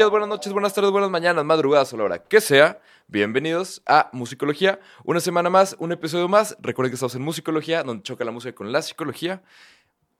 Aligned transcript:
días, 0.00 0.10
buenas 0.10 0.30
noches, 0.30 0.54
buenas 0.54 0.72
tardes, 0.72 0.90
buenas 0.92 1.10
mañanas, 1.10 1.44
madrugadas 1.44 1.92
o 1.92 1.96
la 1.98 2.04
hora 2.04 2.22
que 2.24 2.40
sea. 2.40 2.80
Bienvenidos 3.06 3.82
a 3.84 4.08
Musicología. 4.14 4.80
Una 5.04 5.20
semana 5.20 5.50
más, 5.50 5.76
un 5.78 5.92
episodio 5.92 6.26
más. 6.26 6.56
Recuerden 6.62 6.90
que 6.90 6.94
estamos 6.94 7.14
en 7.16 7.20
Musicología, 7.20 7.82
donde 7.82 8.02
choca 8.02 8.24
la 8.24 8.30
música 8.30 8.54
con 8.54 8.72
la 8.72 8.80
psicología. 8.80 9.42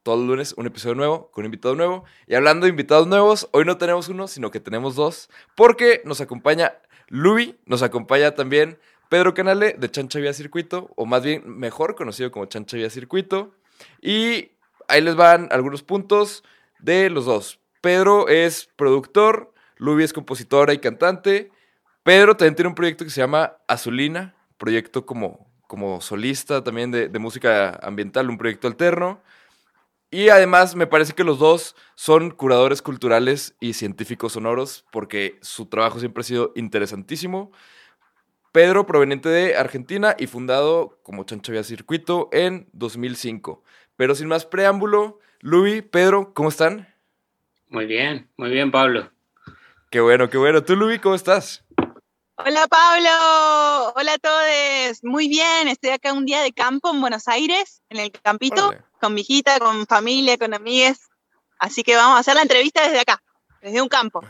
Todos 0.03 0.19
los 0.19 0.29
lunes 0.29 0.55
un 0.59 0.67
episodio 0.67 0.97
nuevo, 0.97 1.31
con 1.31 1.41
un 1.41 1.47
invitado 1.47 1.77
nuevo. 1.77 2.05
Y 2.27 2.35
hablando 2.35 2.67
de 2.67 2.71
invitados 2.71 3.07
nuevos, 3.07 3.49
hoy 3.53 3.65
no 3.65 3.79
tenemos 3.79 4.11
uno, 4.11 4.29
sino 4.29 4.51
que 4.51 4.61
tenemos 4.61 4.97
dos. 4.97 5.31
Porque 5.55 6.03
nos 6.05 6.21
acompaña 6.21 6.75
Lubi, 7.09 7.59
nos 7.65 7.81
acompaña 7.83 8.35
también 8.35 8.79
Pedro 9.09 9.33
Canale 9.33 9.77
de 9.79 9.91
Chancha 9.91 10.19
Vía 10.19 10.35
Circuito, 10.35 10.91
o 10.95 11.07
más 11.07 11.23
bien 11.23 11.43
mejor 11.59 11.95
conocido 11.95 12.31
como 12.31 12.45
Chancha 12.45 12.77
Vía 12.77 12.91
Circuito. 12.91 13.55
Y 14.03 14.51
ahí 14.89 15.01
les 15.01 15.17
van 15.17 15.49
algunos 15.51 15.83
puntos 15.83 16.45
de 16.81 17.09
los 17.09 17.25
dos. 17.25 17.61
Pedro 17.81 18.29
es 18.29 18.69
productor, 18.77 19.50
Lubi 19.81 20.05
es 20.05 20.13
compositora 20.13 20.75
y 20.75 20.79
cantante. 20.79 21.51
Pedro 22.03 22.37
también 22.37 22.55
tiene 22.55 22.69
un 22.69 22.75
proyecto 22.75 23.03
que 23.03 23.11
se 23.11 23.23
llama 23.23 23.57
Azulina, 23.67 24.35
proyecto 24.59 25.07
como, 25.07 25.51
como 25.67 26.03
solista 26.03 26.63
también 26.63 26.91
de, 26.91 27.19
música 27.19 27.81
ambiental, 27.83 28.29
un 28.29 28.37
proyecto 28.37 28.69
alterno. 28.69 29.23
Y 30.11 30.29
además 30.29 30.77
me 30.77 30.87
parece 30.87 31.15
que 31.15 31.25
los 31.25 31.39
dos 31.39 31.77
son 31.95 32.31
curadores 32.31 32.83
culturales 32.83 33.55
y 33.59 33.73
científicos 33.73 34.33
sonoros 34.33 34.85
porque 34.93 35.39
su 35.41 35.65
trabajo 35.67 35.99
siempre 35.99 36.21
ha 36.21 36.25
sido 36.25 36.53
interesantísimo. 36.57 37.51
Pedro, 38.53 38.85
proveniente 38.85 39.31
de 39.31 39.57
Argentina 39.57 40.15
y 40.19 40.27
fundado 40.27 40.99
como 41.03 41.25
Chancho 41.25 41.53
Vía 41.53 41.63
Circuito 41.63 42.29
en 42.33 42.69
2005. 42.73 43.63
Pero 43.97 44.15
sin 44.15 44.29
más 44.29 44.45
preámbulo, 44.45 45.21
Lubi, 45.41 45.81
Pedro, 45.81 46.35
¿cómo 46.35 46.51
están? 46.51 46.87
Muy 47.69 47.87
bien, 47.87 48.29
muy 48.37 48.51
bien, 48.51 48.71
Pablo. 48.71 49.11
Qué 49.91 50.01
bueno, 50.01 50.31
qué 50.31 50.39
bueno. 50.39 50.63
¿Tú, 50.63 50.77
Lubi, 50.77 50.99
cómo 50.99 51.15
estás? 51.15 51.65
Hola, 52.37 52.67
Pablo. 52.69 53.93
Hola 53.97 54.15
a 54.15 54.19
todos. 54.19 55.03
Muy 55.05 55.29
bien, 55.29 55.69
estoy 55.69 55.91
acá 55.91 56.13
un 56.13 56.25
día 56.25 56.43
de 56.43 56.53
campo 56.53 56.91
en 56.91 57.01
Buenos 57.01 57.29
Aires, 57.29 57.83
en 57.91 57.99
el 57.99 58.13
campito, 58.13 58.69
Órale. 58.69 58.85
con 59.01 59.15
mi 59.15 59.23
hijita, 59.23 59.59
con 59.59 59.87
familia, 59.87 60.39
con 60.39 60.55
amigues. 60.55 61.09
Así 61.59 61.83
que 61.83 61.97
vamos 61.97 62.17
a 62.17 62.21
hacer 62.21 62.35
la 62.37 62.43
entrevista 62.43 62.83
desde 62.85 63.01
acá, 63.01 63.23
desde 63.61 63.83
un 63.83 63.89
campo. 63.89 64.23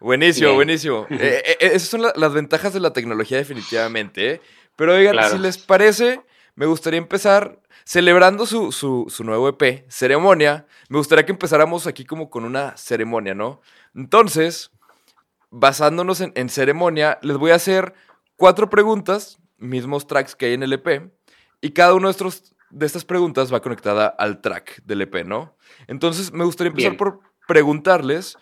Buenísimo, 0.00 0.48
Bien. 0.48 0.56
buenísimo. 0.56 1.06
Eh, 1.10 1.42
eh, 1.46 1.56
esas 1.60 1.88
son 1.88 2.02
la- 2.02 2.12
las 2.16 2.32
ventajas 2.32 2.72
de 2.72 2.80
la 2.80 2.92
tecnología 2.92 3.36
definitivamente. 3.38 4.30
¿eh? 4.34 4.40
Pero 4.76 4.94
oigan, 4.94 5.12
Claro. 5.14 5.30
si 5.34 5.38
les 5.38 5.58
parece, 5.58 6.22
me 6.54 6.66
gustaría 6.66 6.98
empezar 6.98 7.58
celebrando 7.84 8.46
su, 8.46 8.72
su, 8.72 9.06
su 9.10 9.24
nuevo 9.24 9.48
EP, 9.48 9.84
Ceremonia. 9.90 10.66
Me 10.88 10.96
gustaría 10.98 11.26
que 11.26 11.32
empezáramos 11.32 11.86
aquí 11.86 12.04
como 12.06 12.30
con 12.30 12.44
una 12.44 12.76
ceremonia, 12.76 13.34
¿no? 13.34 13.60
Entonces, 13.94 14.70
basándonos 15.52 16.20
en, 16.20 16.32
en 16.34 16.48
ceremonia, 16.48 17.18
les 17.22 17.36
voy 17.36 17.50
a 17.52 17.56
hacer 17.56 17.94
cuatro 18.36 18.68
preguntas, 18.70 19.38
mismos 19.58 20.06
tracks 20.06 20.34
que 20.34 20.46
hay 20.46 20.54
en 20.54 20.62
el 20.64 20.72
EP, 20.72 21.12
y 21.60 21.70
cada 21.70 21.94
uno 21.94 22.08
de, 22.08 22.12
estos, 22.12 22.56
de 22.70 22.86
estas 22.86 23.04
preguntas 23.04 23.52
va 23.52 23.60
conectada 23.60 24.06
al 24.06 24.40
track 24.40 24.82
del 24.84 25.02
EP, 25.02 25.24
¿no? 25.24 25.56
Entonces, 25.86 26.32
me 26.32 26.44
gustaría 26.44 26.70
empezar 26.70 26.92
Bien. 26.92 26.98
por 26.98 27.20
preguntarles 27.46 28.38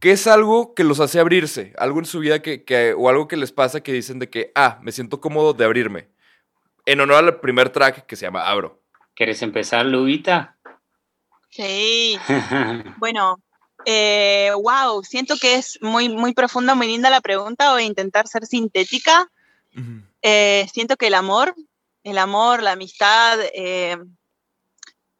qué 0.00 0.10
es 0.10 0.26
algo 0.26 0.74
que 0.74 0.84
los 0.84 1.00
hace 1.00 1.20
abrirse, 1.20 1.72
algo 1.78 2.00
en 2.00 2.04
su 2.04 2.18
vida 2.18 2.42
que, 2.42 2.64
que- 2.64 2.92
o 2.92 3.08
algo 3.08 3.28
que 3.28 3.36
les 3.36 3.52
pasa 3.52 3.80
que 3.80 3.92
dicen 3.92 4.18
de 4.18 4.28
que, 4.28 4.52
ah, 4.54 4.78
me 4.82 4.92
siento 4.92 5.20
cómodo 5.20 5.54
de 5.54 5.64
abrirme. 5.64 6.08
En 6.86 7.00
honor 7.00 7.24
al 7.24 7.40
primer 7.40 7.70
track 7.70 8.04
que 8.06 8.16
se 8.16 8.26
llama 8.26 8.48
Abro. 8.48 8.82
¿Querés 9.14 9.42
empezar, 9.42 9.86
Lubita? 9.86 10.56
Sí, 11.50 12.18
bueno, 12.98 13.36
eh, 13.84 14.50
wow, 14.54 15.02
siento 15.04 15.36
que 15.36 15.54
es 15.54 15.78
muy, 15.80 16.08
muy 16.08 16.34
profunda, 16.34 16.74
muy 16.74 16.88
linda 16.88 17.10
la 17.10 17.20
pregunta. 17.20 17.72
Voy 17.72 17.82
a 17.82 17.86
intentar 17.86 18.26
ser 18.26 18.46
sintética. 18.46 19.30
Eh, 20.22 20.66
siento 20.72 20.96
que 20.96 21.06
el 21.06 21.14
amor, 21.14 21.54
el 22.02 22.18
amor, 22.18 22.62
la 22.62 22.72
amistad, 22.72 23.38
eh, 23.54 23.96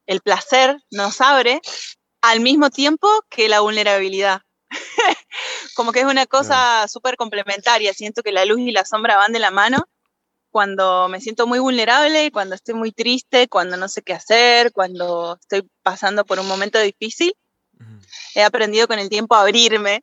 el 0.07 0.21
placer 0.21 0.77
nos 0.91 1.21
abre 1.21 1.61
al 2.21 2.41
mismo 2.41 2.71
tiempo 2.71 3.09
que 3.29 3.49
la 3.49 3.61
vulnerabilidad. 3.61 4.43
Como 5.75 5.93
que 5.93 6.01
es 6.01 6.07
una 6.07 6.27
cosa 6.27 6.87
súper 6.89 7.17
complementaria. 7.17 7.95
Siento 7.95 8.23
que 8.23 8.33
la 8.33 8.45
luz 8.45 8.61
y 8.61 8.73
la 8.73 8.85
sombra 8.85 9.17
van 9.17 9.33
de 9.33 9.39
la 9.39 9.51
mano. 9.51 9.87
Cuando 10.51 11.09
me 11.09 11.21
siento 11.21 11.47
muy 11.47 11.59
vulnerable, 11.59 12.33
cuando 12.33 12.55
estoy 12.55 12.75
muy 12.75 12.91
triste, 12.91 13.49
cuando 13.49 13.77
no 13.77 13.87
sé 13.87 14.03
qué 14.03 14.15
hacer, 14.15 14.73
cuando 14.73 15.39
estoy 15.41 15.69
pasando 15.83 16.25
por 16.25 16.41
un 16.41 16.49
momento 16.49 16.81
difícil, 16.81 17.35
he 18.39 18.45
aprendido 18.45 18.87
con 18.89 18.99
el 18.99 19.09
tiempo 19.09 19.35
a 19.35 19.43
abrirme. 19.43 20.03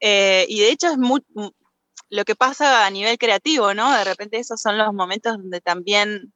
eh, 0.00 0.46
y 0.48 0.60
de 0.60 0.70
hecho 0.70 0.88
es 0.88 0.98
muy, 0.98 1.20
lo 2.10 2.24
que 2.24 2.36
pasa 2.36 2.86
a 2.86 2.90
nivel 2.90 3.18
creativo, 3.18 3.74
¿no? 3.74 3.92
De 3.96 4.04
repente 4.04 4.38
esos 4.38 4.60
son 4.60 4.78
los 4.78 4.92
momentos 4.92 5.36
donde 5.38 5.60
también 5.60 6.32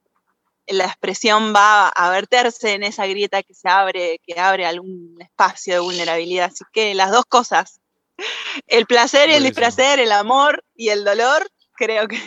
la 0.66 0.84
expresión 0.84 1.54
va 1.54 1.88
a 1.88 2.10
verterse 2.10 2.74
en 2.74 2.82
esa 2.82 3.06
grieta 3.06 3.42
que 3.42 3.54
se 3.54 3.68
abre, 3.68 4.20
que 4.26 4.38
abre 4.38 4.66
algún 4.66 5.16
espacio 5.20 5.74
de 5.74 5.80
vulnerabilidad. 5.80 6.50
Así 6.52 6.64
que 6.72 6.94
las 6.94 7.10
dos 7.10 7.24
cosas, 7.26 7.80
el 8.66 8.86
placer 8.86 9.30
y 9.30 9.34
el 9.34 9.44
displacer, 9.44 10.00
el 10.00 10.12
amor 10.12 10.64
y 10.74 10.90
el 10.90 11.04
dolor, 11.04 11.48
creo 11.74 12.08
que 12.08 12.18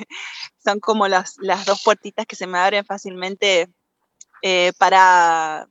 son 0.64 0.80
como 0.80 1.08
las, 1.08 1.36
las 1.40 1.66
dos 1.66 1.84
puertitas 1.84 2.26
que 2.26 2.36
se 2.36 2.48
me 2.48 2.58
abren 2.58 2.86
fácilmente 2.86 3.70
eh, 4.42 4.72
para 4.78 5.68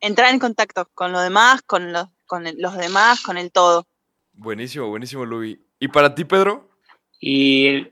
entrar 0.00 0.32
en 0.32 0.38
contacto 0.38 0.88
con 0.94 1.12
lo 1.12 1.20
demás, 1.20 1.62
con 1.62 1.92
los, 1.92 2.06
con 2.26 2.46
el- 2.46 2.56
los 2.60 2.76
demás, 2.76 3.22
con 3.22 3.36
el 3.38 3.50
todo. 3.52 3.86
Buenísimo, 4.32 4.88
buenísimo, 4.88 5.24
Lubi. 5.24 5.60
¿Y 5.78 5.88
para 5.88 6.14
ti, 6.14 6.24
Pedro? 6.24 6.70
Y 7.20 7.86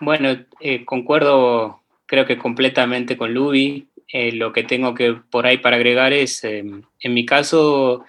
bueno, 0.00 0.36
eh, 0.60 0.84
concuerdo 0.84 1.80
creo 2.06 2.26
que 2.26 2.38
completamente 2.38 3.16
con 3.16 3.32
Lubi. 3.34 3.88
Eh, 4.08 4.32
lo 4.32 4.52
que 4.52 4.62
tengo 4.64 4.94
que 4.94 5.14
por 5.14 5.46
ahí 5.46 5.58
para 5.58 5.76
agregar 5.76 6.12
es, 6.12 6.44
eh, 6.44 6.58
en 7.00 7.14
mi 7.14 7.24
caso, 7.24 8.04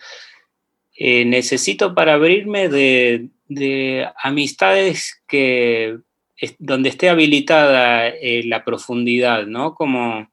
eh, 0.97 1.25
necesito 1.25 1.95
para 1.95 2.13
abrirme 2.15 2.67
de, 2.69 3.29
de 3.47 4.07
amistades 4.21 5.23
que 5.27 5.97
es- 6.37 6.55
donde 6.59 6.89
esté 6.89 7.09
habilitada 7.09 8.09
eh, 8.09 8.43
la 8.45 8.63
profundidad, 8.65 9.45
¿no? 9.47 9.73
Como 9.75 10.29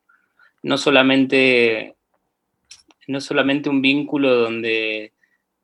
no 0.62 0.76
solamente, 0.76 1.94
no 3.10 3.20
solamente 3.20 3.68
un 3.68 3.82
vínculo 3.82 4.34
donde, 4.34 5.12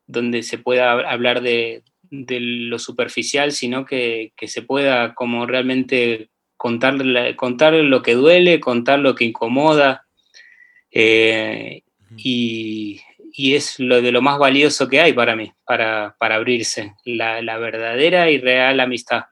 donde 0.07 0.43
se 0.43 0.59
pueda 0.59 0.95
hab- 0.95 1.07
hablar 1.09 1.41
de, 1.43 1.83
de 2.11 2.41
lo 2.41 2.79
superficial, 2.79 3.53
sino 3.53 3.85
que, 3.85 4.33
que 4.37 4.49
se 4.49 4.63
pueda 4.63 5.15
como 5.15 5.47
realmente 5.47 6.31
contar, 6.57 6.95
la- 7.05 7.37
contar 7.37 7.73
lo 7.75 8.03
que 8.03 8.15
duele, 8.15 8.61
contar 8.61 8.99
lo 8.99 9.15
que 9.15 9.25
incomoda. 9.25 10.07
eh, 10.91 11.83
y, 12.17 13.01
y 13.33 13.55
es 13.55 13.79
lo 13.79 14.01
de 14.01 14.11
lo 14.13 14.23
más 14.23 14.39
valioso 14.39 14.89
que 14.89 15.01
hay 15.01 15.13
para 15.13 15.37
mí, 15.37 15.53
para, 15.67 16.17
para 16.19 16.37
abrirse, 16.37 16.95
la, 17.05 17.43
la 17.43 17.59
verdadera 17.59 18.31
y 18.31 18.39
real 18.39 18.81
amistad. 18.81 19.25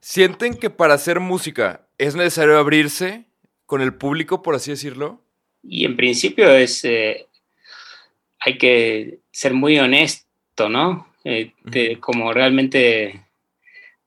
¿Sienten 0.00 0.54
que 0.54 0.70
para 0.70 0.94
hacer 0.94 1.20
música 1.20 1.86
es 1.98 2.16
necesario 2.16 2.58
abrirse 2.58 3.26
con 3.66 3.82
el 3.82 3.94
público, 3.94 4.42
por 4.42 4.54
así 4.54 4.70
decirlo? 4.70 5.21
Y 5.62 5.84
en 5.84 5.96
principio 5.96 6.50
es, 6.50 6.84
eh, 6.84 7.26
hay 8.40 8.58
que 8.58 9.18
ser 9.30 9.54
muy 9.54 9.78
honesto, 9.78 10.68
¿no? 10.68 11.08
Eh, 11.24 11.52
de- 11.64 11.98
como 12.00 12.32
realmente, 12.32 13.24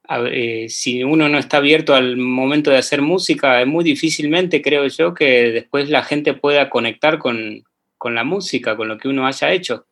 a 0.07 0.19
eh, 0.30 0.68
si 0.69 1.03
uno 1.03 1.30
no 1.30 1.38
está 1.38 1.57
abierto 1.57 1.95
al 1.95 2.18
momento 2.18 2.71
de 2.71 2.77
hacer 2.77 3.01
música, 3.01 3.62
es 3.62 3.68
muy 3.68 3.83
difícilmente, 3.83 4.62
creo 4.62 4.85
yo, 4.88 5.13
que 5.13 5.51
después 5.51 5.89
la 5.89 6.03
gente 6.03 6.33
pueda 6.33 6.69
conectar 6.69 7.18
con, 7.18 7.63
con 7.97 8.13
la 8.15 8.24
música, 8.24 8.75
con 8.75 8.88
lo 8.89 8.97
que 8.97 9.07
uno 9.07 9.25
haya 9.25 9.51
hecho. 9.51 9.85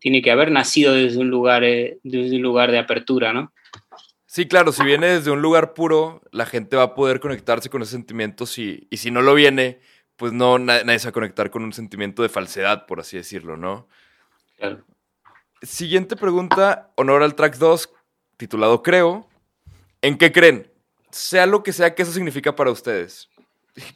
Tiene 0.00 0.20
que 0.22 0.30
haber 0.30 0.50
nacido 0.50 0.94
desde 0.94 1.18
un 1.18 1.30
lugar, 1.30 1.64
eh, 1.64 1.98
desde 2.02 2.36
un 2.36 2.42
lugar 2.42 2.70
de 2.72 2.78
apertura, 2.78 3.32
¿no? 3.32 3.52
Sí, 4.26 4.46
claro, 4.46 4.72
si 4.72 4.84
viene 4.84 5.06
desde 5.06 5.30
un 5.30 5.40
lugar 5.40 5.72
puro, 5.72 6.20
la 6.32 6.44
gente 6.44 6.76
va 6.76 6.82
a 6.82 6.94
poder 6.94 7.18
conectarse 7.18 7.70
con 7.70 7.80
esos 7.80 7.92
sentimientos 7.92 8.58
y, 8.58 8.86
y 8.90 8.98
si 8.98 9.10
no 9.10 9.22
lo 9.22 9.34
viene, 9.34 9.80
pues 10.18 10.32
no, 10.32 10.58
na- 10.58 10.82
nadie 10.84 10.98
se 10.98 11.06
va 11.06 11.10
a 11.10 11.12
conectar 11.12 11.48
con 11.50 11.62
un 11.62 11.72
sentimiento 11.72 12.22
de 12.22 12.28
falsedad, 12.28 12.84
por 12.86 13.00
así 13.00 13.16
decirlo, 13.16 13.56
¿no? 13.56 13.88
Claro. 14.58 14.84
Siguiente 15.62 16.16
pregunta, 16.16 16.90
honor 16.96 17.22
al 17.22 17.34
track 17.34 17.56
2, 17.56 17.90
titulado 18.36 18.82
Creo. 18.82 19.28
¿En 20.02 20.18
qué 20.18 20.30
creen? 20.32 20.70
Sea 21.10 21.46
lo 21.46 21.62
que 21.62 21.72
sea 21.72 21.94
que 21.94 22.02
eso 22.02 22.12
significa 22.12 22.54
para 22.54 22.70
ustedes. 22.70 23.28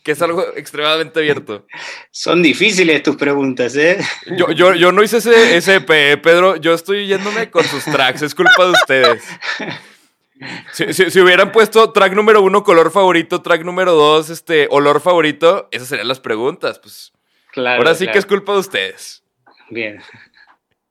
Que 0.05 0.13
es 0.13 0.23
algo 0.23 0.45
extremadamente 0.57 1.19
abierto. 1.19 1.67
Son 2.13 2.41
difíciles 2.43 3.03
tus 3.03 3.17
preguntas, 3.17 3.75
¿eh? 3.77 3.99
Yo, 4.37 4.51
yo, 4.53 4.75
yo 4.75 4.93
no 4.93 5.03
hice 5.03 5.19
ese, 5.19 5.57
ese 5.57 5.85
eh, 5.89 6.17
Pedro. 6.17 6.57
Yo 6.57 6.73
estoy 6.73 7.07
yéndome 7.09 7.51
con 7.51 7.65
sus 7.65 7.85
tracks. 7.85 8.23
Es 8.23 8.35
culpa 8.35 8.65
de 8.65 8.71
ustedes. 8.71 9.25
Si, 10.73 10.93
si- 10.93 11.11
si 11.11 11.21
hubieran 11.21 11.53
puesto 11.53 11.93
track 11.93 12.13
número 12.15 12.43
uno, 12.43 12.63
color 12.65 12.91
favorito, 12.91 13.43
track 13.43 13.63
número 13.65 13.93
dos, 13.93 14.31
este, 14.31 14.67
olor 14.71 15.01
favorito, 15.01 15.69
esas 15.71 15.89
serían 15.89 16.09
las 16.09 16.21
preguntas. 16.21 16.79
Pues 16.79 17.13
Claro. 17.53 17.79
ahora 17.79 17.95
sí 17.95 18.05
claro. 18.05 18.13
que 18.15 18.19
es 18.19 18.27
culpa 18.27 18.53
de 18.55 18.59
ustedes. 18.59 19.23
Bien. 19.71 20.03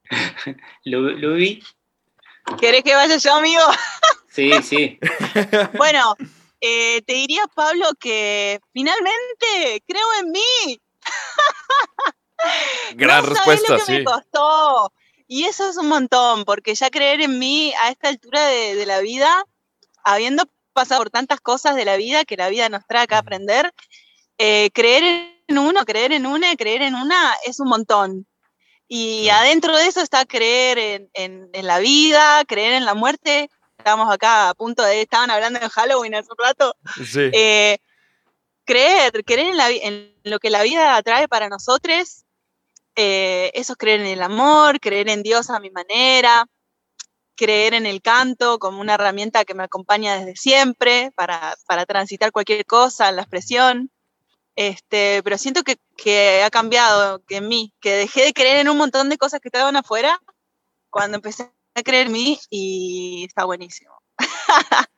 Lu- 0.85 1.17
Lubi, 1.17 1.63
¿Querés 2.59 2.83
que 2.83 2.95
vaya 2.95 3.17
yo, 3.17 3.35
amigo? 3.35 3.61
Sí, 4.29 4.49
sí. 4.63 4.97
bueno, 5.77 6.15
eh, 6.61 7.01
te 7.01 7.13
diría, 7.15 7.43
Pablo, 7.53 7.85
que 7.99 8.61
finalmente 8.71 9.83
creo 9.85 10.05
en 10.21 10.31
mí. 10.31 10.79
Gran 12.95 13.25
respuesta, 13.25 13.73
lo 13.77 13.85
que 13.85 13.91
Me 13.91 14.03
costó. 14.05 14.93
Y 15.33 15.45
eso 15.45 15.69
es 15.69 15.77
un 15.77 15.87
montón, 15.87 16.43
porque 16.43 16.75
ya 16.75 16.89
creer 16.89 17.21
en 17.21 17.39
mí 17.39 17.73
a 17.81 17.89
esta 17.89 18.09
altura 18.09 18.47
de, 18.47 18.85
la 18.85 18.99
vida, 18.99 19.45
habiendo 20.03 20.43
pasado 20.73 20.99
por 20.99 21.09
tantas 21.09 21.39
cosas 21.39 21.77
de 21.77 21.85
la 21.85 21.95
vida 21.95 22.25
que 22.25 22.35
la 22.35 22.49
vida 22.49 22.67
nos 22.67 22.85
trae 22.85 23.07
a 23.09 23.17
aprender, 23.17 23.71
eh, 24.37 24.71
creer 24.73 25.31
en 25.47 25.57
uno, 25.57 25.85
creer 25.85 26.11
en 26.11 26.25
una, 26.25 26.53
creer 26.57 26.81
en 26.81 26.95
una 26.95 27.33
es 27.45 27.61
un 27.61 27.69
montón. 27.69 28.27
Y 28.89 29.29
adentro 29.29 29.77
de 29.77 29.87
eso 29.87 30.01
está 30.01 30.25
creer 30.25 31.07
en, 31.13 31.49
la 31.53 31.79
vida, 31.79 32.43
creer 32.45 32.73
en 32.73 32.83
la 32.83 32.93
muerte. 32.93 33.49
Estamos 33.77 34.13
acá 34.13 34.49
a 34.49 34.53
punto 34.53 34.83
de, 34.83 34.99
estaban 34.99 35.31
hablando 35.31 35.61
de 35.61 35.69
Halloween 35.69 36.13
hace 36.13 36.27
un 36.29 36.45
rato. 36.45 36.75
Sí. 37.05 37.29
Eh, 37.31 37.77
creer, 38.65 39.23
creer 39.23 39.53
en, 39.81 40.13
lo 40.25 40.39
que 40.39 40.49
la 40.49 40.61
vida 40.61 41.01
trae 41.03 41.29
para 41.29 41.47
nosotros, 41.47 42.25
eh, 42.95 43.51
eso 43.53 43.73
es 43.73 43.77
creer 43.77 44.01
en 44.01 44.07
el 44.07 44.21
amor, 44.21 44.79
creer 44.79 45.09
en 45.09 45.23
Dios 45.23 45.49
a 45.49 45.59
mi 45.59 45.69
manera, 45.69 46.45
creer 47.35 47.73
en 47.73 47.85
el 47.85 48.01
canto 48.01 48.59
como 48.59 48.81
una 48.81 48.95
herramienta 48.95 49.45
que 49.45 49.53
me 49.53 49.63
acompaña 49.63 50.17
desde 50.17 50.35
siempre 50.35 51.11
para, 51.15 51.55
para 51.67 51.85
transitar 51.85 52.31
cualquier 52.31 52.65
cosa, 52.65 53.11
la 53.11 53.23
expresión. 53.23 53.91
Este, 54.55 55.21
pero 55.23 55.37
siento 55.37 55.63
que, 55.63 55.77
que, 55.95 56.43
ha 56.43 56.49
cambiado 56.49 57.23
que 57.25 57.37
en 57.37 57.47
mí, 57.47 57.73
que 57.79 57.91
dejé 57.95 58.25
de 58.25 58.33
creer 58.33 58.57
en 58.57 58.69
un 58.69 58.77
montón 58.77 59.09
de 59.09 59.17
cosas 59.17 59.39
que 59.39 59.47
estaban 59.47 59.75
afuera 59.75 60.19
cuando 60.89 61.15
empecé 61.15 61.51
a 61.73 61.83
creer 61.83 62.07
en 62.07 62.13
mí 62.13 62.39
y 62.49 63.25
está 63.27 63.45
buenísimo. 63.45 63.93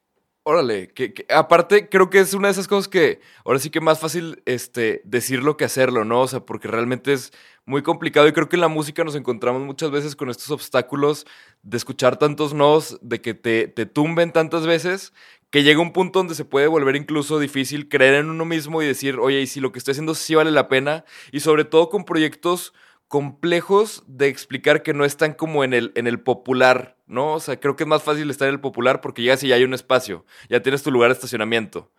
Órale, 0.45 0.89
que, 0.89 1.25
aparte 1.29 1.87
creo 1.87 2.09
que 2.09 2.19
es 2.19 2.33
una 2.33 2.49
de 2.49 2.51
esas 2.51 2.67
cosas 2.67 2.89
que 2.89 3.21
ahora 3.45 3.59
sí 3.59 3.69
que 3.69 3.79
más 3.79 3.99
fácil 3.99 4.43
este, 4.45 5.01
decirlo 5.05 5.55
que 5.55 5.63
hacerlo, 5.63 6.03
¿no? 6.03 6.19
O 6.21 6.27
sea, 6.27 6.41
porque 6.41 6.67
realmente 6.67 7.13
es 7.13 7.31
muy 7.65 7.81
complicado 7.81 8.27
y 8.27 8.33
creo 8.33 8.49
que 8.49 8.55
en 8.55 8.61
la 8.61 8.67
música 8.67 9.03
nos 9.03 9.15
encontramos 9.15 9.61
muchas 9.61 9.91
veces 9.91 10.15
con 10.15 10.29
estos 10.29 10.51
obstáculos 10.51 11.25
de 11.61 11.77
escuchar 11.77 12.17
tantos 12.17 12.53
nos, 12.53 12.97
de 13.01 13.21
que 13.21 13.33
te, 13.33 13.67
te 13.67 13.85
tumben 13.85 14.31
tantas 14.31 14.65
veces, 14.65 15.13
que 15.49 15.63
llega 15.63 15.81
un 15.81 15.93
punto 15.93 16.19
donde 16.19 16.35
se 16.35 16.45
puede 16.45 16.67
volver 16.67 16.95
incluso 16.95 17.39
difícil 17.39 17.87
creer 17.87 18.15
en 18.15 18.29
uno 18.29 18.43
mismo 18.43 18.81
y 18.81 18.87
decir, 18.87 19.19
oye, 19.19 19.41
y 19.41 19.47
si 19.47 19.59
lo 19.59 19.71
que 19.71 19.79
estoy 19.79 19.93
haciendo 19.93 20.15
sí 20.15 20.35
vale 20.35 20.51
la 20.51 20.67
pena, 20.67 21.05
y 21.31 21.39
sobre 21.41 21.63
todo 21.63 21.89
con 21.89 22.05
proyectos 22.05 22.73
complejos 23.07 24.03
de 24.07 24.27
explicar 24.27 24.81
que 24.81 24.95
no 24.95 25.05
están 25.05 25.33
como 25.33 25.63
en 25.63 25.75
el, 25.75 25.91
en 25.93 26.07
el 26.07 26.19
popular, 26.19 26.97
¿no? 27.05 27.33
O 27.33 27.39
sea, 27.39 27.59
creo 27.59 27.75
que 27.75 27.83
es 27.83 27.87
más 27.87 28.01
fácil 28.01 28.29
estar 28.31 28.47
en 28.47 28.55
el 28.55 28.59
popular 28.59 29.01
porque 29.01 29.21
llegas 29.21 29.43
y 29.43 29.49
ya 29.49 29.55
hay 29.55 29.63
un 29.63 29.75
espacio, 29.75 30.25
ya 30.49 30.63
tienes 30.63 30.81
tu 30.81 30.89
lugar 30.89 31.09
de 31.09 31.13
estacionamiento. 31.13 31.91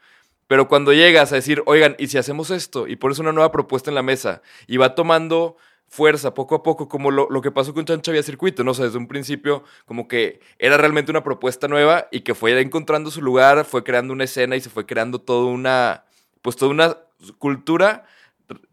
Pero 0.46 0.68
cuando 0.68 0.92
llegas 0.92 1.32
a 1.32 1.36
decir, 1.36 1.62
oigan, 1.66 1.96
¿y 1.98 2.08
si 2.08 2.18
hacemos 2.18 2.50
esto? 2.50 2.86
Y 2.86 2.96
pones 2.96 3.18
una 3.18 3.32
nueva 3.32 3.50
propuesta 3.50 3.90
en 3.90 3.94
la 3.94 4.02
mesa 4.02 4.42
y 4.66 4.76
va 4.76 4.94
tomando 4.94 5.56
fuerza 5.88 6.34
poco 6.34 6.56
a 6.56 6.62
poco, 6.62 6.88
como 6.88 7.10
lo, 7.10 7.40
que 7.40 7.52
pasó 7.52 7.72
con 7.72 7.84
Chancha 7.84 8.10
Vía 8.10 8.22
Circuito, 8.22 8.64
¿no? 8.64 8.72
O 8.72 8.74
sea, 8.74 8.86
desde 8.86 8.98
un 8.98 9.06
principio, 9.06 9.62
como 9.86 10.08
que 10.08 10.40
era 10.58 10.76
realmente 10.76 11.12
una 11.12 11.22
propuesta 11.22 11.68
nueva 11.68 12.08
y 12.10 12.22
que 12.22 12.34
fue 12.34 12.60
encontrando 12.60 13.10
su 13.10 13.22
lugar, 13.22 13.64
fue 13.64 13.84
creando 13.84 14.12
una 14.12 14.24
escena 14.24 14.56
y 14.56 14.60
se 14.60 14.70
fue 14.70 14.86
creando 14.86 15.20
toda 15.20 15.46
una, 15.46 16.04
pues 16.42 16.56
toda 16.56 16.72
una 16.72 16.98
cultura 17.38 18.06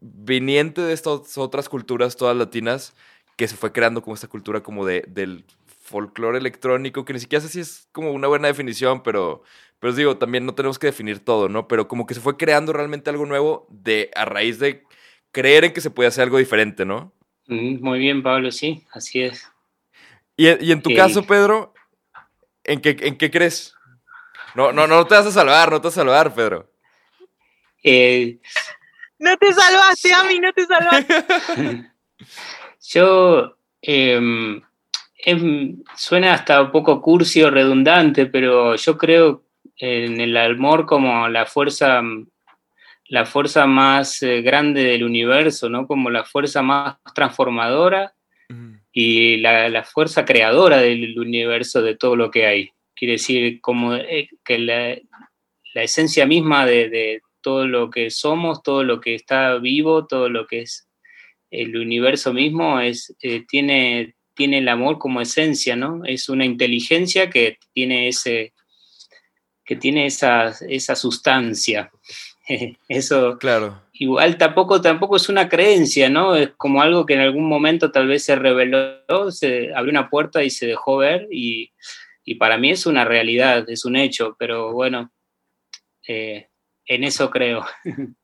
viniente 0.00 0.80
de 0.80 0.92
estas 0.92 1.38
otras 1.38 1.68
culturas, 1.68 2.16
todas 2.16 2.36
latinas, 2.36 2.94
que 3.36 3.48
se 3.48 3.56
fue 3.56 3.72
creando 3.72 4.02
como 4.02 4.14
esta 4.14 4.28
cultura 4.28 4.62
como 4.62 4.84
de, 4.84 5.04
del 5.06 5.44
folclore 5.66 6.38
electrónico, 6.38 7.04
que 7.04 7.12
ni 7.12 7.20
siquiera 7.20 7.42
sé 7.42 7.48
si 7.48 7.60
es 7.60 7.88
como 7.92 8.10
una 8.12 8.28
buena 8.28 8.48
definición, 8.48 9.02
pero, 9.02 9.42
pero 9.82 9.90
os 9.90 9.96
digo, 9.96 10.16
también 10.16 10.46
no 10.46 10.54
tenemos 10.54 10.78
que 10.78 10.86
definir 10.86 11.24
todo, 11.24 11.48
¿no? 11.48 11.66
Pero 11.66 11.88
como 11.88 12.06
que 12.06 12.14
se 12.14 12.20
fue 12.20 12.36
creando 12.36 12.72
realmente 12.72 13.10
algo 13.10 13.26
nuevo 13.26 13.66
de, 13.68 14.12
a 14.14 14.24
raíz 14.24 14.60
de 14.60 14.84
creer 15.32 15.64
en 15.64 15.72
que 15.72 15.80
se 15.80 15.90
puede 15.90 16.06
hacer 16.06 16.22
algo 16.22 16.38
diferente, 16.38 16.84
¿no? 16.84 17.12
Muy 17.48 17.98
bien, 17.98 18.22
Pablo, 18.22 18.52
sí, 18.52 18.86
así 18.92 19.22
es. 19.22 19.50
Y, 20.36 20.46
en 20.70 20.82
tu 20.82 20.94
caso, 20.94 21.24
Pedro, 21.24 21.74
¿en 22.62 22.80
qué, 22.80 22.96
¿en 23.00 23.18
qué 23.18 23.28
crees? 23.32 23.74
No, 24.54 24.70
no, 24.70 24.86
no 24.86 25.04
te 25.04 25.16
vas 25.16 25.26
a 25.26 25.32
salvar, 25.32 25.72
no 25.72 25.80
te 25.80 25.88
vas 25.88 25.98
a 25.98 26.02
salvar, 26.02 26.32
Pedro. 26.32 26.70
Eh, 27.82 28.38
no 29.18 29.36
te 29.36 29.52
salvaste, 29.52 30.14
a 30.14 30.22
mí 30.22 30.38
no 30.38 30.52
te 30.52 30.64
salvaste. 30.64 31.90
Yo, 32.88 33.56
em, 33.80 34.62
em, 35.24 35.82
suena 35.96 36.34
hasta 36.34 36.62
un 36.62 36.70
poco 36.70 37.02
cursi 37.02 37.42
o 37.42 37.50
redundante, 37.50 38.26
pero 38.26 38.76
yo 38.76 38.96
creo 38.96 39.42
en 39.82 40.20
el 40.20 40.36
amor 40.36 40.86
como 40.86 41.28
la 41.28 41.44
fuerza, 41.44 42.00
la 43.08 43.26
fuerza 43.26 43.66
más 43.66 44.22
eh, 44.22 44.40
grande 44.40 44.84
del 44.84 45.02
universo, 45.02 45.68
¿no? 45.68 45.88
Como 45.88 46.08
la 46.08 46.22
fuerza 46.24 46.62
más 46.62 46.98
transformadora 47.14 48.14
y 48.92 49.38
la, 49.38 49.82
fuerza 49.82 50.24
creadora 50.24 50.76
del 50.76 51.18
universo 51.18 51.82
de 51.82 51.96
todo 51.96 52.14
lo 52.14 52.30
que 52.30 52.46
hay. 52.46 52.70
Quiere 52.94 53.14
decir, 53.14 53.60
como 53.60 53.94
eh, 53.94 54.28
que 54.44 54.58
la, 54.58 54.98
esencia 55.74 56.26
misma 56.26 56.64
de 56.64 57.20
todo 57.40 57.66
lo 57.66 57.90
que 57.90 58.10
somos, 58.10 58.62
todo 58.62 58.84
lo 58.84 59.00
que 59.00 59.16
está 59.16 59.56
vivo, 59.56 60.06
todo 60.06 60.28
lo 60.28 60.46
que 60.46 60.60
es 60.60 60.88
el 61.50 61.76
universo 61.76 62.32
mismo, 62.32 62.78
es, 62.78 63.16
eh, 63.20 63.44
tiene, 63.48 64.14
tiene 64.34 64.58
el 64.58 64.68
amor 64.68 64.98
como 64.98 65.20
esencia, 65.20 65.74
¿no? 65.74 66.02
Es 66.04 66.28
una 66.28 66.44
inteligencia 66.44 67.28
que 67.28 67.58
tiene, 67.74 68.06
ese, 68.06 68.52
que 69.72 69.76
tiene 69.80 70.04
esa, 70.04 70.54
esa 70.68 70.94
sustancia. 70.94 71.90
Eso 72.88 73.38
claro. 73.38 73.80
igual 73.94 74.36
tampoco, 74.36 74.82
tampoco 74.82 75.16
es 75.16 75.30
una 75.30 75.48
creencia, 75.48 76.10
¿no? 76.10 76.36
Es 76.36 76.50
como 76.58 76.82
algo 76.82 77.06
que 77.06 77.14
en 77.14 77.20
algún 77.20 77.48
momento 77.48 77.90
tal 77.90 78.06
vez 78.06 78.22
se 78.22 78.36
reveló, 78.36 79.30
se 79.30 79.74
abrió 79.74 79.90
una 79.90 80.10
puerta 80.10 80.42
y 80.42 80.50
se 80.50 80.66
dejó 80.66 80.98
ver 80.98 81.26
y, 81.30 81.72
para 82.38 82.58
mí 82.58 82.70
es 82.70 82.84
una 82.84 83.06
realidad, 83.06 83.64
es 83.70 83.86
un 83.86 83.96
hecho, 83.96 84.36
pero 84.38 84.72
bueno, 84.72 85.10
eh, 86.06 86.48
en 86.84 87.04
eso 87.04 87.30
creo. 87.30 87.64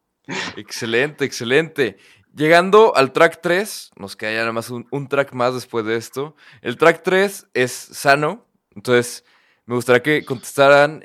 Excelente, 0.56 1.24
excelente. 1.24 1.96
Llegando 2.34 2.94
al 2.94 3.12
track 3.12 3.40
3, 3.40 3.92
nos 3.96 4.16
queda 4.16 4.32
ya 4.32 4.40
nada 4.40 4.52
más 4.52 4.68
un, 4.68 5.08
track 5.08 5.32
más 5.32 5.54
después 5.54 5.86
de 5.86 5.96
esto. 5.96 6.36
El 6.60 6.76
track 6.76 7.02
3 7.02 7.46
es 7.54 7.72
sano, 7.72 8.46
entonces 8.74 9.24
me 9.68 9.74
gustaría 9.74 10.02
que 10.02 10.24
contestaran 10.24 11.04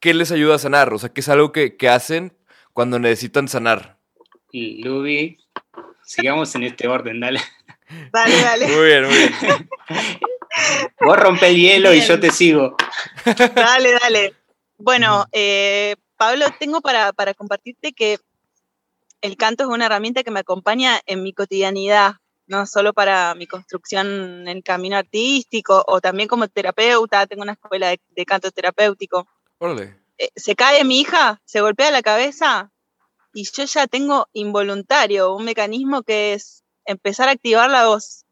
qué 0.00 0.14
les 0.14 0.32
ayuda 0.32 0.56
a 0.56 0.58
sanar, 0.58 0.92
o 0.92 0.98
sea, 0.98 1.10
qué 1.10 1.20
es 1.20 1.28
algo 1.28 1.52
que, 1.52 1.76
hacen 1.88 2.36
cuando 2.72 2.98
necesitan 2.98 3.48
sanar. 3.48 3.98
Lubi, 4.52 5.38
sigamos 6.04 6.54
en 6.54 6.64
este 6.64 6.88
orden, 6.88 7.20
dale. 7.20 7.40
Dale, 8.12 8.42
dale. 8.42 8.68
Muy 8.68 8.86
bien, 8.86 9.04
muy 9.04 9.16
bien. 9.16 9.32
Vos 11.00 11.16
rompe 11.18 11.48
el 11.48 11.56
hielo 11.56 11.92
y 11.94 12.00
yo 12.00 12.18
te 12.20 12.30
sigo. 12.30 12.76
Dale, 13.54 13.92
dale. 13.92 14.34
Bueno, 14.78 15.26
eh, 15.32 15.96
Pablo, 16.16 16.46
tengo 16.58 16.80
para, 16.80 17.12
compartirte 17.34 17.92
que 17.92 18.18
el 19.20 19.36
canto 19.36 19.64
es 19.64 19.70
una 19.70 19.86
herramienta 19.86 20.22
que 20.22 20.30
me 20.30 20.40
acompaña 20.40 21.00
en 21.06 21.22
mi 21.22 21.32
cotidianidad, 21.32 22.14
no 22.46 22.66
solo 22.66 22.92
para 22.92 23.34
mi 23.34 23.46
construcción 23.46 24.06
en 24.06 24.48
el 24.48 24.62
camino 24.62 24.96
artístico 24.96 25.84
o 25.86 26.00
también 26.00 26.28
como 26.28 26.48
terapeuta, 26.48 27.26
tengo 27.26 27.42
una 27.42 27.52
escuela 27.52 27.88
de, 27.88 28.24
canto 28.26 28.50
terapéutico. 28.50 29.26
Órale. 29.60 29.96
Eh, 30.18 30.30
se 30.34 30.56
cae 30.56 30.82
mi 30.84 31.00
hija, 31.00 31.40
se 31.44 31.60
golpea 31.60 31.90
la 31.90 32.02
cabeza 32.02 32.72
y 33.32 33.44
yo 33.44 33.64
ya 33.64 33.86
tengo 33.86 34.26
involuntario 34.32 35.34
un 35.34 35.44
mecanismo 35.44 36.02
que 36.02 36.32
es 36.32 36.64
empezar 36.86 37.28
a 37.28 37.32
activar 37.32 37.70
la 37.70 37.86
voz. 37.86 38.24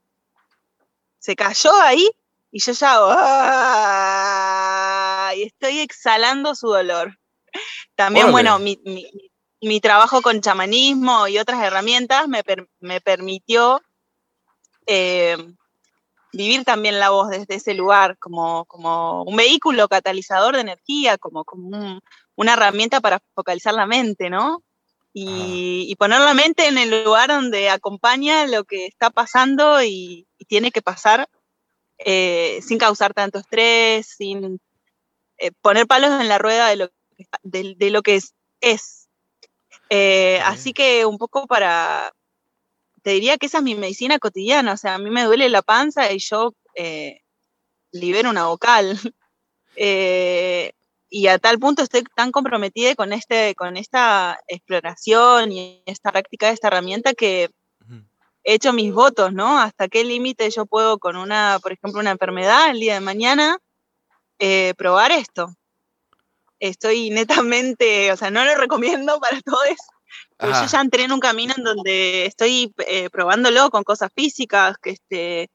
Se 1.18 1.36
cayó 1.36 1.70
ahí 1.82 2.10
y 2.50 2.60
yo 2.60 2.72
ya 2.72 2.94
¡ah! 2.98 4.32
y 5.36 5.42
estoy 5.42 5.80
exhalando 5.80 6.54
su 6.54 6.68
dolor. 6.68 7.18
También, 7.94 8.32
bueno, 8.32 8.58
mi, 8.58 9.80
trabajo 9.80 10.22
con 10.22 10.40
chamanismo 10.40 11.28
y 11.28 11.38
otras 11.38 11.62
herramientas 11.62 12.26
me, 12.26 12.42
permitió 13.00 13.82
eh, 14.86 15.36
vivir 16.32 16.64
también 16.64 16.98
la 16.98 17.10
voz 17.10 17.28
desde 17.30 17.54
ese 17.54 17.74
lugar, 17.74 18.18
como, 18.18 18.64
como 18.66 19.22
un 19.22 19.36
vehículo 19.36 19.88
catalizador 19.88 20.54
de 20.54 20.62
energía, 20.62 21.18
como, 21.18 21.44
como 21.44 22.00
una 22.36 22.52
herramienta 22.52 23.00
para 23.00 23.20
focalizar 23.34 23.74
la 23.74 23.86
mente, 23.86 24.30
¿no? 24.30 24.62
Y, 25.12 25.96
poner 25.98 26.20
la 26.20 26.34
mente 26.34 26.68
en 26.68 26.78
el 26.78 27.02
lugar 27.02 27.28
donde 27.28 27.70
acompaña 27.70 28.46
lo 28.46 28.62
que 28.64 28.86
está 28.86 29.10
pasando 29.10 29.82
y, 29.82 30.26
tiene 30.46 30.70
que 30.70 30.80
pasar 30.80 31.28
eh, 31.98 32.60
sin 32.62 32.78
causar 32.78 33.12
tanto 33.12 33.38
estrés, 33.38 34.06
sin 34.16 34.60
eh, 35.38 35.50
poner 35.60 35.86
palos 35.86 36.20
en 36.20 36.28
la 36.28 36.38
rueda 36.38 36.68
de 36.68 36.76
lo 36.76 36.88
de, 37.42 37.90
lo 37.90 38.02
que 38.02 38.16
es. 38.16 38.34
es. 38.60 39.08
Eh, 39.90 40.40
así 40.44 40.72
que 40.72 41.06
un 41.06 41.18
poco 41.18 41.46
para, 41.46 42.12
te 43.08 43.14
diría 43.14 43.38
que 43.38 43.46
esa 43.46 43.58
es 43.58 43.64
mi 43.64 43.74
medicina 43.74 44.18
cotidiana, 44.18 44.74
o 44.74 44.76
sea, 44.76 44.96
a 44.96 44.98
mí 44.98 45.08
me 45.08 45.24
duele 45.24 45.48
la 45.48 45.62
panza 45.62 46.12
y 46.12 46.18
yo 46.18 46.52
eh, 46.74 47.22
libero 47.90 48.28
una 48.28 48.46
vocal. 48.46 49.00
Eh, 49.80 50.72
y 51.08 51.28
a 51.28 51.38
tal 51.38 51.60
punto 51.60 51.82
estoy 51.82 52.02
tan 52.16 52.32
comprometida 52.32 52.96
con, 52.96 53.12
este, 53.12 53.54
con 53.54 53.76
esta 53.76 54.40
exploración 54.48 55.52
y 55.52 55.84
esta 55.86 56.10
práctica 56.10 56.48
de 56.48 56.54
esta 56.54 56.66
herramienta 56.66 57.14
que 57.14 57.48
he 58.42 58.54
hecho 58.54 58.72
mis 58.72 58.92
votos, 58.92 59.32
¿no? 59.32 59.60
Hasta 59.60 59.86
qué 59.86 60.02
límite 60.02 60.50
yo 60.50 60.66
puedo 60.66 60.98
con 60.98 61.14
una, 61.14 61.60
por 61.62 61.70
ejemplo, 61.72 62.00
una 62.00 62.10
enfermedad 62.10 62.70
el 62.70 62.80
día 62.80 62.94
de 62.94 63.00
mañana, 63.00 63.58
eh, 64.40 64.74
probar 64.76 65.12
esto. 65.12 65.54
Estoy 66.58 67.10
netamente, 67.46 68.10
o 68.10 68.16
sea, 68.16 68.32
no 68.32 68.44
lo 68.44 68.56
recomiendo 68.56 69.20
para 69.20 69.40
todos, 69.42 69.78
pero 70.36 70.52
yo 70.52 70.66
ya 70.66 70.80
entré 70.80 71.04
en 71.04 71.12
un 71.12 71.20
camino 71.20 71.54
en 71.56 71.64
donde 71.64 72.26
estoy 72.26 72.72
eh, 72.86 73.10
probándolo 73.10 73.70
con 73.70 73.82
cosas 73.84 74.10
físicas, 74.14 74.76
que 74.78 74.90
este, 74.90 75.50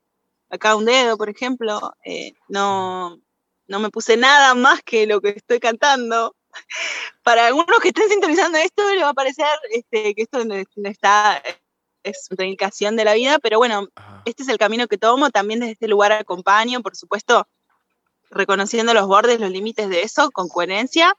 acá 0.50 0.76
un 0.76 0.86
dedo, 0.86 1.18
por 1.18 1.30
ejemplo, 1.30 1.94
eh, 2.04 2.34
no, 2.48 3.20
no 3.68 3.80
me 3.80 3.90
puse 3.90 4.18
nada 4.18 4.54
más 4.56 4.82
que 4.84 5.08
lo 5.08 5.22
que 5.22 5.30
estoy 5.30 5.60
cantando. 5.60 6.36
Para 7.24 7.48
algunos 7.48 7.80
que 7.80 7.90
estén 7.90 8.10
sintonizando 8.10 8.58
esto, 8.58 8.88
les 8.94 9.04
va 9.04 9.10
a 9.10 9.14
parecer 9.14 9.48
este, 9.72 10.14
que 10.14 10.22
esto 10.22 10.44
no 10.46 10.56
está, 10.90 11.42
es 12.04 12.28
una 12.30 12.46
indicación 12.46 12.96
de 12.96 13.06
la 13.06 13.14
vida, 13.14 13.40
pero 13.40 13.58
bueno, 13.58 13.88
este 14.26 14.44
es 14.44 14.50
el 14.50 14.58
camino 14.58 14.88
que 14.88 14.98
tomo, 14.98 15.30
también 15.32 15.62
desde 15.62 15.74
este 15.74 15.88
lugar 15.88 16.12
acompaño, 16.12 16.82
por 16.82 16.96
supuesto, 16.96 17.48
reconociendo 18.30 18.94
los 18.94 19.08
bordes, 19.08 19.40
los 19.40 19.52
límites 19.52 19.90
de 19.90 20.04
eso, 20.04 20.32
con 20.32 20.50
coherencia, 20.50 21.16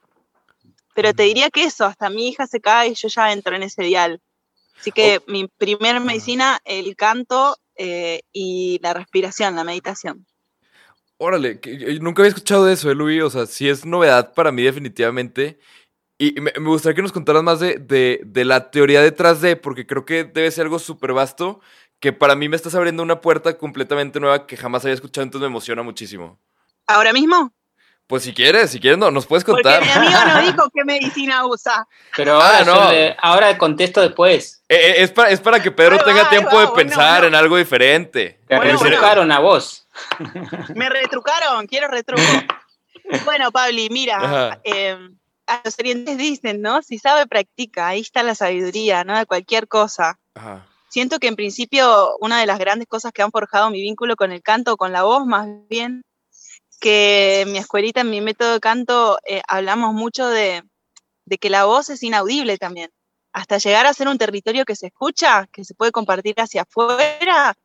pero 0.95 1.13
te 1.13 1.23
diría 1.23 1.51
que 1.51 1.65
eso, 1.65 1.85
hasta 1.85 2.09
mi 2.09 2.29
hija 2.29 2.47
se 2.47 2.61
cae 2.61 2.89
y 2.89 2.93
yo 2.95 3.09
ya 3.09 3.33
entro 3.33 3.55
en 3.55 3.63
ese 3.63 3.83
dial. 3.83 4.21
Así 4.79 4.91
que 4.91 5.21
mi 5.27 5.47
primer 5.47 5.99
medicina, 5.99 6.59
el 6.63 6.95
canto 6.95 7.57
eh, 7.75 8.21
y 8.31 8.79
la 8.81 8.93
respiración, 8.93 9.55
la 9.55 9.65
meditación. 9.65 10.25
Órale, 11.17 11.59
nunca 12.01 12.21
había 12.21 12.29
escuchado 12.29 12.65
de 12.65 12.73
eso, 12.73 12.89
¿eh, 12.89 12.95
Luis? 12.95 13.21
O 13.23 13.29
sea, 13.29 13.45
sí 13.45 13.67
es 13.67 13.85
novedad 13.85 14.33
para 14.33 14.53
mí 14.53 14.63
definitivamente. 14.63 15.59
Y 16.17 16.39
me, 16.39 16.51
gustaría 16.59 16.95
que 16.95 17.01
nos 17.01 17.11
contaras 17.11 17.43
más 17.43 17.59
de, 17.59 17.77
de, 18.23 18.45
la 18.45 18.71
teoría 18.71 19.01
detrás 19.01 19.41
de, 19.41 19.57
porque 19.57 19.85
creo 19.85 20.05
que 20.05 20.23
debe 20.23 20.49
ser 20.49 20.63
algo 20.63 20.79
súper 20.79 21.11
vasto, 21.11 21.59
que 21.99 22.13
para 22.13 22.35
mí 22.35 22.47
me 22.47 22.55
estás 22.55 22.73
abriendo 22.73 23.03
una 23.03 23.19
puerta 23.19 23.57
completamente 23.57 24.21
nueva 24.21 24.47
que 24.47 24.55
jamás 24.55 24.85
había 24.85 24.95
escuchado, 24.95 25.23
entonces 25.23 25.41
me 25.41 25.51
emociona 25.51 25.83
muchísimo. 25.83 26.39
¿Ahora 26.87 27.11
mismo? 27.11 27.51
Pues 28.07 28.21
si 28.21 28.33
quieres, 28.33 28.69
si 28.69 28.79
quieres, 28.79 28.99
no, 28.99 29.09
nos 29.09 29.25
puedes 29.25 29.43
contar. 29.43 29.79
Porque 29.79 29.99
mi 29.99 30.07
amigo 30.07 30.25
no 30.25 30.41
dijo 30.41 30.69
qué 30.73 30.85
medicina 30.85 31.45
usa. 31.47 31.87
Pero 32.15 32.39
ah, 32.39 32.59
ahora, 32.59 32.65
no. 32.65 33.15
ahora 33.19 33.57
contesto 33.57 34.01
después. 34.01 34.63
Eh, 34.69 34.75
eh, 34.75 34.93
es, 35.03 35.11
para, 35.11 35.29
es 35.31 35.39
para 35.39 35.59
que 35.61 35.71
Pedro 35.71 35.97
tenga 36.03 36.29
tiempo 36.29 36.59
de 36.59 36.67
pensar 36.69 37.25
en 37.25 37.33
algo 37.33 37.57
diferente. 37.57 38.39
Te 38.47 38.59
retrucaron 38.59 39.31
a 39.31 39.39
vos. 39.39 39.87
Me 40.75 40.89
retrucaron, 40.89 41.65
quiero 41.65 41.87
retruco. 41.87 42.21
bueno, 43.25 43.51
Pabli, 43.51 43.89
mira, 43.89 44.59
eh, 44.63 44.97
a 45.47 45.61
los 45.63 45.79
orientes 45.79 46.17
dicen, 46.17 46.61
¿no? 46.61 46.81
Si 46.81 46.99
sabe, 46.99 47.25
practica. 47.25 47.87
Ahí 47.87 48.01
está 48.01 48.21
la 48.21 48.35
sabiduría, 48.35 49.03
¿no? 49.03 49.17
De 49.17 49.25
cualquier 49.25 49.67
cosa. 49.67 50.19
Siento 50.89 51.19
que 51.19 51.27
en 51.27 51.35
principio 51.35 52.15
una 52.19 52.39
de 52.39 52.45
las 52.45 52.59
grandes 52.59 52.87
cosas 52.87 53.11
que 53.11 53.21
han 53.21 53.31
forjado 53.31 53.69
mi 53.69 53.81
vínculo 53.81 54.15
con 54.15 54.31
el 54.31 54.41
canto, 54.41 54.77
con 54.77 54.91
la 54.91 55.03
voz 55.03 55.25
más 55.25 55.47
bien, 55.69 56.03
que 56.85 57.41
en 57.41 57.51
mi 57.51 57.57
escuelita, 57.57 58.01
en 58.01 58.11
mi 58.11 58.21
método 58.21 58.53
de 58.53 58.59
canto, 58.59 59.17
eh, 59.25 59.41
hablamos 59.47 59.95
mucho 59.95 60.27
de, 60.27 60.63
que 61.41 61.49
la 61.49 61.65
voz 61.65 61.89
es 61.89 62.03
inaudible 62.03 62.59
también. 62.59 62.91
Hasta 63.33 63.57
llegar 63.57 63.87
a 63.87 63.93
ser 63.95 64.07
un 64.07 64.19
territorio 64.19 64.65
que 64.65 64.75
se 64.75 64.85
escucha, 64.85 65.47
que 65.51 65.63
se 65.63 65.73
puede 65.73 65.91
compartir 65.91 66.35
hacia 66.37 66.61
afuera, 66.61 67.55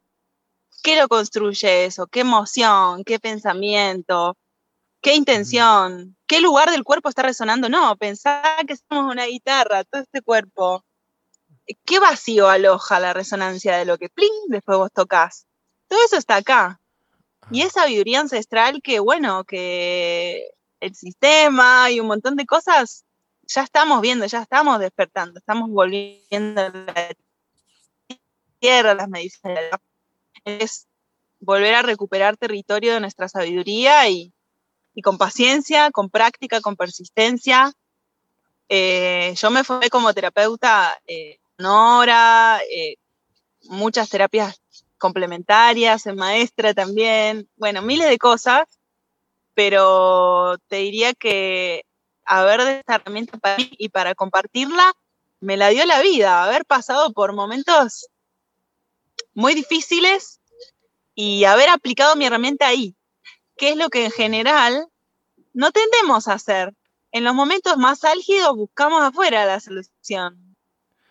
¿qué 0.83 0.99
lo 0.99 1.07
construye 1.07 1.85
eso? 1.85 2.07
¿Qué 2.07 2.21
emoción? 2.21 3.05
¿Qué 3.05 3.19
pensamiento? 3.19 4.39
¿Qué 5.03 5.15
intención? 5.17 6.17
¿Qué 6.27 6.41
lugar 6.41 6.71
del 6.71 6.83
cuerpo 6.83 7.11
está 7.11 7.21
resonando? 7.21 7.69
No, 7.69 7.99
pensar 7.99 8.65
que 8.67 8.75
somos 8.75 9.13
una 9.13 9.27
guitarra, 9.27 9.85
todo 9.85 10.01
este 10.01 10.23
cuerpo. 10.23 10.83
¿Qué 11.85 11.99
vacío 11.99 12.49
aloja 12.49 12.99
la 13.01 13.13
resonancia 13.13 13.77
de 13.77 13.85
lo 13.85 13.99
que 13.99 14.09
pling 14.09 14.49
después 14.49 14.79
vos 14.79 14.91
tocas? 14.95 15.47
Todo 15.89 16.01
eso 16.07 16.17
está 16.17 16.37
acá. 16.37 16.80
Y 17.51 17.63
esa 17.63 17.83
sabiduría 17.83 18.21
ancestral 18.21 18.81
que, 18.83 19.01
bueno, 19.01 19.45
que 19.45 20.51
el 20.81 20.95
sistema 20.95 21.91
y 21.91 22.01
un 22.01 22.07
montón 22.07 22.37
de 22.37 22.47
cosas 22.47 23.05
ya 23.47 23.63
estamos 23.63 24.01
viendo, 24.01 24.27
ya 24.27 24.43
estamos 24.43 24.79
despertando, 24.79 25.39
estamos 25.39 25.69
volviendo 25.71 26.61
a 26.61 26.69
la 26.71 27.09
tierra, 28.59 28.95
las 28.95 29.09
medicinas. 29.09 29.59
Es 30.45 30.87
volver 31.41 31.75
a 31.75 31.83
recuperar 31.83 32.37
territorio 32.37 32.95
de 32.95 33.01
nuestra 33.01 33.29
sabiduría 33.29 34.09
y, 34.09 34.33
con 35.03 35.19
paciencia, 35.19 35.91
con 35.91 36.11
práctica, 36.11 36.61
con 36.61 36.77
persistencia. 36.77 37.73
Eh, 38.69 39.35
yo 39.37 39.51
me 39.51 39.65
fui 39.65 39.89
como 39.89 40.15
terapeuta 40.15 41.01
eh, 41.07 41.41
eh, 41.59 42.97
muchas 43.63 44.09
terapias 44.09 44.61
complementarias, 45.01 46.07
en 46.07 46.15
maestra 46.15 46.75
también, 46.75 47.49
bueno, 47.57 47.83
miles 47.83 48.09
de 48.09 48.19
cosas, 48.19 48.69
pero 49.55 50.59
te 50.69 50.77
diría 50.77 51.13
que 51.15 51.85
haber 52.25 52.63
de 52.63 52.79
esta 52.79 52.97
herramienta 52.97 53.37
para 53.39 53.57
mí 53.57 53.73
y 53.77 53.89
para 53.89 54.15
compartirla 54.15 54.95
me 55.41 55.57
la 55.57 55.71
dio 55.71 55.85
la 55.87 56.01
vida, 56.03 56.45
haber 56.45 56.65
pasado 56.65 57.13
por 57.13 57.33
momentos 57.33 58.09
muy 59.35 59.55
difíciles 59.55 60.39
y 61.15 61.45
haber 61.45 61.71
aplicado 61.71 62.15
mi 62.15 62.27
herramienta 62.27 62.69
ahí, 62.69 62.95
que 63.57 63.71
es 63.71 63.77
lo 63.77 63.89
que 63.89 64.05
en 64.05 64.11
general 64.11 64.87
no 65.55 65.73
tendemos 65.73 66.29
a 66.29 66.35
hacer. 66.35 66.75
En 67.11 67.25
los 67.25 67.35
momentos 67.35 67.77
más 67.79 68.05
álgidos 68.05 68.55
buscamos 68.55 69.03
afuera 69.03 69.47
la 69.47 69.59
solución. 69.59 70.57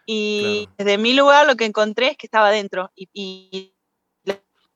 Y 0.05 0.69
desde 0.77 0.97
mi 0.97 1.13
lugar 1.13 1.45
lo 1.45 1.55
que 1.55 1.65
encontré 1.65 2.09
es 2.09 2.17
que 2.17 2.27
estaba 2.27 2.51
dentro. 2.51 2.91
y 2.95 3.73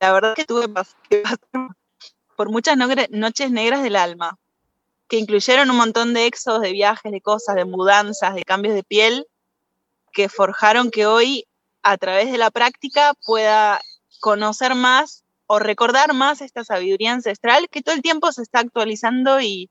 la 0.04 0.12
verdad 0.12 0.36
que 0.36 0.44
tuve 0.44 0.68
por 2.36 2.50
muchas 2.50 2.76
noches 2.78 3.52
negras 3.52 3.84
del 3.84 3.96
alma, 3.96 4.38
que 5.08 5.18
incluyeron 5.18 5.70
un 5.70 5.78
montón 5.78 6.14
de 6.14 6.26
éxodos, 6.26 6.60
de 6.60 6.74
viajes, 6.74 7.10
de 7.10 7.22
cosas, 7.22 7.56
de 7.56 7.64
mudanzas, 7.64 8.36
de 8.36 8.44
cambios 8.44 8.76
de 8.76 8.84
piel, 8.84 9.26
que 10.12 10.28
forjaron 10.28 10.92
que 10.92 11.06
hoy, 11.06 11.46
a 11.84 11.96
través 11.98 12.34
de 12.34 12.38
la 12.38 12.52
práctica, 12.52 13.14
pueda 13.26 13.80
conocer 14.20 14.76
más 14.76 15.24
o 15.48 15.60
recordar 15.60 16.14
más 16.14 16.42
esta 16.42 16.66
sabiduría 16.66 17.14
ancestral 17.14 17.70
que 17.70 17.82
todo 17.82 17.96
el 17.96 18.02
tiempo 18.02 18.30
se 18.34 18.42
está 18.42 18.60
actualizando 18.60 19.40
y, 19.40 19.70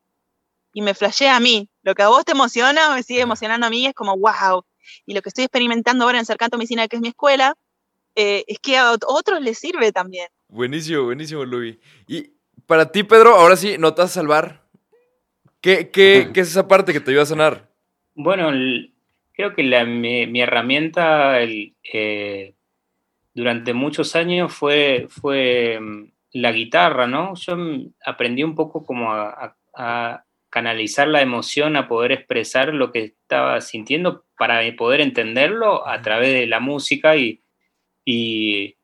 me 0.75 0.95
flashea 0.95 1.37
a 1.37 1.41
mí. 1.41 1.69
Lo 1.83 1.95
que 1.95 2.05
a 2.05 2.09
vos 2.09 2.25
te 2.25 2.33
emociona, 2.33 2.95
me 2.95 3.03
sigue 3.03 3.21
emocionando 3.21 3.67
a 3.67 3.71
mí, 3.71 3.87
es 3.87 3.93
como, 3.93 4.17
wow. 4.17 4.65
Y 5.05 5.13
lo 5.13 5.21
que 5.21 5.29
estoy 5.29 5.45
experimentando 5.45 6.05
ahora 6.05 6.19
en 6.19 6.25
Cercanto 6.25 6.57
Medicina, 6.57 6.89
que 6.89 6.97
es 6.97 7.03
mi 7.03 7.09
escuela, 7.09 7.55
eh, 8.15 8.45
es 8.47 8.59
que 8.59 8.77
a 8.77 8.93
otros 8.93 9.41
les 9.41 9.59
sirve 9.59 9.93
también. 9.93 10.29
Buenísimo, 10.49 11.05
buenísimo, 11.05 11.45
Luis. 11.45 11.79
Y 12.07 12.33
para 12.67 12.91
ti, 12.93 13.03
Pedro, 13.03 13.35
ahora 13.35 13.57
sí, 13.57 13.77
notas 13.79 14.13
salvar. 14.13 14.63
¿Qué, 15.61 15.91
qué, 15.91 16.31
¿Qué, 16.35 16.41
es 16.41 16.49
esa 16.49 16.67
parte 16.67 16.93
que 16.93 17.01
te 17.01 17.11
ayuda 17.11 17.23
a 17.23 17.27
sanar? 17.27 17.69
Bueno, 18.15 18.51
creo 19.33 19.55
que 19.55 19.63
mi, 19.85 20.41
herramienta 20.41 21.41
eh, 21.43 22.55
durante 23.33 23.73
muchos 23.73 24.15
años 24.17 24.53
fue, 24.53 25.07
fue 25.09 25.79
mm, 25.81 26.13
la 26.33 26.53
guitarra, 26.53 27.07
¿no? 27.07 27.35
Yo 27.35 27.57
aprendí 28.05 28.43
un 28.43 28.55
poco 28.55 28.85
como 28.85 29.13
a, 29.13 29.57
canalizar 30.51 31.09
la 31.09 31.23
emoción, 31.23 31.77
a 31.77 31.89
poder 31.89 32.13
expresar 32.13 32.75
lo 32.75 32.93
que 32.93 33.05
estaba 33.05 33.59
sintiendo 33.63 34.27
para 34.37 34.61
poder 34.77 35.01
entenderlo 35.01 35.89
a 35.89 36.03
través 36.03 36.35
de 36.35 36.47
la 36.47 36.61
música 36.61 37.17
y, 37.17 37.41
y, 38.05 38.77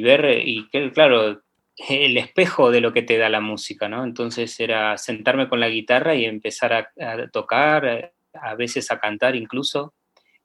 ver, 0.00 0.42
y 0.46 0.68
que, 0.68 0.90
claro, 0.92 1.42
el 1.88 2.16
espejo 2.16 2.70
de 2.70 2.80
lo 2.80 2.92
que 2.92 3.02
te 3.02 3.18
da 3.18 3.28
la 3.28 3.40
música, 3.40 3.88
¿no? 3.88 4.04
Entonces 4.04 4.58
era 4.60 4.96
sentarme 4.98 5.48
con 5.48 5.60
la 5.60 5.68
guitarra 5.68 6.14
y 6.14 6.24
empezar 6.24 6.72
a, 6.72 7.28
tocar, 7.30 8.12
a 8.34 8.54
veces 8.54 8.90
a 8.90 8.98
cantar 8.98 9.36
incluso, 9.36 9.94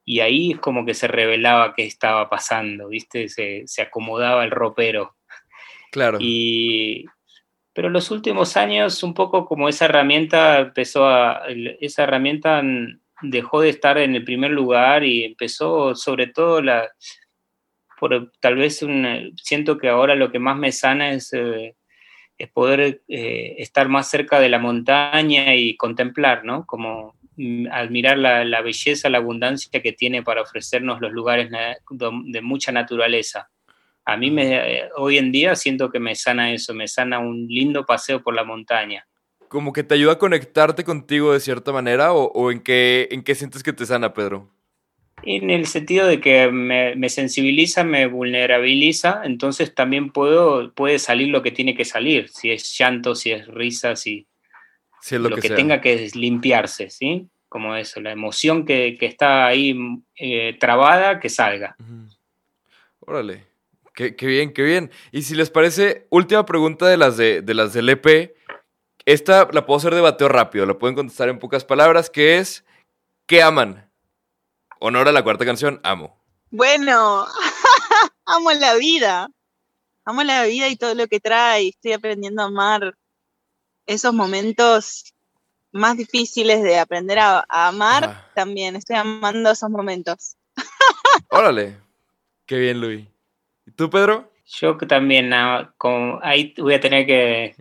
y 0.06 0.22
ahí 0.22 0.52
es 0.52 0.60
como 0.60 0.86
que 0.86 0.94
se 0.94 1.08
revelaba 1.08 1.74
qué 1.76 1.84
estaba 1.84 2.30
pasando, 2.30 2.88
¿viste? 2.88 3.28
Se, 3.28 3.82
acomodaba 3.82 4.46
el 4.46 4.52
ropero. 4.52 5.18
Claro. 5.92 6.18
Y, 6.22 7.06
pero 7.74 7.88
en 7.88 7.94
los 7.94 8.10
últimos 8.10 8.56
años, 8.56 9.04
un 9.04 9.14
poco 9.14 9.46
como 9.46 9.68
esa 9.68 9.86
herramienta 9.86 10.60
empezó 10.60 11.08
a, 11.08 11.44
esa 11.82 12.04
herramienta 12.04 12.64
dejó 13.22 13.62
de 13.62 13.70
estar 13.70 13.98
en 13.98 14.16
el 14.16 14.24
primer 14.24 14.52
lugar 14.52 15.04
y 15.04 15.26
empezó 15.26 15.94
sobre 15.94 16.28
todo 16.28 16.62
la, 16.62 16.90
por 18.00 18.32
tal 18.40 18.56
vez 18.56 18.82
un, 18.84 19.34
siento 19.42 19.78
que 19.78 19.90
ahora 19.90 20.16
lo 20.16 20.32
que 20.32 20.40
más 20.40 20.58
me 20.58 20.72
sana 20.72 21.12
es, 21.12 21.34
eh, 21.34 21.76
es 22.38 22.50
poder 22.50 23.02
eh, 23.08 23.56
estar 23.58 23.90
más 23.90 24.10
cerca 24.10 24.40
de 24.40 24.50
la 24.50 24.60
montaña 24.60 25.56
y 25.56 25.76
contemplar, 25.76 26.46
¿no? 26.46 26.66
Como 26.66 27.16
mm, 27.36 27.68
admirar 27.72 28.18
la, 28.18 28.62
belleza, 28.62 29.10
la 29.10 29.18
abundancia 29.18 29.82
que 29.82 29.92
tiene 29.92 30.24
para 30.24 30.42
ofrecernos 30.42 31.02
los 31.02 31.12
lugares 31.12 31.50
de 31.52 32.42
mucha 32.42 32.72
naturaleza. 32.72 33.50
a 34.06 34.16
mí 34.16 34.32
me, 34.32 34.90
hoy 34.96 35.18
en 35.18 35.32
día 35.32 35.56
siento 35.56 35.90
que 35.90 36.00
me 36.00 36.16
sana 36.16 36.54
eso, 36.54 36.74
me 36.74 36.88
sana 36.88 37.20
un 37.20 37.48
lindo 37.48 37.86
paseo 37.86 38.22
por 38.22 38.36
la 38.36 38.44
montaña. 38.44 39.06
¿Como 39.50 39.72
que 39.72 39.84
te 39.84 39.96
ayuda 39.96 40.14
a 40.14 40.20
conectarte 40.20 40.84
contigo 40.84 41.34
de 41.34 41.40
cierta 41.40 41.72
manera 41.72 42.14
o, 42.14 42.52
en, 42.52 42.60
qué, 42.60 43.08
en 43.12 43.24
qué 43.24 43.34
sientes 43.34 43.64
que 43.64 43.74
te 43.74 43.86
sana, 43.86 44.14
Pedro? 44.14 44.57
En 45.24 45.50
el 45.50 45.66
sentido 45.66 46.08
de 46.08 46.20
que 46.22 46.50
me, 46.52 47.10
sensibiliza, 47.10 47.84
me 47.84 48.06
vulnerabiliza, 48.08 49.22
entonces 49.24 49.74
también 49.74 50.12
puedo, 50.12 50.72
puede 50.74 51.00
salir 51.00 51.30
lo 51.30 51.42
que 51.42 51.52
tiene 51.52 51.76
que 51.76 51.86
salir, 51.86 52.30
si 52.30 52.52
es 52.52 52.78
llanto, 52.78 53.16
si 53.16 53.32
es 53.32 53.48
risa, 53.48 53.96
si, 53.96 54.28
es 55.04 55.12
lo, 55.14 55.36
que, 55.36 55.50
tenga 55.50 55.82
que 55.82 56.10
limpiarse, 56.14 56.90
¿sí? 56.90 57.28
Como 57.50 57.76
eso, 57.76 58.00
la 58.00 58.12
emoción 58.12 58.66
que, 58.66 58.98
está 59.02 59.48
ahí 59.48 59.76
eh, 60.16 60.56
trabada, 60.60 61.20
que 61.20 61.30
salga. 61.30 61.76
Órale. 63.00 63.48
Qué, 63.98 64.28
bien, 64.28 64.54
qué 64.54 64.62
bien. 64.62 64.92
Y 65.12 65.24
si 65.24 65.34
les 65.34 65.50
parece, 65.50 66.06
última 66.12 66.46
pregunta 66.46 66.88
de 66.88 66.98
las, 66.98 67.18
de, 67.18 67.42
las 67.56 67.74
del 67.74 67.90
EP. 67.90 68.36
Esta 69.06 69.50
la 69.52 69.66
puedo 69.66 69.80
hacer 69.80 69.96
de 69.96 70.02
bateo 70.02 70.30
rápido, 70.30 70.68
la 70.68 70.78
pueden 70.78 70.96
contestar 70.96 71.30
en 71.30 71.40
pocas 71.40 71.66
palabras, 71.66 72.12
que 72.12 72.38
es, 72.38 72.64
¿qué 73.26 73.42
aman? 73.42 73.87
Honor 74.80 75.08
a 75.08 75.12
la 75.12 75.24
cuarta 75.24 75.46
canción, 75.46 75.80
amo. 75.84 76.22
Bueno, 76.50 77.26
amo 78.26 78.52
la 78.52 78.76
vida. 78.76 79.30
Amo 80.06 80.24
la 80.24 80.44
vida 80.46 80.70
y 80.70 80.76
todo 80.76 80.96
lo 80.96 81.08
que 81.08 81.20
trae. 81.20 81.70
Estoy 81.70 81.94
aprendiendo 81.94 82.42
a 82.42 82.46
amar 82.46 82.96
esos 83.86 84.14
momentos 84.14 85.14
más 85.72 85.98
difíciles 85.98 86.64
de 86.64 86.80
aprender 86.80 87.20
a, 87.20 87.46
amar. 87.50 88.30
También 88.34 88.76
estoy 88.76 88.96
amando 88.96 89.52
esos 89.52 89.70
momentos. 89.70 90.36
Órale. 91.30 91.78
Qué 92.46 92.58
bien, 92.58 92.80
Luis. 92.80 93.06
¿Y 93.66 93.72
tú, 93.72 93.90
Pedro? 93.90 94.32
Yo 94.46 94.78
también, 94.78 95.34
ah, 95.34 95.74
ahí 96.22 96.54
voy 96.58 96.74
a 96.74 96.80
tener 96.80 97.06
que, 97.06 97.56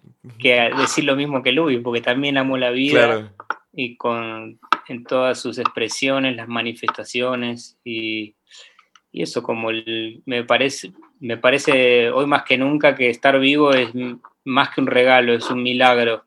decir 0.79 1.05
lo 1.05 1.17
mismo 1.17 1.43
que 1.43 1.51
Luis, 1.51 1.81
porque 1.83 2.01
también 2.01 2.39
amo 2.39 2.57
la 2.57 2.71
vida 2.71 3.33
y 3.73 3.97
con 3.97 4.61
en 4.89 5.05
todas 5.05 5.41
sus 5.41 5.59
expresiones, 5.59 6.37
las 6.37 6.49
manifestaciones 6.49 7.79
y, 7.85 8.35
eso 9.13 9.43
como 9.43 9.71
me 10.27 10.45
parece 10.45 10.93
me 11.21 11.39
parece 11.39 12.11
hoy 12.11 12.27
más 12.27 12.43
que 12.43 12.59
nunca 12.59 12.95
que 12.95 13.09
estar 13.09 13.39
vivo 13.41 13.73
es 13.73 13.89
más 14.45 14.75
que 14.75 14.83
un 14.83 14.87
regalo, 14.87 15.33
es 15.33 15.49
un 15.49 15.63
milagro. 15.63 16.27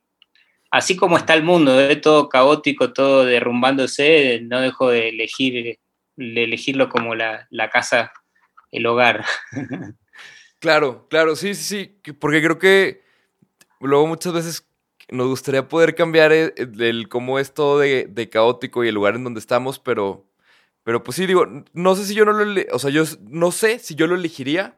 Así 0.71 0.95
como 0.95 1.17
está 1.17 1.35
el 1.35 1.43
mundo, 1.43 1.79
es 1.79 2.01
todo 2.01 2.29
caótico, 2.29 2.91
todo 2.91 3.25
derrumbándose, 3.25 4.41
no 4.41 4.59
dejo 4.61 4.89
de 4.89 5.09
elegir 5.09 5.79
de 6.15 6.43
elegirlo 6.43 6.89
como 6.89 7.15
la, 7.15 7.47
la 7.49 7.69
casa 7.69 8.11
el 8.71 8.85
hogar. 8.85 9.25
claro, 10.59 11.07
claro, 11.09 11.35
sí, 11.35 11.55
sí, 11.55 11.63
sí, 12.03 12.13
porque 12.13 12.41
creo 12.41 12.59
que 12.59 13.03
luego 13.79 14.07
muchas 14.07 14.33
veces 14.33 14.68
nos 15.11 15.27
gustaría 15.27 15.67
poder 15.67 15.95
cambiar 15.95 16.31
el, 16.31 17.07
cómo 17.09 17.39
es 17.39 17.53
todo 17.53 17.79
de, 17.79 18.29
caótico 18.31 18.83
y 18.83 18.89
el 18.89 18.95
lugar 18.95 19.15
en 19.15 19.23
donde 19.23 19.39
estamos, 19.39 19.79
pero, 19.79 20.25
pero 20.83 21.03
pues 21.03 21.15
sí, 21.15 21.25
digo, 21.25 21.45
no 21.73 21.95
sé 21.95 22.05
si 22.05 22.13
yo 22.13 22.25
no 22.25 22.33
lo, 22.33 22.61
o 22.71 22.79
sea, 22.79 22.89
yo 22.89 23.03
no 23.21 23.51
sé 23.51 23.79
si 23.79 23.95
yo 23.95 24.07
lo 24.07 24.15
elegiría, 24.15 24.77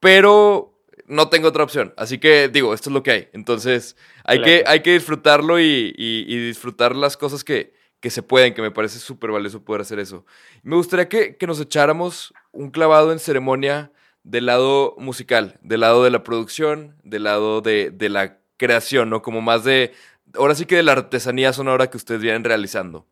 pero 0.00 0.78
no 1.06 1.28
tengo 1.28 1.48
otra 1.48 1.64
opción. 1.64 1.94
Así 1.96 2.18
que 2.18 2.48
digo, 2.48 2.74
esto 2.74 2.90
es 2.90 2.94
lo 2.94 3.02
que 3.02 3.10
hay. 3.10 3.28
Entonces, 3.32 3.96
hay, 4.24 4.42
que, 4.42 4.64
hay 4.66 4.80
que 4.80 4.92
disfrutarlo 4.92 5.60
y, 5.60 5.92
disfrutar 6.46 6.94
las 6.96 7.16
cosas 7.16 7.44
que, 7.44 7.74
que 8.00 8.10
se 8.10 8.22
pueden, 8.22 8.54
que 8.54 8.62
me 8.62 8.70
parece 8.70 8.98
súper 8.98 9.30
valioso 9.30 9.64
poder 9.64 9.82
hacer 9.82 9.98
eso. 9.98 10.24
Me 10.62 10.76
gustaría 10.76 11.08
que, 11.08 11.36
que 11.36 11.46
nos 11.46 11.60
echáramos 11.60 12.34
un 12.52 12.70
clavado 12.70 13.12
en 13.12 13.18
ceremonia 13.18 13.92
del 14.26 14.46
lado 14.46 14.96
musical, 14.98 15.58
del 15.62 15.80
lado 15.80 16.02
de 16.02 16.10
la 16.10 16.24
producción, 16.24 16.96
del 17.04 17.22
lado 17.22 17.60
de, 17.60 17.94
la 18.10 18.38
creación, 18.56 19.10
¿no? 19.10 19.22
Como 19.22 19.40
más 19.40 19.64
de, 19.64 19.92
ahora 20.34 20.54
sí 20.54 20.66
que 20.66 20.76
de 20.76 20.82
la 20.82 20.92
artesanía 20.92 21.52
sonora 21.52 21.90
que 21.90 21.96
ustedes 21.96 22.20
vienen 22.20 22.44
realizando. 22.44 23.06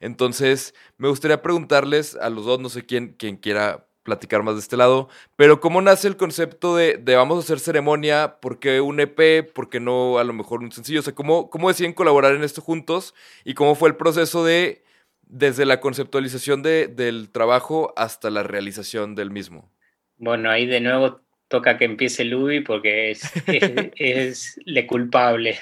Entonces, 0.00 0.74
me 0.96 1.08
gustaría 1.08 1.42
preguntarles 1.42 2.16
a 2.16 2.30
los 2.30 2.44
dos, 2.44 2.60
no 2.60 2.68
sé 2.68 2.86
quién, 2.86 3.14
quién 3.18 3.36
quiera 3.36 3.86
platicar 4.02 4.42
más 4.42 4.54
de 4.54 4.60
este 4.60 4.78
lado, 4.78 5.08
pero 5.36 5.60
¿cómo 5.60 5.82
nace 5.82 6.08
el 6.08 6.16
concepto 6.16 6.74
de, 6.74 6.96
vamos 7.14 7.36
a 7.36 7.40
hacer 7.40 7.60
ceremonia? 7.60 8.38
¿Por 8.40 8.58
qué 8.58 8.80
un 8.80 8.98
EP? 8.98 9.52
¿Por 9.52 9.68
qué 9.68 9.78
no 9.78 10.18
a 10.18 10.24
lo 10.24 10.32
mejor 10.32 10.60
un 10.60 10.72
sencillo? 10.72 11.00
O 11.00 11.02
sea, 11.02 11.14
¿cómo, 11.14 11.50
cómo 11.50 11.68
deciden 11.68 11.92
colaborar 11.92 12.34
en 12.34 12.42
esto 12.42 12.62
juntos? 12.62 13.14
¿Y 13.44 13.54
cómo 13.54 13.74
fue 13.74 13.90
el 13.90 13.96
proceso 13.96 14.42
de 14.44 14.82
desde 15.30 15.64
la 15.64 15.80
conceptualización 15.80 16.62
del 16.62 17.30
trabajo 17.30 17.94
hasta 17.96 18.30
la 18.30 18.42
realización 18.42 19.14
del 19.14 19.30
mismo. 19.30 19.70
Bueno, 20.18 20.50
ahí 20.50 20.66
de 20.66 20.80
nuevo 20.80 21.20
toca 21.50 21.76
que 21.76 21.84
empiece 21.84 22.24
Luby 22.24 22.60
porque 22.60 23.10
es, 23.10 23.22
es, 23.96 24.60
le 24.64 24.86
culpable. 24.86 25.58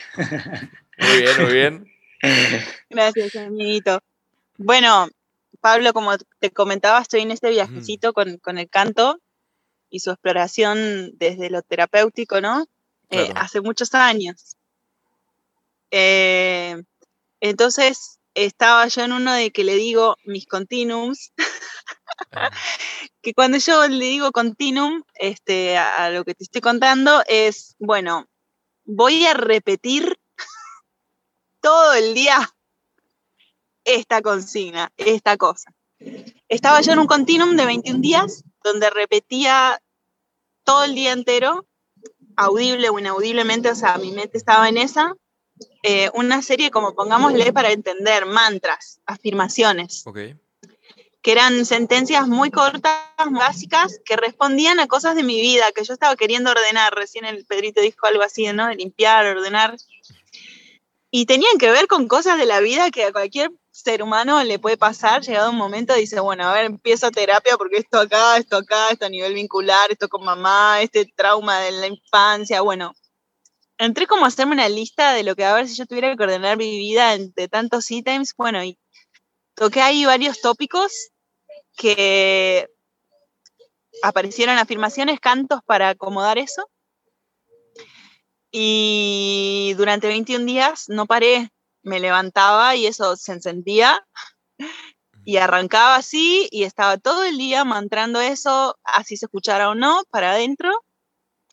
Muy 0.98 1.22
bien, 1.22 1.42
muy 1.42 1.52
bien. 1.52 1.92
Gracias, 2.90 3.34
amiguito. 3.36 4.00
Bueno, 4.58 5.08
Pablo, 5.60 5.92
como 5.92 6.12
te 6.38 6.50
comentaba, 6.50 7.00
estoy 7.00 7.22
en 7.22 7.30
este 7.30 7.50
viajecito 7.50 8.12
con, 8.12 8.58
el 8.58 8.68
canto 8.68 9.18
y 9.90 10.00
su 10.00 10.10
exploración 10.10 11.12
desde 11.16 11.50
lo 11.50 11.62
terapéutico, 11.62 12.40
¿no? 12.40 12.66
Eh, 13.10 13.32
hace 13.34 13.60
muchos 13.62 13.94
años. 13.94 14.56
Eh, 15.90 16.82
entonces, 17.40 18.18
estaba 18.34 18.86
yo 18.88 19.04
en 19.04 19.12
uno 19.12 19.32
de 19.32 19.50
que 19.50 19.64
le 19.64 19.76
digo 19.76 20.16
mis 20.24 20.46
continuums. 20.46 21.32
que 23.22 23.34
cuando 23.34 23.58
yo 23.58 23.86
le 23.88 24.04
digo 24.04 24.32
continuum 24.32 25.02
este, 25.14 25.76
a, 25.78 26.10
lo 26.10 26.24
que 26.24 26.34
te 26.34 26.44
estoy 26.44 26.60
contando 26.60 27.22
es, 27.26 27.76
bueno, 27.78 28.26
voy 28.84 29.26
a 29.26 29.34
repetir 29.34 30.18
todo 31.60 31.94
el 31.94 32.14
día 32.14 32.54
esta 33.84 34.22
consigna, 34.22 34.92
esta 34.96 35.36
cosa. 35.36 35.72
Estaba 36.48 36.80
yo 36.80 36.92
en 36.92 37.00
un 37.00 37.06
continuum 37.06 37.56
de 37.56 37.66
21 37.66 38.00
días 38.00 38.44
donde 38.62 38.90
repetía 38.90 39.80
todo 40.64 40.84
el 40.84 40.94
día 40.94 41.12
entero, 41.12 41.66
audible 42.36 42.90
o 42.90 42.98
inaudiblemente, 42.98 43.70
o 43.70 43.74
sea, 43.74 43.98
mi 43.98 44.12
mente 44.12 44.38
estaba 44.38 44.68
en 44.68 44.76
esa, 44.76 45.14
eh, 45.82 46.10
una 46.14 46.42
serie 46.42 46.70
como 46.70 46.94
pongámosle 46.94 47.52
para 47.52 47.72
entender, 47.72 48.26
mantras, 48.26 49.00
afirmaciones. 49.06 50.02
Que 51.22 51.32
eran 51.32 51.66
sentencias 51.66 52.28
muy 52.28 52.50
cortas, 52.50 53.02
básicas, 53.30 54.00
que 54.04 54.16
respondían 54.16 54.80
a 54.80 54.86
cosas 54.86 55.16
de 55.16 55.22
mi 55.22 55.40
vida 55.40 55.72
que 55.72 55.84
yo 55.84 55.92
estaba 55.92 56.16
queriendo 56.16 56.50
ordenar. 56.50 56.94
Recién 56.94 57.24
el 57.24 57.44
Pedrito 57.44 57.80
dijo 57.80 58.06
algo 58.06 58.22
así, 58.22 58.46
¿no? 58.52 58.68
De 58.68 58.76
limpiar, 58.76 59.26
ordenar. 59.26 59.76
Y 61.10 61.26
tenían 61.26 61.58
que 61.58 61.70
ver 61.70 61.86
con 61.86 62.06
cosas 62.06 62.38
de 62.38 62.46
la 62.46 62.60
vida 62.60 62.90
que 62.90 63.04
a 63.04 63.12
cualquier 63.12 63.50
ser 63.70 64.02
humano 64.02 64.42
le 64.42 64.58
puede 64.58 64.76
pasar, 64.76 65.22
llegado 65.22 65.50
un 65.50 65.56
momento 65.56 65.94
dice, 65.94 66.20
bueno, 66.20 66.44
a 66.44 66.52
ver, 66.52 66.66
empiezo 66.66 67.10
terapia 67.10 67.56
porque 67.56 67.78
esto 67.78 67.98
acá, 67.98 68.36
esto 68.36 68.56
acá, 68.56 68.88
esto 68.90 69.06
a 69.06 69.08
nivel 69.08 69.34
vincular, 69.34 69.90
esto 69.90 70.08
con 70.08 70.24
mamá, 70.24 70.82
este 70.82 71.06
trauma 71.16 71.60
de 71.60 71.70
la 71.72 71.86
infancia, 71.86 72.60
bueno, 72.60 72.94
entré 73.78 74.06
como 74.06 74.24
a 74.24 74.28
hacerme 74.28 74.54
una 74.54 74.68
lista 74.68 75.12
de 75.12 75.22
lo 75.22 75.36
que 75.36 75.44
a 75.44 75.54
ver 75.54 75.68
si 75.68 75.76
yo 75.76 75.86
tuviera 75.86 76.14
que 76.14 76.22
ordenar 76.22 76.56
mi 76.56 76.76
vida 76.76 77.14
entre 77.14 77.48
tantos 77.48 77.90
ítems. 77.90 78.34
Bueno, 78.36 78.62
y 78.62 78.78
toqué 79.58 79.82
ahí 79.82 80.04
varios 80.04 80.40
tópicos 80.40 81.10
que 81.76 82.68
aparecieron 84.02 84.58
afirmaciones, 84.58 85.20
cantos 85.20 85.60
para 85.66 85.90
acomodar 85.90 86.38
eso. 86.38 86.68
Y 88.50 89.74
durante 89.76 90.06
21 90.06 90.46
días 90.46 90.84
no 90.88 91.06
paré, 91.06 91.50
me 91.82 92.00
levantaba 92.00 92.76
y 92.76 92.86
eso 92.86 93.16
se 93.16 93.32
encendía 93.32 94.06
y 95.24 95.36
arrancaba 95.36 95.96
así 95.96 96.48
y 96.50 96.62
estaba 96.62 96.96
todo 96.96 97.24
el 97.24 97.36
día 97.36 97.64
mantrando 97.64 98.20
eso, 98.20 98.78
así 98.84 99.16
se 99.16 99.26
escuchara 99.26 99.68
o 99.68 99.74
no, 99.74 100.02
para 100.10 100.32
adentro 100.32 100.72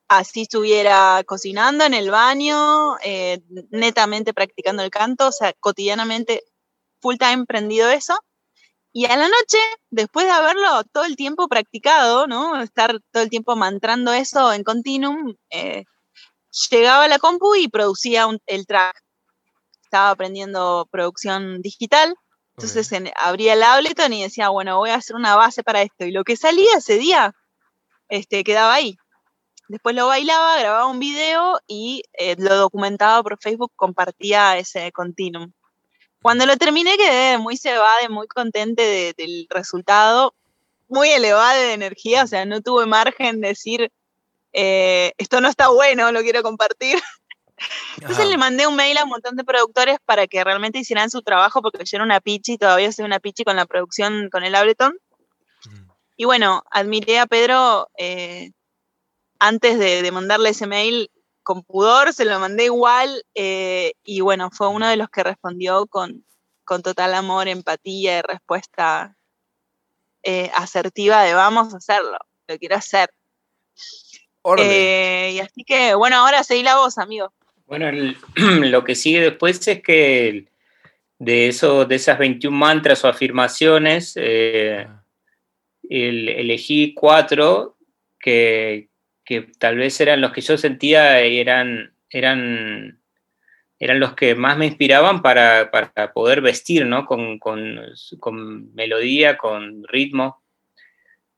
así 0.07 0.43
estuviera 0.43 1.23
cocinando 1.25 1.83
en 1.83 1.93
el 1.93 2.11
baño, 2.11 2.97
eh, 3.03 3.41
netamente 3.71 4.33
practicando 4.33 4.83
el 4.83 4.89
canto, 4.89 5.27
o 5.27 5.31
sea, 5.31 5.53
cotidianamente 5.53 6.43
full 7.05 7.17
time 7.17 7.45
prendido 7.45 7.89
eso. 7.89 8.17
Y 8.91 9.05
a 9.05 9.15
la 9.15 9.27
noche, 9.27 9.59
después 9.91 10.25
de 10.25 10.31
haberlo 10.31 10.83
todo 10.91 11.03
el 11.05 11.15
tiempo 11.15 11.47
practicado, 11.47 12.25
¿no? 12.25 12.59
Estar 12.61 12.99
todo 13.11 13.21
el 13.21 13.29
tiempo 13.29 13.55
mantrando 13.55 14.11
eso 14.11 14.51
en 14.53 14.63
continuum, 14.63 15.35
eh, 15.51 15.83
llegaba 16.71 17.03
a 17.03 17.07
la 17.07 17.19
compu 17.19 17.55
y 17.55 17.67
producía 17.67 18.27
el 18.47 18.65
track. 18.65 18.99
Estaba 19.83 20.09
aprendiendo 20.09 20.87
producción 20.89 21.61
digital. 21.61 22.15
Entonces 22.57 22.89
abría 23.21 23.53
el 23.53 23.63
Ableton 23.63 24.13
y 24.13 24.23
decía, 24.23 24.49
bueno, 24.49 24.77
voy 24.77 24.89
a 24.89 24.95
hacer 24.95 25.15
una 25.15 25.35
base 25.35 25.61
para 25.61 25.81
esto. 25.83 26.05
Y 26.05 26.11
lo 26.11 26.23
que 26.23 26.37
salía 26.37 26.77
ese 26.77 26.97
día 26.97 27.33
este, 28.09 28.43
quedaba 28.43 28.73
ahí. 28.73 28.97
Después 29.67 29.95
lo 29.95 30.07
bailaba, 30.07 30.57
grababa 30.57 30.87
un 30.87 30.99
video 30.99 31.59
y 31.67 32.03
eh, 32.13 32.35
lo 32.39 32.55
documentaba 32.55 33.21
por 33.21 33.37
Facebook, 33.39 33.73
compartía 33.75 34.57
ese 34.57 34.91
continuum. 34.91 35.51
Cuando 36.25 36.47
lo 36.47 36.57
terminé 36.57 36.97
quedé 36.97 37.37
muy 37.37 37.55
cebada 37.55 38.09
muy 38.09 38.25
contente 38.25 39.13
del 39.15 39.45
resultado. 39.47 40.33
muy 40.87 41.11
elevada 41.11 41.53
de 41.53 41.73
energía, 41.73 42.23
o 42.23 42.27
sea, 42.27 42.45
no 42.45 42.61
tuve 42.61 42.87
margen 42.87 43.41
de 43.41 43.49
decir, 43.49 43.91
eh, 44.51 45.13
esto 45.19 45.39
no 45.39 45.47
está 45.49 45.69
bueno, 45.69 46.11
lo 46.11 46.23
quiero 46.23 46.41
compartir. 46.41 46.97
Entonces 48.01 48.27
le 48.27 48.37
mandé 48.39 48.65
un 48.65 48.75
mail 48.75 48.97
a 48.97 49.03
un 49.03 49.09
montón 49.09 49.35
de 49.35 49.43
productores 49.43 49.99
para 50.03 50.25
que 50.25 50.43
realmente 50.43 50.79
hicieran 50.79 51.11
su 51.11 51.21
trabajo, 51.21 51.61
porque 51.61 51.85
yo 51.85 51.97
era 51.97 52.03
una 52.03 52.19
pichi, 52.19 52.57
todavía 52.57 52.91
soy 52.91 53.05
una 53.05 53.19
pichi 53.19 53.43
con 53.43 53.55
la 53.55 53.67
producción 53.67 54.31
con 54.31 54.43
el 54.43 54.55
Ableton. 54.55 54.97
Y 56.17 56.25
bueno, 56.25 56.63
admiré 56.71 57.19
a 57.19 57.27
Pedro 57.27 57.87
eh, 57.99 58.49
antes 59.37 59.77
de, 59.77 60.11
mandarle 60.11 60.49
ese 60.49 60.65
mail 60.65 61.11
con 61.45 61.63
pudor, 61.63 62.11
se 62.11 62.25
lo 62.25 62.39
mandé 62.39 62.65
igual, 62.65 63.23
eh, 63.35 63.93
y 64.03 64.21
bueno, 64.21 64.49
fue 64.49 64.67
uno 64.67 64.89
de 64.89 64.97
los 64.97 65.09
que 65.09 65.23
respondió 65.23 65.85
con, 65.85 66.25
con 66.63 66.81
total 66.81 67.13
amor, 67.13 67.47
empatía 67.47 68.17
y 68.17 68.21
respuesta 68.23 69.15
eh, 70.23 70.49
asertiva 70.55 71.21
de 71.21 71.35
vamos 71.35 71.71
a 71.71 71.77
hacerlo, 71.77 72.17
lo 72.47 72.57
quiero 72.57 72.75
hacer. 72.75 73.11
y 74.57 75.39
así 75.39 75.63
que, 75.63 75.93
bueno, 75.93 76.15
ahora 76.17 76.43
seguí 76.43 76.63
la 76.63 76.77
voz, 76.77 76.97
amigo. 76.97 77.31
Bueno, 77.67 77.91
lo 78.35 78.83
que 78.83 78.95
sigue 78.95 79.21
después 79.21 79.67
es 79.67 79.83
que 79.83 80.47
de, 81.19 81.47
eso, 81.47 81.85
de 81.85 81.95
esas 81.95 82.17
21 82.17 82.57
mantras 82.57 83.05
o 83.05 83.07
afirmaciones, 83.07 84.13
eh, 84.15 84.87
elegí 85.87 86.95
cuatro 86.95 87.77
que, 88.19 88.89
tal 89.59 89.77
vez 89.77 89.99
eran 89.99 90.21
los 90.21 90.31
que 90.31 90.41
yo 90.41 90.57
sentía 90.57 91.19
eran, 91.19 91.95
eran, 92.09 93.01
eran 93.79 93.99
los 93.99 94.13
que 94.13 94.35
más 94.35 94.57
me 94.57 94.67
inspiraban 94.67 95.21
para, 95.21 95.71
poder 96.13 96.41
vestir, 96.41 96.85
¿no? 96.85 97.05
Con, 97.05 97.39
con, 97.39 98.73
melodía, 98.73 99.37
con 99.37 99.83
ritmo. 99.87 100.43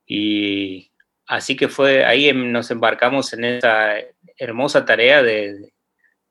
Y 0.06 0.92
así 1.26 1.56
que 1.56 1.68
fue, 1.68 2.06
ahí 2.06 2.30
em, 2.30 2.52
nos 2.52 2.72
embarcamos 2.72 3.34
en 3.34 3.46
esa 3.46 3.96
hermosa 4.38 4.86
tarea 4.86 5.22
de, 5.24 5.72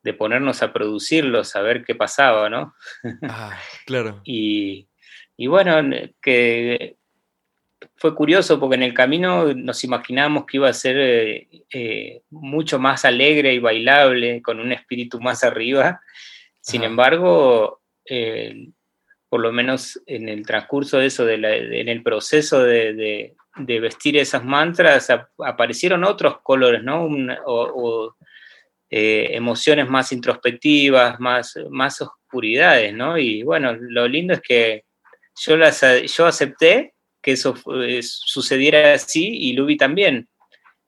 de 0.06 0.14
ponernos 0.14 0.62
a 0.62 0.72
producirlo, 0.72 1.42
a 1.52 1.60
ver 1.62 1.84
qué 1.84 1.96
pasaba, 1.96 2.48
¿no? 2.48 2.74
Ah, 3.22 3.58
claro. 3.86 4.20
y, 4.24 4.88
bueno, 5.36 5.82
que 6.22 6.96
fue 7.96 8.14
curioso 8.14 8.60
porque 8.60 8.76
en 8.76 8.82
el 8.82 8.94
camino 8.94 9.54
nos 9.54 9.82
imaginábamos 9.82 10.44
que 10.44 10.58
iba 10.58 10.68
a 10.68 10.74
ser 10.74 10.96
eh, 10.98 11.48
eh, 11.70 12.22
mucho 12.30 12.78
más 12.78 13.04
alegre 13.04 13.54
y 13.54 13.58
bailable, 13.58 14.42
con 14.42 14.60
un 14.60 14.72
espíritu 14.72 15.18
más 15.18 15.42
arriba. 15.42 16.00
Sin 16.60 16.82
embargo, 16.82 17.80
eh, 18.04 18.68
por 19.28 19.40
lo 19.40 19.50
menos 19.50 20.00
en 20.06 20.28
el 20.28 20.44
transcurso 20.44 20.98
de 20.98 21.06
eso, 21.06 21.28
en 21.28 21.88
el 21.88 22.02
proceso 22.02 22.62
de, 22.62 23.34
vestir 23.56 24.18
esas 24.18 24.44
mantras, 24.44 25.08
aparecieron 25.38 26.04
otros 26.04 26.40
colores, 26.42 26.82
¿no? 26.82 27.08
o, 27.46 28.14
eh, 28.90 29.28
emociones 29.30 29.88
más 29.88 30.12
introspectivas, 30.12 31.18
más, 31.18 31.58
más 31.70 32.00
oscuridades, 32.02 32.94
¿no? 32.94 33.18
Y 33.18 33.42
bueno, 33.42 33.74
lo 33.78 34.06
lindo 34.06 34.34
es 34.34 34.40
que 34.40 34.84
yo, 35.34 35.56
las, 35.56 35.84
yo 36.16 36.26
acepté 36.26 36.94
que 37.26 37.32
eso 37.32 37.56
eh, 37.82 38.02
sucediera 38.04 38.94
así 38.94 39.26
y 39.26 39.54
Luby 39.54 39.76
también. 39.76 40.28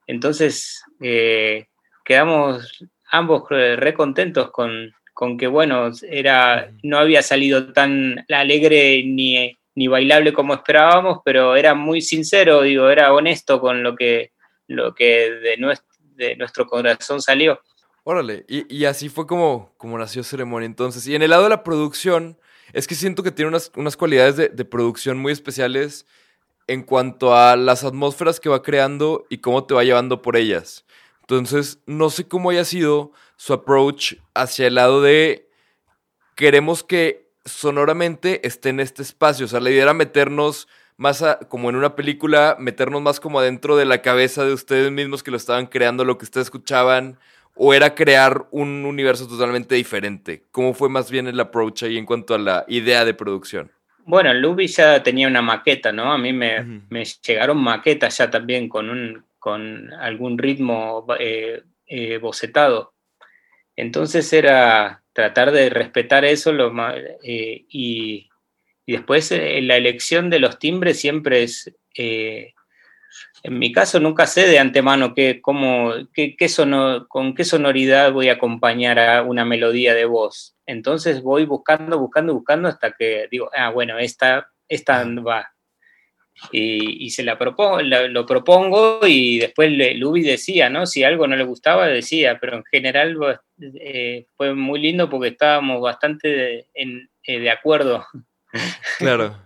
Entonces, 0.06 0.84
eh, 1.02 1.66
quedamos 2.04 2.86
ambos 3.10 3.50
re 3.50 3.92
contentos 3.92 4.52
con, 4.52 4.92
con, 5.14 5.36
que, 5.36 5.48
bueno, 5.48 5.90
era, 6.08 6.70
no 6.84 6.98
había 6.98 7.22
salido 7.22 7.72
tan 7.72 8.24
alegre 8.28 9.02
ni, 9.04 9.58
ni 9.74 9.88
bailable 9.88 10.32
como 10.32 10.54
esperábamos, 10.54 11.18
pero 11.24 11.56
era 11.56 11.74
muy 11.74 12.00
sincero, 12.00 12.62
digo, 12.62 12.88
era 12.88 13.12
honesto 13.12 13.60
con 13.60 13.82
lo 13.82 13.96
que, 13.96 14.30
lo 14.68 14.94
que 14.94 15.32
de, 15.32 15.56
nuestro, 15.56 15.88
de 16.14 16.36
nuestro 16.36 16.68
corazón 16.68 17.20
salió. 17.20 17.60
Órale, 18.04 18.46
y, 18.48 18.84
así 18.84 19.08
fue 19.08 19.26
como, 19.26 19.74
como 19.76 19.98
nació 19.98 20.22
Ceremonia 20.22 20.66
entonces. 20.66 21.04
Y 21.08 21.16
en 21.16 21.22
el 21.22 21.30
lado 21.30 21.42
de 21.42 21.50
la 21.50 21.64
producción, 21.64 22.38
es 22.72 22.86
que 22.86 22.94
siento 22.94 23.22
que 23.22 23.32
tiene 23.32 23.50
unas, 23.74 23.96
cualidades 23.96 24.36
de, 24.36 24.64
producción 24.64 25.18
muy 25.18 25.32
especiales 25.32 26.06
en 26.68 26.82
cuanto 26.82 27.34
a 27.34 27.56
las 27.56 27.82
atmósferas 27.82 28.38
que 28.38 28.48
va 28.48 28.62
creando 28.62 29.26
y 29.28 29.38
cómo 29.38 29.64
te 29.64 29.74
va 29.74 29.84
llevando 29.84 30.22
por 30.22 30.36
ellas. 30.36 30.84
Entonces, 31.22 31.80
no 31.86 32.10
sé 32.10 32.28
cómo 32.28 32.50
haya 32.50 32.64
sido 32.64 33.12
su 33.36 33.52
approach 33.52 34.14
hacia 34.34 34.68
el 34.68 34.76
lado 34.76 35.02
de 35.02 35.48
queremos 36.36 36.84
que 36.84 37.28
sonoramente 37.44 38.46
esté 38.46 38.68
en 38.68 38.80
este 38.80 39.02
espacio. 39.02 39.46
O 39.46 39.48
sea, 39.48 39.60
la 39.60 39.70
idea 39.70 39.82
era 39.82 39.94
meternos 39.94 40.68
más 40.96 41.24
como 41.48 41.70
en 41.70 41.76
una 41.76 41.96
película, 41.96 42.56
meternos 42.58 43.02
más 43.02 43.20
como 43.20 43.40
adentro 43.40 43.76
de 43.76 43.84
la 43.84 44.02
cabeza 44.02 44.44
de 44.44 44.52
ustedes 44.52 44.90
mismos 44.92 45.22
que 45.22 45.30
lo 45.30 45.36
estaban 45.36 45.66
creando, 45.66 46.04
lo 46.04 46.18
que 46.18 46.24
ustedes 46.24 46.46
escuchaban 46.46 47.18
o 47.58 47.74
era 47.74 47.94
crear 47.94 48.46
un 48.50 48.84
universo 48.84 49.26
totalmente 49.26 49.74
diferente? 49.74 50.44
¿Cómo 50.52 50.74
fue 50.74 50.88
más 50.88 51.10
bien 51.10 51.26
el 51.26 51.40
approach 51.40 51.82
ahí 51.82 51.98
en 51.98 52.06
cuanto 52.06 52.34
a 52.34 52.38
la 52.38 52.64
idea 52.68 53.04
de 53.04 53.14
producción? 53.14 53.72
Bueno, 54.08 54.32
Luby 54.32 54.68
ya 54.68 55.02
tenía 55.02 55.28
una 55.28 55.42
maqueta, 55.42 55.92
¿no? 55.92 56.10
A 56.10 56.16
mí 56.16 56.32
me, 56.32 56.86
llegaron 57.26 57.58
maquetas 57.58 58.16
ya 58.16 58.30
también 58.30 58.66
con, 58.66 58.88
un, 58.88 59.26
con 59.38 59.92
algún 59.92 60.38
ritmo 60.38 61.06
eh, 61.20 61.62
eh, 61.84 62.16
bocetado. 62.16 62.94
Entonces 63.76 64.32
era 64.32 65.02
tratar 65.12 65.52
de 65.52 65.68
respetar 65.68 66.24
eso 66.24 66.54
lo, 66.54 66.72
eh, 67.22 67.66
y, 67.68 68.30
y, 68.86 68.92
después 68.92 69.30
la 69.30 69.76
elección 69.76 70.30
de 70.30 70.38
los 70.38 70.58
timbres 70.58 70.98
siempre 70.98 71.42
es 71.42 71.70
en 73.42 73.58
mi 73.58 73.72
caso 73.72 74.00
nunca 74.00 74.26
sé 74.26 74.46
de 74.46 74.58
antemano 74.58 75.14
qué, 75.14 75.40
cómo, 75.40 75.92
qué, 76.12 76.36
con 77.08 77.34
qué 77.34 77.44
sonoridad 77.44 78.12
voy 78.12 78.28
a 78.28 78.34
acompañar 78.34 78.98
a 78.98 79.22
una 79.22 79.44
melodía 79.44 79.94
de 79.94 80.04
voz. 80.04 80.56
Entonces 80.66 81.22
voy 81.22 81.44
buscando, 81.44 81.98
buscando, 81.98 82.34
buscando 82.34 82.68
hasta 82.68 82.92
que 82.92 83.28
digo, 83.30 83.50
ah, 83.56 83.70
bueno, 83.70 83.98
esta, 83.98 84.50
esta 84.68 85.04
va. 85.04 85.52
Y, 86.52 87.10
se 87.10 87.24
la 87.24 87.36
propongo, 87.36 87.82
lo 87.82 88.24
propongo 88.24 89.00
y 89.04 89.40
después 89.40 89.72
Luby 89.96 90.22
decía, 90.22 90.70
¿no? 90.70 90.86
Si 90.86 91.02
algo 91.02 91.26
no 91.26 91.34
le 91.34 91.42
gustaba, 91.42 91.88
decía, 91.88 92.38
pero 92.40 92.58
en 92.58 92.64
general 92.64 93.16
eh, 93.80 94.26
fue 94.36 94.54
muy 94.54 94.78
lindo 94.80 95.10
porque 95.10 95.28
estábamos 95.28 95.80
bastante 95.80 96.68
eh, 96.74 97.40
de 97.40 97.50
acuerdo. 97.50 98.06
Claro, 98.98 99.36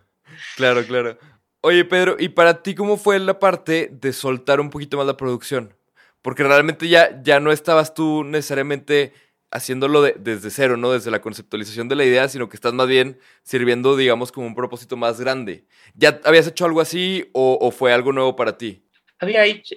claro, 0.57 0.85
claro. 0.85 1.19
Oye, 1.65 1.85
Pedro, 1.85 2.17
¿y 2.19 2.29
para 2.31 2.61
ti 2.61 2.75
cómo 2.75 2.97
fue 2.97 3.21
la 3.21 3.39
parte 3.39 3.89
de 3.93 4.13
soltar 4.13 4.61
un 4.61 4.69
poquito 4.69 4.97
más 4.97 5.07
la 5.07 5.17
producción? 5.17 5.77
Porque 6.21 6.43
realmente 6.43 6.89
ya, 6.89 7.23
ya 7.23 7.39
no 7.39 7.53
estabas 7.53 7.95
tú 7.95 8.25
necesariamente 8.25 9.13
haciéndolo 9.53 10.03
desde 10.03 10.51
cero, 10.51 10.77
¿no? 10.77 10.91
Desde 10.91 11.13
la 11.13 11.21
conceptualización 11.21 11.89
de 11.89 11.95
la 11.95 12.05
idea, 12.05 12.29
sino 12.29 12.49
que 12.49 12.57
estás 12.57 12.73
más 12.73 12.89
bien 12.89 13.17
sirviendo, 13.45 13.97
digamos, 13.97 14.33
como 14.33 14.49
un 14.49 14.57
propósito 14.57 14.97
más 14.97 15.21
grande. 15.21 15.65
¿Ya 15.95 16.21
habías 16.25 16.49
hecho 16.49 16.65
algo 16.65 16.81
así 16.81 17.31
o, 17.33 17.71
fue 17.71 17.93
algo 17.93 18.13
nuevo 18.13 18.35
para 18.35 18.59
ti? 18.59 18.83
Había 19.21 19.45
hecho, 19.45 19.77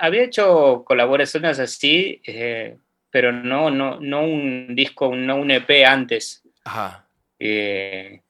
había 0.00 0.22
hecho 0.22 0.82
colaboraciones 0.86 1.58
así, 1.58 2.22
eh, 2.24 2.78
pero 3.10 3.32
no, 3.32 3.70
no, 3.70 4.00
no 4.00 4.24
un 4.24 4.74
disco, 4.74 5.14
no 5.14 5.36
un 5.36 5.50
EP 5.50 5.84
antes. 5.84 6.42
Ajá. 6.64 7.06
Eh, 7.38 8.21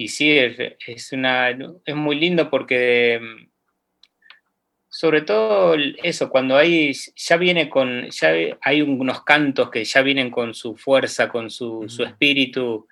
y 0.00 0.08
sí, 0.08 0.30
es, 0.30 1.12
una, 1.12 1.50
es 1.50 1.94
muy 1.94 2.18
lindo 2.18 2.48
porque 2.48 3.20
sobre 4.88 5.20
todo 5.20 5.76
eso, 6.02 6.30
cuando 6.30 6.56
hay, 6.56 6.94
ya 7.14 7.36
viene 7.36 7.68
con, 7.68 8.08
ya 8.08 8.32
hay 8.62 8.80
unos 8.80 9.22
cantos 9.24 9.68
que 9.68 9.84
ya 9.84 10.00
vienen 10.00 10.30
con 10.30 10.54
su 10.54 10.74
fuerza, 10.74 11.28
con 11.28 11.50
su, 11.50 11.84
espíritu, 12.02 12.88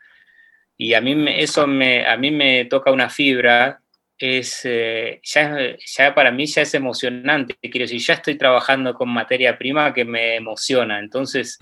y 0.76 0.92
a 0.92 1.00
mí 1.00 1.16
eso 1.28 1.66
me, 1.66 2.06
a 2.06 2.18
mí 2.18 2.30
me 2.30 2.66
toca 2.66 2.92
una 2.92 3.08
fibra, 3.08 3.80
es, 4.18 4.60
eh, 4.64 5.22
ya, 5.24 6.14
para 6.14 6.30
mí 6.30 6.44
ya 6.44 6.60
es 6.60 6.74
emocionante, 6.74 7.56
quiero 7.62 7.84
decir, 7.84 8.00
ya 8.00 8.14
estoy 8.14 8.36
trabajando 8.36 8.92
con 8.92 9.08
materia 9.08 9.56
prima 9.56 9.94
que 9.94 10.04
me 10.04 10.36
emociona, 10.36 10.98
entonces 10.98 11.58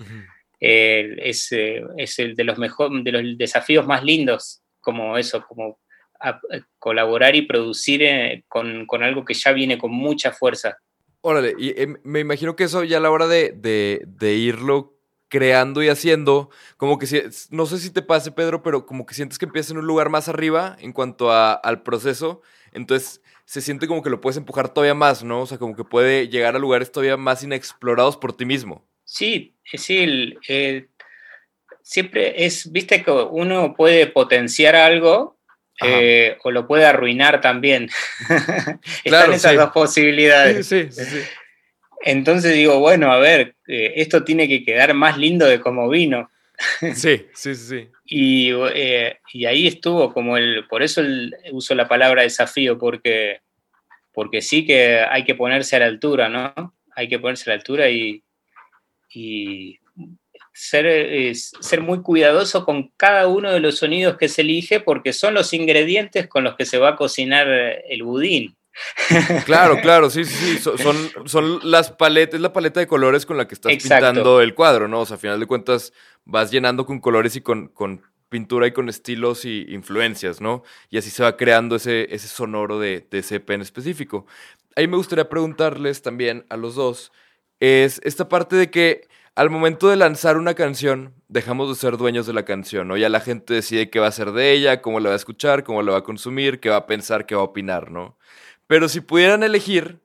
eh, 0.59 1.15
es, 1.19 1.53
eh, 1.53 1.83
es, 1.95 2.19
el 2.19 2.35
de 2.35 2.43
los, 2.43 2.57
mejor, 2.57 2.91
de 3.01 3.11
los 3.13 3.37
desafíos 3.37 3.87
más 3.87 4.03
lindos 4.03 4.61
como 4.87 5.17
eso, 5.17 5.43
como 5.45 5.79
colaborar 6.79 7.35
y 7.35 7.41
producir 7.41 8.03
eh, 8.03 8.45
con, 8.47 8.87
algo 9.03 9.25
que 9.25 9.33
ya 9.33 9.51
viene 9.51 9.77
con 9.77 9.91
mucha 9.91 10.31
fuerza. 10.31 10.77
Órale, 11.19 11.55
y 11.59 11.73
em, 11.79 11.97
me 12.03 12.21
imagino 12.21 12.55
que 12.55 12.63
eso 12.63 12.85
ya 12.85 12.99
a 12.99 13.01
la 13.01 13.11
hora 13.11 13.27
de, 13.27 14.13
irlo 14.21 14.97
creando 15.27 15.83
y 15.83 15.89
haciendo, 15.89 16.51
como 16.77 16.97
que 16.97 17.05
si, 17.05 17.21
no 17.51 17.65
sé 17.65 17.79
si 17.79 17.89
te 17.89 18.01
pase, 18.01 18.31
Pedro, 18.31 18.63
pero 18.63 18.85
como 18.85 19.05
que 19.05 19.13
sientes 19.13 19.37
que 19.37 19.43
empieza 19.43 19.73
en 19.73 19.79
un 19.79 19.87
lugar 19.87 20.07
más 20.07 20.29
arriba 20.29 20.77
en 20.79 20.93
cuanto 20.93 21.33
al 21.33 21.83
proceso, 21.83 22.41
entonces 22.71 23.21
se 23.43 23.59
siente 23.59 23.89
como 23.89 24.01
que 24.01 24.09
lo 24.09 24.21
puedes 24.21 24.37
empujar 24.37 24.73
todavía 24.73 24.93
más, 24.93 25.21
¿no? 25.21 25.41
O 25.41 25.45
sea, 25.47 25.57
como 25.57 25.75
que 25.75 25.83
puede 25.83 26.29
llegar 26.29 26.55
a 26.55 26.59
lugares 26.59 26.93
todavía 26.93 27.17
más 27.17 27.43
inexplorados 27.43 28.15
por 28.15 28.31
ti 28.31 28.45
mismo. 28.45 28.87
Sí, 29.03 29.53
sí, 29.65 29.97
el, 29.97 30.89
siempre 31.87 32.45
es, 32.45 32.69
viste 32.69 33.01
que 33.01 33.11
uno 33.11 33.73
puede 33.73 34.07
potenciar 34.07 34.75
algo 34.75 35.37
eh, 35.81 36.37
o 36.43 36.51
lo 36.51 36.67
puede 36.67 36.85
arruinar 36.85 37.39
también. 37.39 37.89
Están 39.05 39.31
esas 39.31 39.55
dos 39.55 39.71
posibilidades. 39.71 40.67
Sí, 40.67 40.87
sí, 40.91 41.05
sí, 41.05 41.21
Entonces 42.03 42.55
digo, 42.55 42.79
bueno, 42.79 43.09
a 43.09 43.19
ver, 43.19 43.55
eh, 43.67 43.93
esto 43.95 44.25
tiene 44.25 44.49
que 44.49 44.65
quedar 44.65 44.93
más 44.95 45.17
lindo 45.17 45.45
de 45.45 45.61
como 45.61 45.89
vino. 45.89 46.29
Sí, 46.95 47.27
sí, 47.33 47.55
sí. 47.55 47.87
Y, 48.03 48.51
eh, 48.73 49.19
y, 49.31 49.45
ahí 49.45 49.67
estuvo 49.67 50.11
como 50.11 50.37
el, 50.37 50.65
por 50.67 50.81
eso 50.81 51.01
el, 51.01 51.35
uso 51.51 51.75
la 51.75 51.87
palabra 51.87 52.23
desafío, 52.23 52.79
porque, 52.79 53.41
porque 54.11 54.41
sí 54.41 54.65
que 54.65 55.01
hay 55.07 55.23
que 55.23 55.35
ponerse 55.35 55.75
a 55.75 55.79
la 55.79 55.85
altura, 55.85 56.27
¿no? 56.27 56.73
Hay 56.95 57.07
que 57.07 57.19
ponerse 57.19 57.49
a 57.49 57.53
la 57.53 57.59
altura 57.59 57.89
y, 57.91 58.23
y 59.13 59.79
ser, 60.57 61.35
ser 61.35 61.81
muy 61.81 62.01
cuidadoso 62.01 62.65
con 62.65 62.91
cada 62.97 63.27
uno 63.27 63.51
de 63.51 63.59
los 63.59 63.77
sonidos 63.77 64.17
que 64.17 64.27
se 64.27 64.41
elige, 64.41 64.79
porque 64.79 65.13
son 65.13 65.35
los 65.35 65.53
ingredientes 65.53 66.27
con 66.27 66.43
los 66.43 66.55
que 66.55 66.65
se 66.65 66.79
va 66.79 66.89
a 66.89 66.95
cocinar 66.95 67.47
el 67.47 68.03
budín. 68.03 68.55
Claro, 69.45 69.79
claro, 69.81 70.09
sí, 70.09 70.23
sí, 70.23 70.57
sí. 70.57 70.59
Son, 70.59 71.09
son 71.25 71.59
las 71.63 71.91
paletas, 71.91 72.35
es 72.35 72.41
la 72.41 72.53
paleta 72.53 72.79
de 72.79 72.85
colores 72.85 73.25
con 73.25 73.37
la 73.37 73.47
que 73.47 73.55
estás 73.55 73.71
pintando 73.71 74.41
el 74.41 74.53
cuadro, 74.53 74.87
¿no? 74.87 75.01
O 75.01 75.05
sea, 75.05 75.15
a 75.15 75.19
final 75.19 75.39
de 75.39 75.47
cuentas 75.47 75.93
vas 76.25 76.51
llenando 76.51 76.85
con 76.85 76.99
colores 76.99 77.35
y 77.35 77.41
con, 77.41 77.69
con 77.69 78.03
pintura 78.29 78.67
y 78.67 78.73
con 78.73 78.87
estilos 78.87 79.45
y 79.45 79.65
influencias, 79.69 80.41
¿no? 80.41 80.63
Y 80.89 80.97
así 80.97 81.09
se 81.09 81.23
va 81.23 81.37
creando 81.37 81.75
ese, 81.77 82.13
ese 82.13 82.27
sonoro 82.27 82.79
de, 82.79 83.07
de 83.09 83.19
ese 83.19 83.39
pen 83.39 83.61
específico. 83.61 84.27
Ahí 84.75 84.87
me 84.87 84.97
gustaría 84.97 85.27
preguntarles 85.27 86.03
también 86.03 86.45
a 86.49 86.57
los 86.57 86.75
dos, 86.75 87.11
es 87.59 87.99
esta 88.03 88.29
parte 88.29 88.55
de 88.55 88.69
que 88.69 89.07
al 89.37 89.51
momento 89.51 89.87
de 89.87 89.97
lanzar 89.97 90.35
una 90.37 90.55
canción, 90.55 91.13
dejamos 91.27 91.69
de 91.69 91.75
ser 91.75 91.97
dueños 91.97 92.25
de 92.25 92.33
la 92.33 92.43
canción, 92.43 92.87
¿no? 92.87 92.97
Ya 92.97 93.07
la 93.07 93.19
gente 93.19 93.53
decide 93.53 93.91
qué 93.91 93.99
va 93.99 94.07
a 94.07 94.09
hacer 94.09 94.31
de 94.31 94.51
ella, 94.51 94.81
cómo 94.81 94.99
la 94.99 95.09
va 95.09 95.13
a 95.13 95.15
escuchar, 95.15 95.63
cómo 95.63 95.83
la 95.83 95.91
va 95.91 95.99
a 95.99 96.03
consumir, 96.03 96.59
qué 96.59 96.69
va 96.69 96.77
a 96.77 96.87
pensar, 96.87 97.27
qué 97.27 97.35
va 97.35 97.41
a 97.41 97.43
opinar, 97.43 97.91
¿no? 97.91 98.17
Pero 98.65 98.89
si 98.89 98.99
pudieran 98.99 99.43
elegir, 99.43 99.99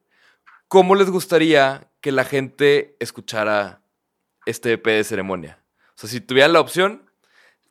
¿cómo 0.68 0.96
les 0.96 1.08
gustaría 1.08 1.88
que 2.02 2.12
la 2.12 2.24
gente 2.24 2.94
escuchara 3.00 3.80
este 4.44 4.74
EP 4.74 4.84
de 4.84 5.02
ceremonia? 5.02 5.64
O 5.96 6.00
sea, 6.00 6.10
si 6.10 6.20
tuvieran 6.20 6.52
la 6.52 6.60
opción, 6.60 7.10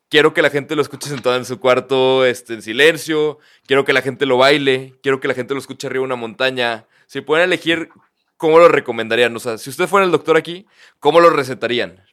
quiero 0.10 0.34
que 0.34 0.41
la 0.41 0.50
gente 0.50 0.76
lo 0.76 0.82
escuche 0.82 1.10
sentado 1.10 1.36
en 1.36 1.45
su 1.45 1.60
cuarto 1.60 2.26
este, 2.26 2.56
en 2.56 2.63
silencio, 2.63 3.38
quiero 3.67 3.86
que 3.86 3.93
la 3.93 4.02
gente 4.02 4.26
lo 4.26 4.38
baile, 4.38 4.95
quiero 5.04 5.19
que 5.19 5.28
la 5.28 5.36
gente 5.36 5.54
lo 5.54 5.60
escuche 5.60 5.86
arriba 5.86 6.02
de 6.02 6.06
una 6.08 6.15
montaña. 6.15 6.88
Si 7.06 7.21
pueden 7.21 7.45
elegir, 7.45 7.89
¿cómo 8.41 8.58
lo 8.58 8.67
recomendarían? 8.67 9.36
O 9.36 9.39
sea, 9.39 9.60
si 9.60 9.69
usted 9.69 9.86
fuera 9.86 10.04
el 10.04 10.12
doctor 10.12 10.36
aquí, 10.36 10.65
¿cómo 10.99 11.19
lo 11.19 11.30
recetarían? 11.30 12.04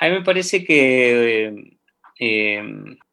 A 0.00 0.08
mí 0.08 0.14
me 0.14 0.24
parece 0.24 0.64
que 0.64 1.78
eh, 2.18 2.62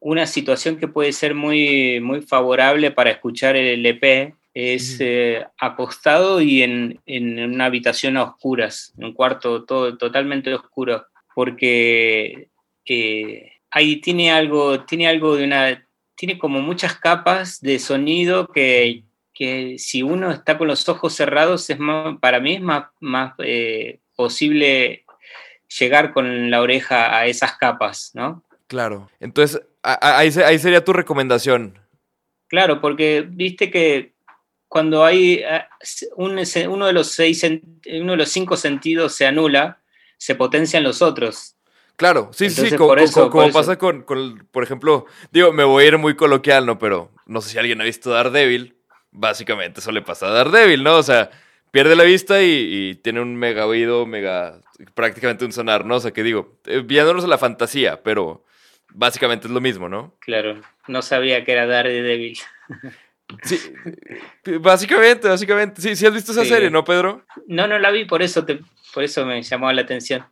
una 0.00 0.26
situación 0.26 0.76
que 0.76 0.88
puede 0.88 1.12
ser 1.12 1.36
muy, 1.36 2.00
muy 2.00 2.20
favorable 2.20 2.90
para 2.90 3.12
escuchar 3.12 3.54
el 3.54 3.86
EP 3.86 4.34
es 4.54 4.96
eh, 4.98 5.46
acostado 5.56 6.40
y 6.40 6.62
en, 6.62 7.00
una 7.06 7.66
habitación 7.66 8.16
a 8.16 8.24
oscuras, 8.24 8.92
en 8.98 9.04
un 9.04 9.12
cuarto 9.12 9.64
todo, 9.64 9.96
totalmente 9.96 10.52
oscuro, 10.52 11.06
porque 11.32 12.48
eh, 12.86 13.52
ahí 13.70 14.00
tiene 14.00 14.32
algo, 14.32 14.84
tiene 14.84 15.06
algo 15.06 15.36
de 15.36 15.44
una, 15.44 15.86
tiene 16.16 16.40
como 16.40 16.60
muchas 16.60 16.98
capas 16.98 17.60
de 17.60 17.78
sonido 17.78 18.48
que, 18.48 19.04
si 19.78 20.02
uno 20.02 20.30
está 20.30 20.56
con 20.58 20.68
los 20.68 20.88
ojos 20.88 21.14
cerrados, 21.14 21.68
es 21.70 21.78
para 22.20 22.40
mí 22.40 22.54
es 22.54 22.62
más, 22.62 22.86
más 23.00 23.34
eh, 23.38 24.00
posible 24.16 25.04
llegar 25.78 26.12
con 26.12 26.50
la 26.50 26.60
oreja 26.60 27.16
a 27.16 27.26
esas 27.26 27.56
capas, 27.56 28.12
¿no? 28.14 28.44
Claro, 28.68 29.10
entonces 29.20 29.62
ahí, 29.82 30.30
ahí 30.44 30.58
sería 30.58 30.84
tu 30.84 30.92
recomendación. 30.92 31.78
Claro, 32.48 32.80
porque 32.80 33.26
viste 33.28 33.70
que 33.70 34.14
cuando 34.68 35.04
hay 35.04 35.42
eh, 35.44 35.64
uno 36.16 36.86
de 36.86 36.92
los 36.92 37.08
seis, 37.12 37.44
uno 37.44 38.12
de 38.12 38.16
los 38.16 38.28
cinco 38.28 38.56
sentidos 38.56 39.14
se 39.14 39.26
anula, 39.26 39.80
se 40.16 40.34
potencian 40.34 40.82
los 40.82 41.02
otros. 41.02 41.56
Claro, 41.96 42.30
sí, 42.32 42.50
sí, 42.50 42.74
como, 42.76 42.96
pasa 43.52 43.78
con, 43.78 44.04
por 44.50 44.64
ejemplo, 44.64 45.06
digo, 45.30 45.52
me 45.52 45.62
voy 45.62 45.84
a 45.84 45.86
ir 45.88 45.98
muy 45.98 46.16
coloquial, 46.16 46.66
¿no? 46.66 46.76
Pero 46.78 47.12
no 47.26 47.40
sé 47.40 47.50
si 47.50 47.58
alguien 47.58 47.80
ha 47.80 47.84
visto 47.84 48.10
Daredevil, 48.10 48.74
básicamente 49.14 49.80
eso 49.80 49.92
le 49.92 50.02
pasa 50.02 50.26
a 50.26 50.30
Daredevil, 50.30 50.82
¿no? 50.82 50.96
O 50.96 51.02
sea, 51.02 51.30
pierde 51.70 51.96
la 51.96 52.04
vista 52.04 52.42
y, 52.42 52.96
tiene 53.02 53.20
un 53.20 53.36
mega 53.36 53.66
oído, 53.66 54.04
mega, 54.04 54.60
prácticamente 54.94 55.46
un 55.46 55.52
sonar, 55.52 55.86
¿no? 55.86 55.96
O 55.96 56.00
sea, 56.00 56.12
que 56.12 56.22
digo, 56.22 56.58
eh, 56.66 56.82
viéndonos 56.84 57.24
a 57.24 57.28
la 57.28 57.38
fantasía, 57.38 58.02
pero 58.02 58.44
básicamente 58.90 59.46
es 59.46 59.52
lo 59.52 59.60
mismo, 59.60 59.88
¿no? 59.88 60.14
Claro, 60.20 60.60
no 60.88 61.00
sabía 61.00 61.44
que 61.44 61.52
era 61.52 61.66
Daredevil. 61.66 62.38
Sí, 63.42 63.58
básicamente, 64.60 65.28
básicamente. 65.28 65.80
Sí, 65.80 65.96
sí 65.96 66.04
has 66.04 66.12
visto 66.12 66.32
esa 66.32 66.44
serie, 66.44 66.70
¿no, 66.70 66.84
Pedro? 66.84 67.24
No, 67.46 67.66
no 67.66 67.78
la 67.78 67.90
vi, 67.90 68.04
por 68.04 68.22
eso, 68.22 68.44
te, 68.44 68.60
por 68.92 69.02
eso 69.02 69.24
me 69.24 69.42
llamó 69.42 69.72
la 69.72 69.82
atención. 69.82 70.26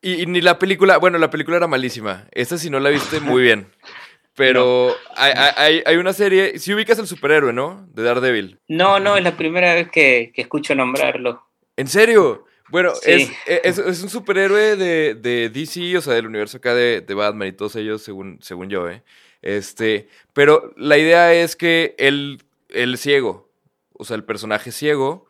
Y, 0.00 0.26
ni 0.26 0.40
la 0.40 0.58
película, 0.58 0.98
bueno, 0.98 1.18
la 1.18 1.30
película 1.30 1.56
era 1.56 1.66
malísima. 1.66 2.26
Esta 2.32 2.58
sí 2.58 2.70
no 2.70 2.80
la 2.80 2.90
viste 2.90 3.20
muy 3.20 3.42
bien. 3.42 3.66
Pero 4.36 4.94
hay, 5.16 5.82
hay, 5.86 5.96
una 5.96 6.12
serie, 6.12 6.58
si 6.58 6.74
ubicas 6.74 6.98
el 6.98 7.06
superhéroe, 7.06 7.52
¿no? 7.52 7.86
De 7.92 8.02
Daredevil. 8.02 8.58
No, 8.66 8.98
no, 8.98 9.16
es 9.16 9.22
la 9.22 9.36
primera 9.36 9.74
vez 9.74 9.88
que, 9.90 10.32
escucho 10.34 10.74
nombrarlo. 10.74 11.46
¿En 11.76 11.86
serio? 11.86 12.44
Bueno, 12.70 12.92
es, 13.04 13.30
es, 13.46 13.78
un 13.78 14.10
superhéroe 14.10 14.74
de, 14.74 15.14
de, 15.14 15.50
DC, 15.50 15.96
o 15.96 16.00
sea, 16.00 16.14
del 16.14 16.26
universo 16.26 16.56
acá 16.56 16.74
de, 16.74 17.00
de 17.00 17.14
Batman 17.14 17.48
y 17.48 17.52
todos 17.52 17.76
ellos, 17.76 18.02
según, 18.02 18.38
según 18.42 18.68
yo, 18.68 18.88
¿eh? 18.88 19.02
Este, 19.42 20.08
pero 20.32 20.72
la 20.76 20.96
idea 20.98 21.32
es 21.34 21.54
que 21.54 21.94
él, 21.98 22.42
el 22.70 22.96
ciego, 22.98 23.50
o 23.92 24.04
sea, 24.04 24.16
el 24.16 24.24
personaje 24.24 24.72
ciego, 24.72 25.28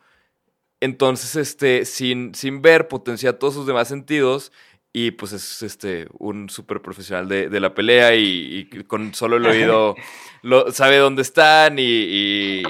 entonces, 0.79 1.35
este, 1.35 1.85
sin, 1.85 2.33
sin 2.33 2.61
ver, 2.61 2.87
potencia 2.87 3.37
todos 3.37 3.53
sus 3.53 3.67
demás 3.67 3.87
sentidos 3.87 4.51
y 4.97 5.11
pues 5.11 5.33
es 5.33 5.61
este 5.61 6.07
un 6.19 6.49
súper 6.49 6.81
profesional 6.81 7.27
de, 7.27 7.59
la 7.59 7.73
pelea 7.73 8.15
y, 8.15 8.69
con 8.87 9.13
solo 9.13 9.35
el 9.35 9.45
oído 9.45 9.93
lo, 10.41 10.71
sabe 10.71 10.95
dónde 10.95 11.21
están 11.21 11.75
y... 11.77 12.63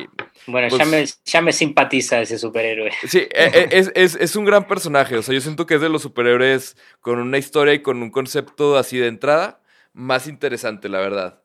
bueno, 0.47 0.67
ya, 0.67 0.75
pues 0.75 0.87
me, 0.87 1.05
ya, 1.23 1.41
me, 1.41 1.53
simpatiza 1.53 2.19
ese 2.19 2.39
superhéroe. 2.39 2.89
Sí, 3.07 3.19
e, 3.19 3.29
e, 3.29 3.67
es, 3.69 3.91
es, 3.93 4.15
es, 4.15 4.35
un 4.35 4.43
gran 4.43 4.67
personaje, 4.67 5.15
o 5.17 5.21
sea, 5.21 5.35
yo 5.35 5.41
siento 5.41 5.67
que 5.67 5.75
es 5.75 5.81
de 5.81 5.89
los 5.89 6.01
superhéroes 6.01 6.77
con 6.99 7.19
una 7.19 7.37
historia 7.37 7.75
y 7.75 7.83
con 7.83 8.01
un 8.01 8.09
concepto 8.09 8.75
así 8.75 8.97
de 8.97 9.05
entrada 9.05 9.61
más 9.93 10.25
interesante, 10.25 10.89
la 10.89 10.97
verdad. 11.01 11.43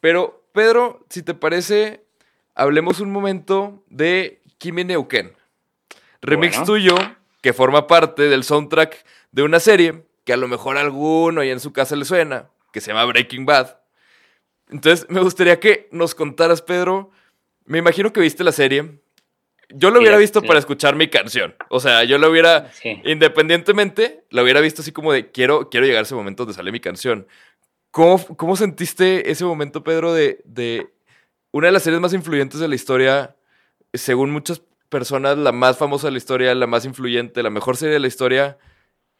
Pero, 0.00 0.44
Pedro, 0.50 1.06
si 1.08 1.22
te 1.22 1.34
parece, 1.34 2.02
hablemos 2.56 2.98
un 2.98 3.12
momento 3.12 3.84
de 3.90 4.42
Kimi 4.58 4.82
Neuken. 4.82 5.34
Remix 6.20 6.64
tuyo, 6.64 6.96
que 7.42 7.52
forma 7.52 7.86
parte 7.86 8.24
del 8.24 8.42
soundtrack 8.42 9.04
de 9.30 9.44
una 9.44 9.60
serie 9.60 10.02
que 10.26 10.32
a 10.32 10.36
lo 10.36 10.48
mejor 10.48 10.76
a 10.76 10.80
alguno 10.80 11.40
ahí 11.40 11.50
en 11.50 11.60
su 11.60 11.72
casa 11.72 11.94
le 11.94 12.04
suena, 12.04 12.50
que 12.72 12.80
se 12.80 12.88
llama 12.88 13.04
Breaking 13.04 13.46
Bad. 13.46 13.78
Entonces, 14.68 15.06
me 15.08 15.20
gustaría 15.20 15.60
que 15.60 15.88
nos 15.92 16.16
contaras, 16.16 16.60
Pedro. 16.60 17.12
Me 17.64 17.78
imagino 17.78 18.12
que 18.12 18.20
viste 18.20 18.42
la 18.42 18.50
serie. 18.50 19.00
Yo 19.68 19.90
lo 19.90 20.00
hubiera 20.00 20.16
visto 20.16 20.42
para 20.42 20.58
escuchar 20.58 20.96
mi 20.96 21.08
canción. 21.08 21.54
O 21.70 21.78
sea, 21.78 22.02
yo 22.02 22.18
lo 22.18 22.28
hubiera, 22.28 22.70
independientemente, 23.04 24.24
lo 24.30 24.42
hubiera 24.42 24.60
visto 24.60 24.82
así 24.82 24.90
como 24.90 25.12
de 25.12 25.30
quiero, 25.30 25.70
quiero 25.70 25.86
llegar 25.86 26.00
a 26.00 26.02
ese 26.02 26.16
momento 26.16 26.44
donde 26.44 26.56
sale 26.56 26.72
mi 26.72 26.80
canción. 26.80 27.28
¿Cómo, 27.92 28.56
sentiste 28.56 29.30
ese 29.30 29.44
momento, 29.44 29.84
Pedro, 29.84 30.12
de, 30.12 30.42
de, 30.44 30.92
una 31.52 31.68
de 31.68 31.72
las 31.72 31.84
series 31.84 32.00
más 32.00 32.12
influyentes 32.12 32.58
de 32.58 32.68
la 32.68 32.74
historia, 32.74 33.36
según 33.94 34.32
muchas 34.32 34.60
personas, 34.88 35.38
la 35.38 35.52
más 35.52 35.78
famosa 35.78 36.08
de 36.08 36.12
la 36.12 36.18
historia, 36.18 36.54
la 36.56 36.66
más 36.66 36.84
influyente, 36.84 37.44
la 37.44 37.50
mejor 37.50 37.76
serie 37.76 37.94
de 37.94 38.00
la 38.00 38.08
historia, 38.08 38.58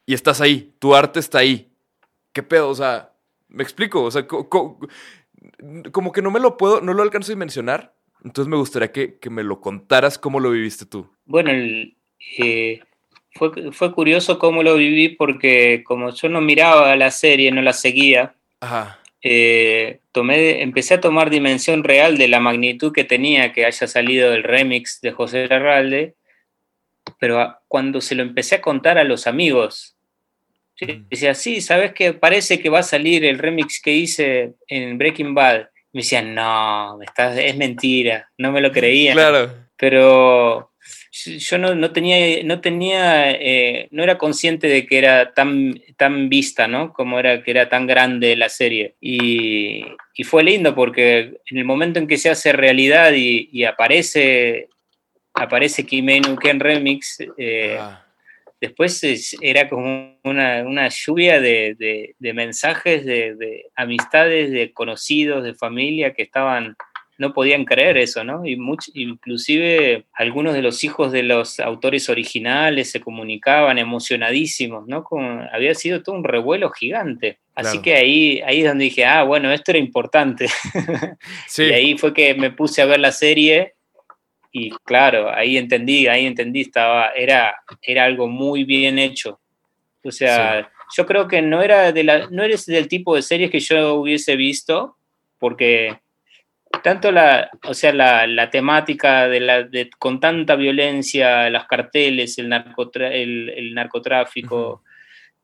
y 0.07 0.15
estás 0.15 0.41
ahí, 0.41 0.73
tu 0.79 0.95
arte 0.95 1.21
está 1.21 1.39
ahí? 1.39 1.69
¿Qué 2.33 2.43
pedo? 2.43 2.71
O 2.71 2.75
sea, 2.75 3.13
me 3.49 3.63
explico, 3.63 4.05
o 4.05 4.11
sea, 4.11 4.27
como 4.27 4.79
que 6.13 6.23
no 6.23 6.31
me 6.31 6.41
lo 6.41 6.57
puedo, 6.57 6.81
no 6.81 6.95
lo 6.95 7.03
alcanzo 7.03 7.33
a 7.33 7.35
dimensionar, 7.35 7.95
entonces 8.25 8.49
me 8.49 8.57
gustaría 8.57 8.93
que, 8.93 9.19
me 9.31 9.43
lo 9.43 9.61
contaras 9.61 10.19
cómo 10.19 10.41
lo 10.41 10.51
viviste 10.51 10.87
tú. 10.87 11.11
Bueno, 11.25 11.51
eh, 12.39 12.81
fue, 13.33 13.73
fue 13.73 13.93
curioso 13.93 14.39
cómo 14.39 14.63
lo 14.63 14.77
viví 14.77 15.11
porque 15.11 15.83
como 15.85 16.11
yo 16.11 16.29
no 16.29 16.41
miraba 16.41 16.97
la 16.97 17.11
serie, 17.11 17.51
no 17.51 17.63
la 17.63 17.73
seguía, 17.73 18.35
eh, 19.23 20.01
tomé, 20.13 20.63
empecé 20.63 20.95
a 20.95 21.01
tomar 21.01 21.31
dimensión 21.31 21.85
real 21.85 22.17
de 22.17 22.29
la 22.29 22.41
magnitud 22.41 22.93
que 22.93 23.05
tenía 23.05 23.53
que 23.53 23.65
haya 23.65 23.87
salido 23.87 24.33
el 24.33 24.45
remix 24.45 25.01
de 25.01 25.13
José 25.13 25.47
Larralde, 25.49 26.15
pero 27.19 27.57
cuando 27.69 28.01
se 28.01 28.15
lo 28.15 28.23
empecé 28.23 28.57
a 28.57 28.61
contar 28.61 28.99
a 28.99 29.05
los 29.05 29.27
amigos, 29.27 29.96
decía, 30.81 31.35
sí, 31.35 31.61
¿sabes 31.61 31.93
qué? 31.93 32.13
Parece 32.13 32.61
que 32.61 32.69
va 32.69 32.81
a 32.81 32.85
salir 32.85 33.25
el 33.25 33.39
remix 33.39 33.81
que 33.81 33.93
hice 33.93 34.55
en 34.69 34.99
Breaking 34.99 35.35
Bad. 35.35 35.69
Me 35.93 36.03
decían, 36.03 36.35
no, 36.35 37.01
estás, 37.01 37.39
es 37.39 37.57
mentira, 37.57 38.29
no 38.37 38.53
me 38.53 38.61
lo 38.61 38.71
creía. 38.71 39.13
Claro. 39.15 39.51
Pero 39.77 40.73
yo 41.25 41.59
no, 41.59 41.93
tenía, 41.93 42.43
no 42.45 42.61
tenía, 42.61 43.31
eh, 43.33 43.89
no 43.91 44.03
era 44.03 44.19
consciente 44.19 44.69
de 44.69 44.87
que 44.87 44.99
era 44.99 45.33
tan, 45.33 45.81
tan 45.97 46.29
vista, 46.29 46.69
¿no? 46.69 46.93
Como 46.93 47.19
era 47.19 47.43
que 47.43 47.51
era 47.51 47.69
tan 47.69 47.87
grande 47.87 48.37
la 48.37 48.49
serie. 48.49 48.95
Y, 49.01 49.85
fue 50.25 50.43
lindo 50.43 50.75
porque 50.75 51.35
en 51.51 51.59
el 51.59 51.65
momento 51.65 51.99
en 51.99 52.07
que 52.07 52.17
se 52.17 52.31
hace 52.31 52.53
realidad 52.53 53.13
y, 53.15 53.65
aparece, 53.65 54.69
aparece 55.35 55.85
Kimenu 55.85 56.37
Ken 56.37 56.59
Remix, 56.59 57.19
eh, 57.37 57.77
ah. 57.79 58.06
Después 58.61 59.01
era 59.41 59.69
como 59.69 60.19
una, 60.25 60.89
lluvia 60.89 61.41
de, 61.41 62.15
mensajes, 62.21 63.05
de, 63.05 63.35
de 63.37 63.65
amistades, 63.75 64.51
de 64.51 64.73
conocidos, 64.73 65.45
de 65.45 65.55
familia 65.55 66.15
que 66.15 66.23
estaban 66.23 66.77
no 67.19 67.33
podían 67.33 67.65
creer 67.65 67.97
eso, 67.97 68.25
¿no? 68.25 68.45
Y 68.45 68.59
inclusive 68.95 70.05
algunos 70.13 70.55
de 70.55 70.63
los 70.63 70.85
hijos 70.85 71.13
de 71.13 71.23
los 71.23 71.61
autores 71.61 72.09
originales 72.09 72.91
se 72.91 73.01
comunicaban 73.01 73.79
emocionadísimos, 73.79 74.87
¿no? 74.87 75.05
había 75.53 75.75
sido 75.75 76.03
todo 76.03 76.15
un 76.15 76.25
revuelo 76.25 76.71
gigante. 76.71 77.39
Así 77.55 77.81
que 77.81 77.95
ahí, 77.95 78.43
ahí 78.45 78.61
es 78.61 78.69
donde 78.69 78.85
dije, 78.85 79.07
ah, 79.07 79.23
bueno, 79.23 79.51
esto 79.51 79.71
era 79.71 79.79
importante. 79.79 80.47
Sí. 81.49 81.63
y 81.71 81.73
ahí 81.73 81.99
fue 81.99 82.13
que 82.13 82.35
me 82.35 82.51
puse 82.51 82.83
a 82.83 82.87
ver 82.87 83.01
la 83.01 83.13
serie 83.13 83.76
y 84.59 84.71
claro, 84.85 85.31
ahí 85.31 85.59
entendí, 85.59 86.07
ahí 86.07 86.25
entendí, 86.25 86.63
estaba, 86.63 87.11
era, 87.11 87.55
era 87.83 88.05
algo 88.05 88.27
muy 88.27 88.65
bien 88.65 88.99
hecho. 88.99 89.39
O 90.03 90.11
sea, 90.11 90.71
yo 90.97 91.05
creo 91.05 91.29
que 91.29 91.43
no 91.43 91.61
era 91.61 91.93
de 91.93 92.03
la, 92.03 92.29
no 92.31 92.43
eres 92.43 92.65
del 92.65 92.89
tipo 92.89 93.15
de 93.15 93.21
series 93.21 93.51
que 93.51 93.61
yo 93.61 93.97
hubiese 93.97 94.35
visto, 94.35 94.97
porque 95.39 95.99
tanto 96.83 97.13
la, 97.13 97.51
o 97.65 97.75
sea, 97.75 97.93
la, 97.93 98.49
temática 98.49 99.29
de 99.29 99.41
la, 99.41 99.63
de, 99.63 99.91
con 99.99 100.21
tanta 100.21 100.57
violencia, 100.57 101.51
los 101.51 101.67
carteles, 101.67 102.39
el, 102.39 102.51
el, 102.51 103.75
narcotráfico, 103.75 104.83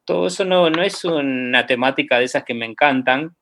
todo 0.06 0.28
eso 0.28 0.46
no, 0.46 0.70
no 0.70 0.82
es 0.82 1.04
una 1.04 1.66
temática 1.66 2.18
de 2.18 2.24
esas 2.24 2.44
que 2.44 2.54
me 2.54 2.64
encantan, 2.64 3.36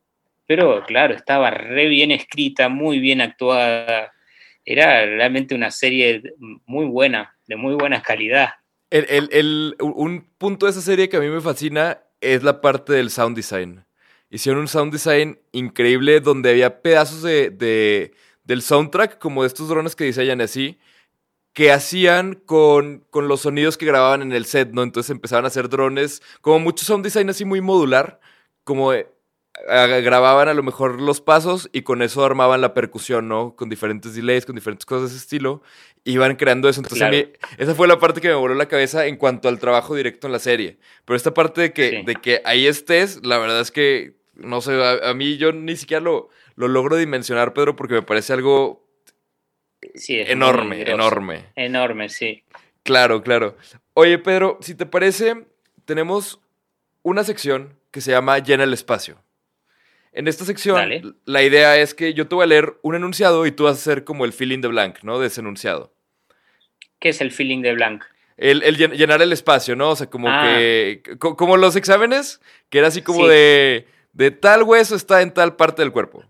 pero 0.45 0.83
claro, 0.83 1.13
estaba 1.13 1.49
re 1.49 1.87
bien 1.87 2.11
escrita, 2.11 2.67
muy 2.67 2.99
bien 2.99 3.21
actuada. 3.21 4.11
Era 4.65 5.05
realmente 5.05 5.55
una 5.55 5.71
serie 5.71 6.21
muy 6.65 6.85
buena, 6.85 7.35
de 7.47 7.55
muy 7.55 7.75
buena 7.75 8.01
calidad. 8.01 8.49
un 9.79 10.27
punto 10.37 10.65
de 10.65 10.71
esa 10.71 10.81
serie 10.81 11.09
que 11.09 11.17
a 11.17 11.21
mí 11.21 11.27
me 11.27 11.41
fascina 11.41 11.99
es 12.19 12.43
la 12.43 12.61
parte 12.61 12.93
del 12.93 13.09
sound 13.09 13.35
design 13.35 13.85
hicieron 14.31 14.61
un 14.61 14.67
sound 14.67 14.91
design 14.91 15.39
increíble 15.51 16.21
donde 16.21 16.49
había 16.49 16.81
pedazos 16.81 17.21
de, 17.21 18.13
del 18.43 18.61
soundtrack, 18.61 19.19
como 19.19 19.43
de 19.43 19.47
estos 19.47 19.67
drones 19.67 19.95
que 19.95 20.05
diseñan 20.05 20.41
así, 20.41 20.79
que 21.53 21.71
hacían 21.71 22.35
con, 22.35 23.05
con, 23.09 23.27
los 23.27 23.41
sonidos 23.41 23.77
que 23.77 23.85
grababan 23.85 24.21
en 24.21 24.31
el 24.31 24.45
set, 24.45 24.71
¿no? 24.71 24.83
Entonces 24.83 25.11
empezaban 25.11 25.43
a 25.43 25.49
hacer 25.49 25.67
drones, 25.67 26.21
como 26.39 26.59
mucho 26.59 26.85
sound 26.85 27.03
design 27.03 27.29
así 27.29 27.43
muy 27.43 27.59
modular, 27.59 28.21
como 28.63 28.93
grababan 29.67 30.47
a 30.47 30.53
lo 30.53 30.63
mejor 30.63 31.01
los 31.01 31.21
pasos 31.21 31.69
y 31.71 31.81
con 31.83 32.01
eso 32.01 32.25
armaban 32.25 32.61
la 32.61 32.73
percusión, 32.73 33.27
¿no? 33.27 33.55
Con 33.55 33.69
diferentes 33.69 34.15
delays, 34.15 34.45
con 34.45 34.55
diferentes 34.55 34.85
cosas 34.85 35.09
de 35.09 35.15
ese 35.15 35.23
estilo, 35.23 35.61
iban 36.03 36.35
creando 36.35 36.67
eso. 36.69 36.81
Entonces 36.81 37.01
a 37.01 37.09
mí, 37.09 37.25
esa 37.57 37.75
fue 37.75 37.87
la 37.87 37.99
parte 37.99 38.21
que 38.21 38.27
me 38.27 38.33
voló 38.33 38.55
la 38.55 38.67
cabeza 38.67 39.05
en 39.05 39.17
cuanto 39.17 39.47
al 39.49 39.59
trabajo 39.59 39.95
directo 39.95 40.27
en 40.27 40.33
la 40.33 40.39
serie. 40.39 40.77
Pero 41.05 41.15
esta 41.15 41.33
parte 41.33 41.61
de 41.61 41.73
que, 41.73 42.03
de 42.05 42.15
que 42.15 42.41
ahí 42.45 42.67
estés, 42.67 43.25
la 43.25 43.37
verdad 43.37 43.61
es 43.61 43.71
que 43.71 44.21
no 44.35 44.61
sé, 44.61 44.73
a, 45.03 45.13
mí 45.13 45.37
yo 45.37 45.51
ni 45.51 45.75
siquiera 45.75 46.01
lo, 46.01 46.29
lo, 46.55 46.67
logro 46.67 46.95
dimensionar, 46.95 47.53
Pedro, 47.53 47.75
porque 47.75 47.95
me 47.95 48.01
parece 48.01 48.33
algo 48.33 48.87
enorme, 50.07 50.89
enorme. 50.89 51.45
Enorme, 51.55 52.09
sí. 52.09 52.43
Claro, 52.83 53.21
claro. 53.21 53.57
Oye, 53.93 54.17
Pedro, 54.17 54.57
si 54.61 54.75
te 54.75 54.85
parece, 54.85 55.45
tenemos 55.85 56.39
una 57.03 57.23
sección 57.23 57.77
que 57.91 58.01
se 58.01 58.11
llama 58.11 58.39
Llena 58.39 58.63
el 58.63 58.73
espacio. 58.73 59.21
En 60.13 60.27
esta 60.27 60.43
sección, 60.43 61.15
la 61.25 61.43
idea 61.43 61.77
es 61.77 61.93
que 61.93 62.13
yo 62.13 62.27
te 62.27 62.35
voy 62.35 62.43
a 62.43 62.47
leer 62.47 62.77
un 62.81 62.95
enunciado 62.95 63.45
y 63.45 63.51
tú 63.51 63.63
vas 63.63 63.77
a 63.77 63.79
hacer 63.79 64.03
como 64.03 64.25
el 64.25 64.33
feeling 64.33 64.59
de 64.59 64.67
blank, 64.67 65.03
¿no? 65.03 65.19
De 65.19 65.27
ese 65.27 65.41
enunciado. 65.41 65.93
¿Qué 66.99 67.09
es 67.09 67.21
el 67.21 67.31
feeling 67.31 67.61
de 67.61 67.73
blank? 67.73 68.03
El, 68.35 68.61
llenar 68.75 69.21
el 69.21 69.31
espacio, 69.31 69.75
¿no? 69.75 69.91
O 69.91 69.95
sea, 69.95 70.07
como 70.09 70.27
ah. 70.29 70.43
que. 70.45 71.03
Como 71.19 71.57
los 71.57 71.75
exámenes, 71.75 72.41
que 72.69 72.79
era 72.79 72.87
así 72.87 73.01
como 73.01 73.27
de 73.27 73.87
de 74.13 74.31
tal 74.31 74.63
hueso 74.63 74.95
está 74.95 75.21
en 75.21 75.33
tal 75.33 75.55
parte 75.55 75.81
del 75.81 75.91
cuerpo. 75.91 76.25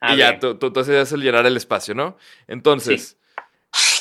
Ah, 0.00 0.14
y 0.14 0.18
ya, 0.18 0.38
tú, 0.38 0.56
tú, 0.56 0.72
haces 0.78 1.12
el 1.12 1.20
llenar 1.20 1.44
el 1.46 1.56
espacio, 1.56 1.94
¿no? 1.94 2.16
Entonces, 2.46 3.16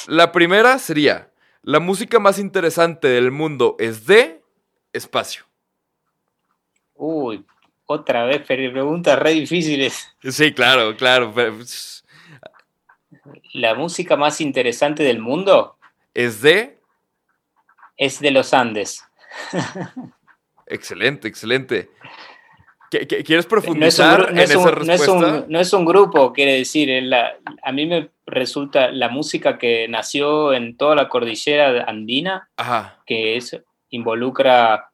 la 0.07 0.31
primera 0.31 0.77
sería, 0.77 1.31
la 1.63 1.79
música 1.79 2.19
más 2.19 2.37
interesante 2.37 3.07
del 3.07 3.31
mundo 3.31 3.75
es 3.79 4.05
de 4.05 4.41
espacio. 4.93 5.45
Uy, 6.93 7.45
otra 7.87 8.25
vez, 8.25 8.41
preguntas 8.41 9.17
re 9.17 9.31
difíciles. 9.31 10.15
Sí, 10.21 10.53
claro, 10.53 10.95
claro. 10.95 11.33
¿La 13.53 13.73
música 13.75 14.15
más 14.15 14.39
interesante 14.41 15.03
del 15.03 15.19
mundo? 15.19 15.77
Es 16.13 16.41
de... 16.41 16.77
Es 17.95 18.19
de 18.19 18.31
los 18.31 18.53
Andes. 18.53 19.03
excelente, 20.67 21.27
excelente. 21.27 21.89
¿Quieres 22.89 23.45
profundizar 23.45 24.29
en 24.31 24.39
esa 24.39 24.71
respuesta? 24.71 25.45
No 25.47 25.59
es, 25.59 25.73
un, 25.73 25.85
grupo, 25.85 26.31
quiere 26.31 26.53
decir. 26.53 26.89
a 27.13 27.71
mí 27.71 27.85
me 27.85 28.11
resulta 28.25 28.91
la 28.91 29.09
música 29.09 29.57
que 29.57 29.87
nació 29.87 30.53
en 30.53 30.77
toda 30.77 30.95
la 30.95 31.09
cordillera 31.09 31.83
andina, 31.85 32.49
que 33.05 33.35
es, 33.37 33.59
involucra, 33.89 34.91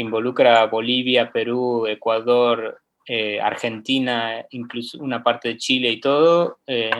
involucra 0.00 0.66
Bolivia, 0.66 1.30
Perú, 1.30 1.86
Ecuador, 1.86 2.80
eh, 3.06 3.40
Argentina, 3.40 4.46
incluso 4.50 4.98
una 4.98 5.22
parte 5.22 5.48
de 5.48 5.56
Chile 5.56 5.90
y 5.90 6.00
todo. 6.00 6.58
Eh, 6.66 6.90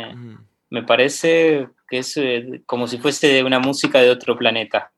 me 0.71 0.83
parece 0.83 1.69
que 1.89 1.99
es 1.99 2.17
eh, 2.17 2.63
como 2.67 2.87
si 2.87 2.99
fuese 2.99 3.43
una 3.45 3.59
música 3.59 4.01
de 4.01 4.11
otro 4.11 4.37
planeta. 4.37 4.93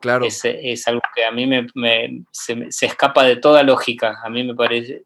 Claro. 0.00 0.26
Es, 0.26 0.86
algo 0.86 1.00
que 1.14 1.24
a 1.24 1.30
mí 1.30 1.46
me, 1.46 2.24
se, 2.30 2.86
escapa 2.86 3.24
de 3.24 3.36
toda 3.36 3.62
lógica. 3.62 4.20
A 4.22 4.28
mí 4.28 4.44
me 4.44 4.54
parece, 4.54 5.04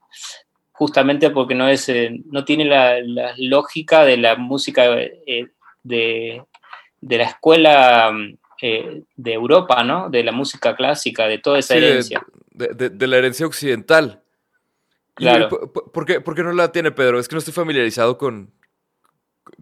justamente 0.72 1.30
porque 1.30 1.54
no, 1.54 1.68
es, 1.68 1.90
no 2.26 2.44
tiene 2.44 2.64
la, 2.64 2.98
lógica 3.36 4.04
de 4.04 4.16
la 4.16 4.34
música 4.34 4.88
de, 5.84 6.42
la 7.00 7.24
escuela 7.24 8.12
eh, 8.62 9.02
de 9.16 9.32
Europa, 9.32 9.82
¿no? 9.84 10.10
De 10.10 10.22
la 10.22 10.32
música 10.32 10.76
clásica, 10.76 11.26
de 11.26 11.38
toda 11.38 11.58
esa 11.58 11.76
herencia. 11.76 12.24
De, 12.50 13.06
la 13.06 13.18
herencia 13.18 13.46
occidental. 13.46 14.22
Claro. 15.14 15.48
¿por, 15.48 16.06
qué, 16.06 16.42
no 16.42 16.52
la 16.52 16.70
tiene 16.70 16.92
Pedro? 16.92 17.18
Es 17.18 17.28
que 17.28 17.34
no 17.34 17.38
estoy 17.40 17.54
familiarizado 17.54 18.18
con, 18.18 18.52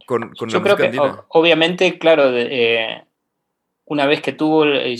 con, 0.07 0.35
con 0.35 0.49
Yo 0.49 0.63
creo 0.63 0.77
que, 0.77 0.99
obviamente, 1.29 1.99
claro, 1.99 2.31
una 3.87 4.07
vez 4.07 4.21
que 4.21 4.33
tuvo, 4.33 4.67
eh, 4.67 4.97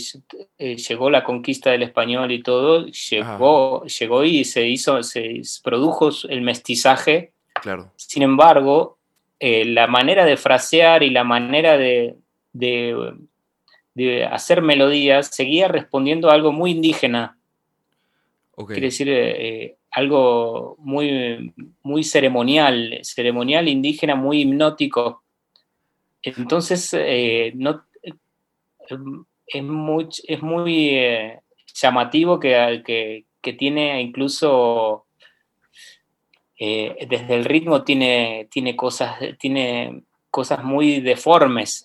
eh, 0.57 0.77
llegó 0.77 1.09
la 1.09 1.23
conquista 1.23 1.71
del 1.71 1.83
español 1.83 2.31
y 2.31 2.41
todo, 2.41 2.85
llegó, 2.85 3.85
llegó 3.85 4.23
y 4.23 4.45
se 4.45 4.65
hizo, 4.65 5.03
se 5.03 5.41
produjo 5.61 6.09
el 6.29 6.41
mestizaje. 6.41 7.33
Claro. 7.61 7.91
Sin 7.97 8.23
embargo, 8.23 8.97
eh, 9.39 9.65
la 9.65 9.87
manera 9.87 10.25
de 10.25 10.37
frasear 10.37 11.03
y 11.03 11.09
la 11.09 11.25
manera 11.25 11.77
de, 11.77 12.15
de, 12.53 13.13
hacer 14.29 14.61
melodías 14.61 15.27
seguía 15.27 15.67
respondiendo 15.67 16.29
a 16.29 16.33
algo 16.33 16.51
muy 16.51 16.71
indígena. 16.71 17.37
Quiere 18.67 18.87
decir, 18.87 19.77
algo 19.91 20.75
muy, 20.79 21.53
muy 21.83 22.03
ceremonial, 22.03 22.99
ceremonial 23.03 23.67
indígena, 23.67 24.15
muy 24.15 24.41
hipnótico. 24.41 25.23
Entonces, 26.23 26.95
no, 27.53 27.83
es 29.47 29.63
muy, 29.63 30.09
es 30.27 30.41
muy 30.41 30.89
eh, 30.89 31.39
llamativo 31.73 32.39
que, 32.39 32.83
que, 33.41 33.53
tiene 33.53 34.01
incluso 34.01 35.05
eh, 36.59 37.07
desde 37.09 37.35
el 37.35 37.45
ritmo 37.45 37.85
tiene, 37.85 38.49
tiene, 38.51 38.75
cosas, 38.75 39.17
tiene 39.39 40.03
cosas 40.29 40.63
muy 40.63 40.99
deformes, 40.99 41.83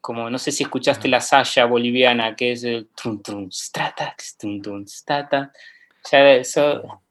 como 0.00 0.30
no 0.30 0.38
sé 0.38 0.52
si 0.52 0.64
escuchaste 0.64 1.08
la 1.08 1.20
saya 1.20 1.66
boliviana, 1.66 2.34
que 2.34 2.52
es 2.52 2.64
el 2.64 2.88
trum 2.94 3.50
strata, 3.50 4.16
trum 4.62 4.86
strata. 4.86 5.52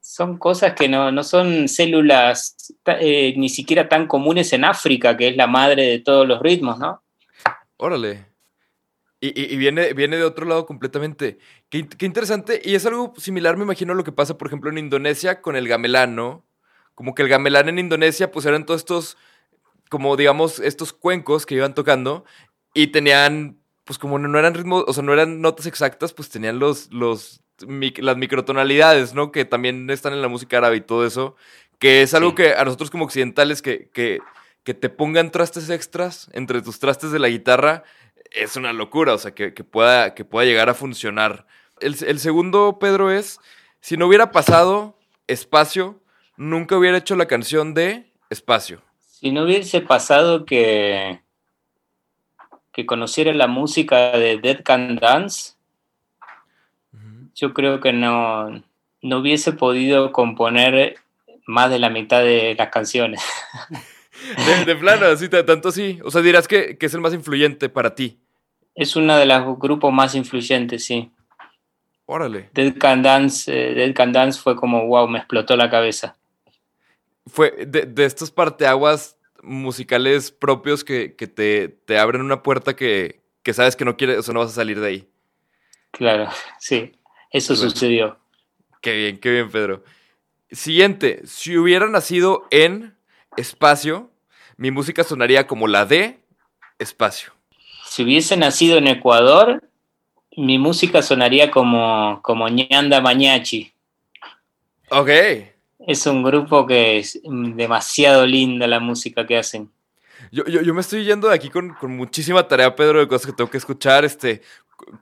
son 0.02 0.38
cosas 0.38 0.74
que 0.74 0.90
no, 0.90 1.12
no 1.12 1.24
son 1.24 1.68
células 1.68 2.74
eh, 2.86 3.34
ni 3.38 3.50
siquiera 3.50 3.88
tan 3.88 4.08
comunes 4.08 4.52
en 4.54 4.66
África, 4.66 5.16
que 5.16 5.30
es 5.30 5.38
la 5.38 5.48
madre 5.48 5.84
de 5.84 6.00
todos 6.00 6.28
los 6.28 6.42
ritmos, 6.42 6.80
¿no? 6.80 7.04
Órale. 7.78 8.34
Y, 9.26 9.56
viene, 9.56 9.94
viene 9.94 10.18
de 10.18 10.26
otro 10.26 10.46
lado 10.46 10.66
completamente. 10.66 11.38
Qué, 11.70 11.88
interesante. 12.02 12.62
Y 12.62 12.76
es 12.76 12.86
algo 12.86 13.14
similar, 13.18 13.56
me 13.56 13.64
imagino, 13.64 13.94
a 13.94 13.96
lo 13.96 14.04
que 14.04 14.12
pasa, 14.12 14.38
por 14.38 14.48
ejemplo, 14.48 14.70
en 14.70 14.78
Indonesia 14.78 15.42
con 15.42 15.56
el 15.56 15.70
gamelán, 15.70 16.14
¿no? 16.14 16.46
Como 16.94 17.16
que 17.16 17.22
el 17.22 17.30
gamelán 17.30 17.70
en 17.70 17.80
Indonesia, 17.80 18.32
pues 18.32 18.46
eran 18.46 18.66
todos 18.66 18.82
estos, 18.82 19.18
como 19.94 20.18
digamos, 20.18 20.58
estos 20.58 20.92
cuencos 20.92 21.46
que 21.46 21.54
iban 21.54 21.76
tocando. 21.76 22.26
y 22.74 22.88
tenían, 22.88 23.60
pues 23.84 24.00
como 24.00 24.18
no 24.18 24.40
eran 24.40 24.56
ritmos, 24.56 24.84
o 24.88 24.92
sea, 24.92 25.04
no 25.04 25.14
eran 25.14 25.40
notas 25.40 25.68
exactas, 25.68 26.14
pues 26.14 26.30
tenían 26.30 26.58
los, 26.58 26.92
los, 26.92 27.42
las 27.98 28.18
microtonalidades, 28.18 29.14
¿no? 29.14 29.32
Que 29.32 29.46
también 29.46 29.88
están 29.92 30.14
en 30.14 30.24
la 30.24 30.30
música 30.30 30.58
árabe 30.58 30.78
y 30.78 30.82
todo 30.82 31.06
eso, 31.06 31.36
que 31.78 32.02
es 32.02 32.16
algo 32.16 32.34
que 32.34 32.56
a 32.56 32.66
nosotros 32.66 32.90
como 32.90 33.06
occidentales 33.06 33.62
que, 33.62 33.92
que, 33.94 34.18
que, 34.64 34.74
te 34.74 34.90
pongan 34.90 35.30
trastes 35.30 35.70
extras 35.70 36.28
entre 36.34 36.64
tus 36.64 36.80
trastes 36.80 37.12
de 37.12 37.20
la 37.20 37.30
guitarra 37.30 37.84
es 38.32 38.56
una 38.56 38.74
locura, 38.74 39.14
o 39.14 39.20
sea, 39.20 39.36
que, 39.36 39.52
pueda, 39.52 40.16
que 40.16 40.26
pueda 40.26 40.48
llegar 40.48 40.70
a 40.70 40.74
funcionar. 40.74 41.46
El, 41.82 41.96
el 42.04 42.20
segundo, 42.20 42.80
Pedro, 42.80 43.12
es, 43.12 43.40
si 43.80 43.96
no 43.96 44.08
hubiera 44.08 44.32
pasado 44.32 44.98
espacio, 45.28 46.02
nunca 46.36 46.78
hubiera 46.78 46.98
hecho 46.98 47.16
la 47.16 47.28
canción 47.28 47.76
de 47.76 48.12
espacio. 48.32 48.82
Si 49.24 49.32
no 49.32 49.44
hubiese 49.44 49.80
pasado 49.80 50.44
que, 50.44 51.22
que 52.74 52.86
conociera 52.86 53.32
la 53.32 53.48
música 53.48 54.12
de 54.18 54.38
Dead 54.38 54.62
Can 54.66 54.98
Dance, 54.98 55.54
yo 57.34 57.54
creo 57.54 57.80
que 57.80 57.94
no, 57.94 58.50
no 59.02 59.18
hubiese 59.20 59.54
podido 59.54 60.12
componer 60.12 60.98
más 61.48 61.70
de 61.70 61.80
la 61.80 61.90
mitad 61.90 62.22
de 62.22 62.54
las 62.58 62.68
canciones. 62.68 63.22
De, 64.66 64.76
plano, 64.76 65.06
así, 65.06 65.30
tanto 65.30 65.70
así. 65.70 66.00
O 66.04 66.12
sea, 66.12 66.22
dirás 66.22 66.46
que, 66.46 66.78
es 66.78 66.94
el 66.94 67.00
más 67.00 67.14
influyente 67.14 67.70
para 67.70 67.96
ti. 67.96 68.20
Es 68.76 68.98
uno 68.98 69.16
de 69.16 69.26
los 69.26 69.58
grupos 69.58 69.94
más 69.94 70.16
influyentes, 70.16 70.84
sí. 70.84 71.12
Órale. 72.06 72.50
Dead 72.54 72.78
Can 72.78 73.02
Dance, 73.02 73.50
eh, 73.50 73.74
Dead 73.74 73.94
Can 73.94 74.12
Dance 74.12 74.42
fue 74.42 74.58
como, 74.58 74.86
wow, 74.86 75.08
me 75.08 75.20
explotó 75.20 75.56
la 75.56 75.70
cabeza 75.70 76.18
fue 77.26 77.66
de, 77.66 77.86
de 77.86 78.06
estos 78.06 78.32
parteaguas 78.32 79.18
musicales 79.44 80.32
propios 80.32 80.84
que, 80.84 81.10
te, 81.10 81.98
abren 81.98 82.22
una 82.22 82.42
puerta 82.42 82.76
que, 82.76 83.22
sabes 83.52 83.76
que 83.76 83.86
no 83.86 83.98
quieres, 83.98 84.18
o 84.18 84.24
sea, 84.24 84.34
no 84.34 84.40
vas 84.40 84.52
a 84.52 84.56
salir 84.56 84.80
de 84.80 84.88
ahí. 84.88 85.08
Claro, 85.92 86.30
sí, 86.60 86.94
eso 87.30 87.56
sucedió. 87.56 88.18
Qué 88.82 88.94
bien, 88.96 89.18
qué 89.20 89.32
bien, 89.32 89.52
Pedro. 89.52 89.84
Siguiente, 90.52 91.22
si 91.26 91.58
hubiera 91.58 91.88
nacido 91.88 92.48
en 92.52 92.96
espacio, 93.38 94.10
mi 94.58 94.72
música 94.72 95.04
sonaría 95.04 95.48
como 95.48 95.68
la 95.68 95.86
de 95.86 96.20
espacio. 96.80 97.34
Si 97.86 98.04
hubiese 98.04 98.38
nacido 98.38 98.78
en 98.78 98.88
Ecuador, 98.88 99.64
mi 100.36 100.58
música 100.58 101.02
sonaría 101.02 101.52
como, 101.52 102.20
como 102.24 102.48
ñanda 102.50 103.02
mañachi. 103.02 103.74
Ok. 104.90 105.10
Es 105.86 106.06
un 106.06 106.24
grupo 106.24 106.66
que 106.66 107.00
es 107.00 107.20
demasiado 107.24 108.26
linda 108.26 108.68
la 108.68 108.80
música 108.80 109.26
que 109.26 109.38
hacen. 109.38 109.72
Yo, 110.32 110.74
me 110.74 110.82
estoy 110.82 111.04
yendo 111.04 111.28
de 111.28 111.36
aquí 111.36 111.50
con, 111.50 111.76
muchísima 111.82 112.48
tarea, 112.48 112.76
Pedro, 112.76 113.00
de 113.00 113.08
cosas 113.08 113.28
que 113.28 113.34
tengo 113.34 113.50
que 113.50 113.58
escuchar, 113.58 114.06
este, 114.06 114.42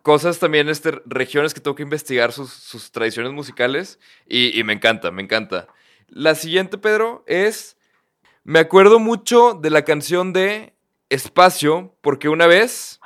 cosas 0.01 0.39
también, 0.39 0.67
este, 0.67 0.99
regiones 1.05 1.53
que 1.53 1.61
tengo 1.61 1.75
que 1.75 1.83
investigar 1.83 2.31
sus, 2.31 2.91
tradiciones 2.91 3.31
musicales 3.31 3.99
y, 4.27 4.59
y, 4.59 4.63
me 4.63 4.73
encanta, 4.73 5.11
me 5.11 5.21
encanta. 5.21 5.67
La 6.07 6.35
siguiente, 6.35 6.77
Pedro, 6.77 7.23
es, 7.27 7.77
me 8.43 8.59
acuerdo 8.59 8.99
mucho 8.99 9.53
de 9.53 9.69
la 9.69 9.83
canción 9.83 10.33
de 10.33 10.73
Espacio, 11.09 11.95
porque 12.01 12.27
una 12.27 12.47
vez, 12.47 12.99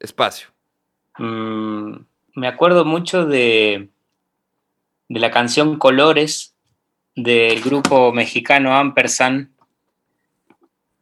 Espacio. 0.00 0.48
Mm, 1.18 1.96
me 2.34 2.48
acuerdo 2.48 2.84
mucho 2.84 3.26
de, 3.26 3.90
de 5.08 5.20
la 5.20 5.30
canción 5.30 5.78
Colores 5.78 6.51
del 7.14 7.60
grupo 7.60 8.12
mexicano 8.12 8.74
Ampersand, 8.76 9.48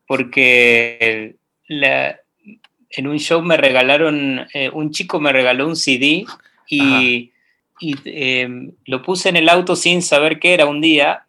porque 0.06 1.36
en 1.68 3.06
un 3.06 3.18
show 3.18 3.42
me 3.42 3.56
regalaron, 3.56 4.46
eh, 4.52 4.70
un 4.70 4.90
chico 4.90 5.20
me 5.20 5.32
regaló 5.32 5.66
un 5.66 5.76
CD 5.76 6.26
y, 6.68 7.32
em, 8.04 8.72
lo 8.86 9.02
puse 9.02 9.28
en 9.28 9.36
el 9.36 9.48
auto 9.48 9.76
sin 9.76 10.02
saber 10.02 10.38
qué 10.40 10.54
era 10.54 10.66
un 10.66 10.80
día. 10.80 11.26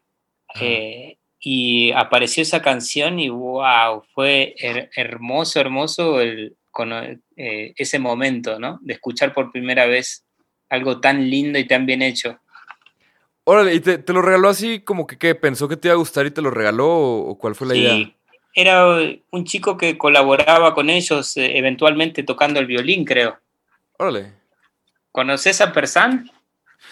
Eh, 0.60 1.18
y 1.40 1.92
apareció 1.94 2.44
esa 2.44 2.62
canción 2.62 3.20
y 3.20 3.30
wow, 3.30 4.04
fue 4.14 4.56
hermoso, 4.96 5.60
hermoso 5.60 6.22
el, 6.22 6.56
con, 6.70 6.92
eh, 6.94 7.74
ese 7.76 8.00
momento, 8.00 8.60
¿no? 8.60 8.80
De 8.82 8.94
escuchar 8.94 9.34
por 9.34 9.52
primera 9.52 9.86
vez 9.86 10.24
algo 10.70 11.00
tan 11.00 11.30
lindo 11.30 11.60
y 11.60 11.68
tan 11.68 11.86
bien 11.86 12.02
hecho. 12.02 12.40
Órale, 13.52 13.76
¿y 13.76 13.82
te, 13.82 14.14
lo 14.14 14.22
regaló 14.22 14.48
así 14.48 14.80
como 14.80 15.06
que 15.06 15.18
¿qué? 15.18 15.36
pensó 15.36 15.68
que 15.68 15.76
te 15.76 15.90
iba 15.90 15.96
a 15.96 15.98
gustar 15.98 16.26
y 16.26 16.32
te 16.32 16.42
lo 16.42 16.52
regaló 16.52 16.88
o, 16.88 17.38
cuál 17.38 17.54
fue 17.54 17.68
la 17.68 17.74
sí, 17.74 17.82
idea? 17.82 18.12
Era 18.56 18.88
un 19.30 19.44
chico 19.44 19.76
que 19.76 19.98
colaboraba 19.98 20.74
con 20.74 20.90
ellos 20.90 21.36
eh, 21.36 21.58
eventualmente 21.58 22.24
tocando 22.24 22.62
el 22.62 22.66
violín, 22.66 23.04
creo. 23.04 23.38
Órale. 23.98 24.32
¿Conoces 25.12 25.60
a 25.60 25.74
Persan? 25.74 26.32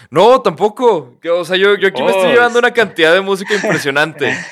No, 0.10 0.42
tampoco. 0.42 1.18
O 1.32 1.46
sea, 1.46 1.56
yo, 1.56 1.78
yo 1.78 1.88
aquí 1.88 2.04
me 2.04 2.10
estoy 2.10 2.32
oh, 2.32 2.34
llevando 2.34 2.60
una 2.60 2.74
cantidad 2.74 3.14
de 3.14 3.22
música 3.22 3.56
impresionante. 3.56 4.36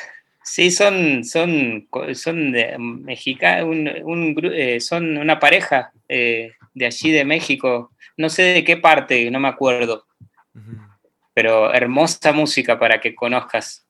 Sí, 0.49 0.71
son, 0.71 1.25
son, 1.25 1.89
son 2.13 2.53
de 2.53 2.77
Mexica, 2.79 3.65
un, 3.65 3.85
eh, 4.53 4.79
son 4.79 5.17
una 5.17 5.41
pareja 5.41 5.91
eh, 6.07 6.53
de 6.73 6.85
allí 6.85 7.11
de 7.11 7.25
México. 7.25 7.91
No 8.15 8.29
sé 8.29 8.43
de 8.43 8.63
qué 8.63 8.77
parte, 8.77 9.29
no 9.29 9.41
me 9.41 9.49
acuerdo 9.49 10.06
pero 11.37 11.71
hermosa 11.71 12.33
música 12.33 12.79
para 12.79 12.99
que 12.99 13.13
conozcas. 13.13 13.85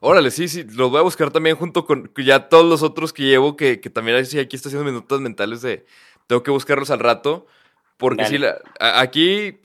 Órale, 0.00 0.30
sí, 0.30 0.48
sí, 0.48 0.64
los 0.64 0.90
voy 0.90 1.00
a 1.00 1.02
buscar 1.02 1.30
también 1.30 1.54
junto 1.54 1.84
con 1.84 2.10
ya 2.16 2.48
todos 2.48 2.64
los 2.64 2.82
otros 2.82 3.12
que 3.12 3.24
llevo, 3.24 3.54
que, 3.54 3.80
que 3.80 3.90
también 3.90 4.16
aquí 4.16 4.56
estoy 4.56 4.70
haciendo 4.70 4.84
minutos 4.84 5.20
mentales 5.20 5.60
de, 5.60 5.84
tengo 6.26 6.42
que 6.42 6.50
buscarlos 6.50 6.90
al 6.90 7.00
rato, 7.00 7.46
porque 7.98 8.24
sí, 8.24 8.38
aquí 8.80 9.58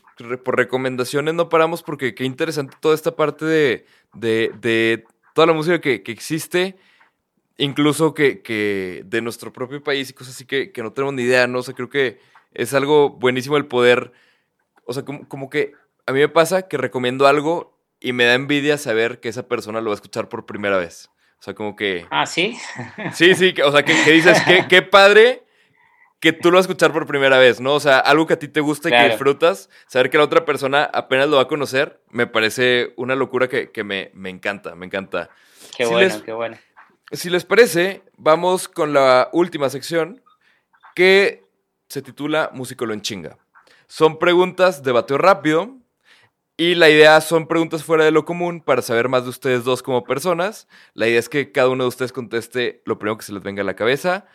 por 0.44 0.58
recomendaciones 0.58 1.34
no 1.34 1.48
paramos, 1.48 1.84
porque 1.84 2.16
qué 2.16 2.26
interesante 2.26 2.76
toda 2.82 2.96
esta 2.96 3.16
parte 3.16 3.46
de, 3.46 3.86
de, 4.14 5.06
toda 5.34 5.48
la 5.48 5.54
música 5.54 5.80
que, 5.80 6.04
existe, 6.08 6.76
incluso 7.58 8.14
que, 8.14 8.42
que, 8.42 9.04
de 9.06 9.22
nuestro 9.22 9.54
propio 9.54 9.82
país 9.82 10.10
y 10.10 10.14
cosas 10.14 10.36
así 10.36 10.44
que, 10.44 10.74
que 10.74 10.84
no 10.84 10.92
tenemos 10.92 11.14
ni 11.14 11.22
idea, 11.22 11.48
¿no? 11.48 11.60
O 11.60 11.64
sea, 11.64 11.76
creo 11.76 11.90
que 11.90 12.20
es 12.54 12.74
algo 12.74 13.10
buenísimo 13.10 13.56
el 13.56 13.68
poder, 13.68 14.12
o 14.84 14.92
sea, 14.92 15.06
como, 15.06 15.26
como 15.30 15.50
que 15.50 15.80
a 16.12 16.14
mí 16.14 16.20
me 16.20 16.30
pasa 16.30 16.68
que 16.68 16.78
recomiendo 16.78 17.26
algo 17.26 17.78
y 18.00 18.14
me 18.14 18.26
da 18.26 18.34
envidia 18.34 18.78
saber 18.78 19.20
que 19.20 19.30
esa 19.30 19.48
persona 19.48 19.82
lo 19.82 19.90
va 19.90 19.94
a 19.94 19.96
escuchar 19.96 20.30
por 20.30 20.46
primera 20.46 20.78
vez. 20.78 21.10
O 21.40 21.44
sea, 21.44 21.54
como 21.56 21.76
que... 21.76 22.06
Ah, 22.12 22.26
sí. 22.26 22.58
Sí, 23.14 23.34
sí, 23.34 23.54
o 23.64 23.72
sea, 23.72 23.84
que, 23.84 23.94
dices, 24.12 24.42
qué, 24.46 24.66
qué 24.68 24.82
padre 24.82 25.44
que 26.20 26.34
tú 26.34 26.52
lo 26.52 26.58
vas 26.58 26.66
a 26.66 26.70
escuchar 26.70 26.92
por 26.94 27.08
primera 27.08 27.40
vez, 27.40 27.60
¿no? 27.60 27.74
O 27.74 27.80
sea, 27.80 27.98
algo 27.98 28.28
que 28.28 28.34
a 28.34 28.40
ti 28.40 28.48
te 28.48 28.60
gusta 28.60 28.90
y 28.90 28.92
que 28.92 29.10
disfrutas, 29.10 29.70
saber 29.88 30.10
que 30.10 30.20
la 30.20 30.24
otra 30.24 30.46
persona 30.46 30.84
apenas 30.84 31.28
lo 31.28 31.38
va 31.38 31.44
a 31.44 31.48
conocer, 31.48 32.00
me 32.10 32.28
parece 32.28 32.94
una 32.96 33.16
locura 33.16 33.48
que, 33.48 33.84
me, 33.84 34.12
encanta, 34.30 34.76
me 34.76 34.86
encanta. 34.86 35.32
Qué 35.76 35.86
bueno, 35.86 36.22
qué 36.24 36.34
bueno. 36.34 36.58
Si 37.12 37.30
les 37.30 37.44
parece, 37.44 38.04
vamos 38.18 38.68
con 38.68 38.94
la 38.94 39.30
última 39.34 39.70
sección 39.70 40.22
que 40.94 41.44
se 41.88 42.04
titula 42.04 42.52
Músicolo 42.54 42.94
en 42.94 43.02
chinga. 43.02 43.38
Son 43.88 44.20
preguntas 44.20 44.84
de 44.84 44.92
bateo 44.92 45.18
rápido 45.18 45.81
y 46.62 46.76
la 46.76 46.92
idea 46.92 47.20
son 47.22 47.48
preguntas 47.48 47.84
fuera 47.84 48.06
de 48.06 48.12
lo 48.12 48.24
común 48.24 48.62
para 48.62 48.84
saber 48.84 49.10
más 49.10 49.24
de 49.24 49.32
ustedes 49.32 49.64
dos 49.64 49.82
como 49.82 50.04
personas. 50.04 50.68
La 50.94 51.08
idea 51.08 51.18
es 51.18 51.28
que 51.28 51.52
cada 51.52 51.70
uno 51.70 51.86
de 51.86 51.88
ustedes 51.88 52.12
conteste 52.14 52.84
lo 52.86 53.00
primero 53.00 53.18
que 53.18 53.26
se 53.26 53.34
les 53.34 53.42
venga 53.42 53.64
a 53.64 53.66
la 53.66 53.76
cabeza. 53.76 54.28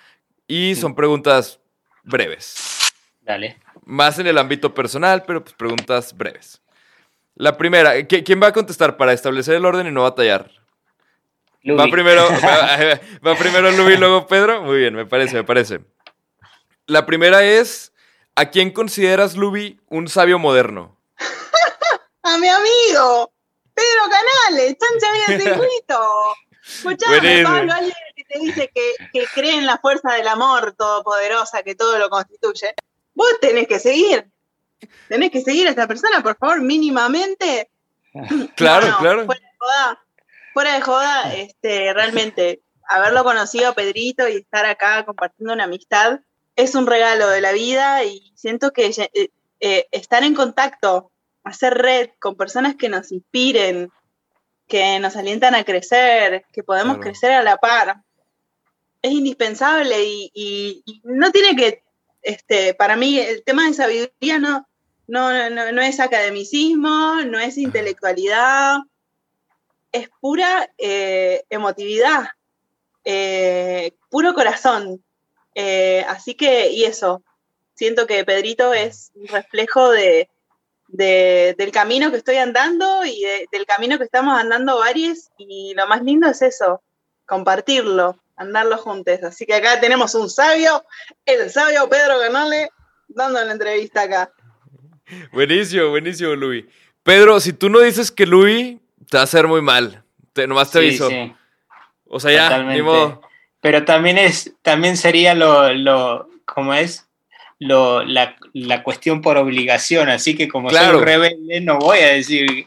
Y 0.49 0.75
son 0.75 0.97
preguntas 0.97 1.61
breves. 2.03 2.91
Dale. 3.21 3.61
Más 3.85 4.19
en 4.19 4.27
el 4.27 4.39
ámbito 4.39 4.75
personal, 4.75 5.23
pero 5.25 5.45
pues 5.45 5.55
preguntas 5.55 6.17
breves. 6.17 6.61
La 7.37 7.57
primera, 7.57 8.05
¿quién 8.09 8.43
va 8.43 8.49
a 8.49 8.53
contestar 8.53 8.97
para 8.97 9.13
establecer 9.13 9.55
el 9.55 9.65
orden 9.65 9.87
y 9.87 9.93
no 9.93 10.03
batallar? 10.03 10.51
Va 11.79 11.87
primero, 11.87 12.27
va, 12.45 13.01
va 13.25 13.39
primero 13.39 13.71
Lubi 13.71 13.93
y 13.93 13.99
luego 13.99 14.27
Pedro. 14.27 14.65
Muy 14.65 14.79
bien, 14.79 14.97
me 14.97 15.07
parece, 15.07 15.37
me 15.37 15.45
parece. 15.45 15.79
La 16.87 17.07
primera 17.07 17.45
es, 17.45 17.93
¿a 18.35 18.47
quién 18.47 18.73
consideras, 18.73 19.37
Lubi, 19.37 19.79
un 19.87 20.09
sabio 20.09 20.41
moderno? 20.41 20.97
A 22.27 22.39
mi 22.39 22.49
amigo 22.49 23.33
Pedro 23.75 24.11
Canales, 24.11 24.77
chancha 24.79 25.13
bien 25.13 25.41
circuito. 25.41 26.35
Escuchame, 26.67 27.45
Pablo, 27.45 27.73
alguien 27.73 27.95
que 28.17 28.25
te 28.25 28.39
dice 28.41 28.71
que, 28.75 28.95
que 29.13 29.27
cree 29.35 29.55
en 29.55 29.67
la 29.67 29.79
fuerza 29.79 30.15
del 30.15 30.27
amor 30.27 30.75
todopoderosa 30.77 31.63
que 31.63 31.75
todo 31.75 31.99
lo 31.99 32.09
constituye. 32.09 32.75
Vos 33.15 33.29
tenés 33.41 33.69
que 33.69 33.79
seguir. 33.79 34.29
Tenés 35.09 35.31
que 35.31 35.43
seguir 35.43 35.67
a 35.69 35.71
esta 35.71 35.87
persona, 35.87 36.23
por 36.23 36.37
favor, 36.37 36.61
mínimamente. 36.61 37.71
Claro, 38.57 38.97
claro. 38.99 39.27
Fuera 39.27 39.41
de 39.43 39.57
joda, 39.59 40.05
fuera 40.55 40.75
de 40.75 40.81
joda 40.81 41.35
este, 41.35 41.93
realmente, 41.93 42.63
haberlo 42.89 43.23
conocido 43.25 43.69
a 43.69 43.75
Pedrito 43.75 44.27
y 44.27 44.37
estar 44.37 44.65
acá 44.65 45.05
compartiendo 45.05 45.53
una 45.53 45.65
amistad 45.65 46.21
es 46.57 46.75
un 46.75 46.87
regalo 46.87 47.29
de 47.29 47.43
la 47.43 47.53
vida 47.53 48.03
y 48.05 48.33
siento 48.35 48.73
que 48.73 48.87
eh, 48.87 49.31
eh, 49.61 49.87
estar 49.93 50.25
en 50.25 50.35
contacto 50.35 51.13
hacer 51.47 51.75
red 51.75 52.11
con 52.19 52.35
personas 52.35 52.75
que 52.75 52.89
nos 52.89 53.13
inspiren, 53.13 53.91
que 54.67 54.99
nos 54.99 55.17
alientan 55.17 55.55
a 55.55 55.63
crecer, 55.63 56.45
que 56.53 56.65
podemos 56.65 56.99
crecer 56.99 57.31
a 57.31 57.43
la 57.45 57.57
par. 57.57 58.03
es 59.01 59.13
indispensable 59.13 59.97
y, 60.05 60.83
no 61.05 61.31
tiene 61.31 61.55
que, 61.55 61.85
este, 62.23 62.75
para 62.75 62.97
mí 62.97 63.21
el 63.21 63.45
tema 63.45 63.69
de 63.69 63.75
sabiduría 63.75 64.41
no, 64.41 64.67
no, 65.07 65.51
no, 65.51 65.83
es 65.83 66.01
academicismo, 66.01 67.23
no 67.25 67.39
es 67.39 67.57
intelectualidad, 67.59 68.79
es 69.93 70.09
pura 70.21 70.69
eh, 70.79 71.45
emotividad, 71.49 72.31
eh, 73.05 73.93
puro 74.11 74.35
corazón. 74.35 75.05
Eh, 75.55 76.05
así 76.09 76.35
que, 76.35 76.73
y 76.73 76.85
eso, 76.85 77.23
siento 77.75 78.09
que 78.09 78.25
Pedrito 78.25 78.75
es 78.75 79.13
un 79.15 79.29
reflejo 79.29 79.91
de, 79.91 80.29
del 80.89 81.71
camino 81.73 82.11
que 82.11 82.19
estoy 82.19 82.37
andando 82.37 83.05
y 83.05 83.25
del 83.53 83.67
camino 83.67 83.99
que 83.99 84.05
estamos 84.05 84.39
andando 84.39 84.79
varios, 84.79 85.31
y 85.39 85.75
lo 85.75 85.87
más 85.87 86.03
lindo 86.03 86.29
es 86.29 86.43
eso, 86.43 86.83
compartirlo, 87.27 88.19
andarlo 88.37 88.79
juntos. 88.79 89.23
Así 89.23 89.47
que 89.47 89.55
acá 89.55 89.81
tenemos 89.81 90.15
un 90.15 90.31
sabio, 90.31 90.85
el 91.25 91.51
sabio 91.51 91.89
Pedro 91.89 92.19
Ganole, 92.19 92.71
dando 93.09 93.45
la 93.45 93.53
entrevista 93.53 94.03
acá. 94.03 94.33
Buenísimo, 95.33 95.91
buenísimo, 95.91 96.35
Luis. 96.35 96.65
Pedro, 97.03 97.39
si 97.39 97.53
tú 97.53 97.69
no 97.69 97.81
dices 97.81 98.11
que 98.11 98.27
Luis, 98.27 98.79
te 99.09 99.17
va 99.17 99.21
a 99.21 99.25
hacer 99.25 99.47
muy 99.47 99.63
mal. 99.63 100.03
Te, 100.33 100.47
nomás 100.47 100.71
te 100.71 100.79
aviso. 100.79 101.09
O 102.07 102.21
sea, 102.21 102.33
ya, 102.33 102.63
ni 102.63 102.83
modo. 102.83 103.21
Pero 103.61 103.85
también 103.85 104.19
es, 104.19 104.53
también 104.63 104.97
sería 104.97 105.35
lo, 105.35 105.73
lo 105.73 106.29
¿cómo 106.45 106.75
es? 106.75 107.09
Lo, 107.59 108.03
la, 108.05 108.37
la 108.65 108.83
cuestión 108.83 109.21
por 109.21 109.37
obligación, 109.37 110.09
así 110.09 110.35
que 110.35 110.49
como 110.49 110.71
soy 110.71 111.01
rebelde 111.01 111.61
no 111.61 111.79
voy 111.79 111.99
a 111.99 112.15
decir. 112.15 112.47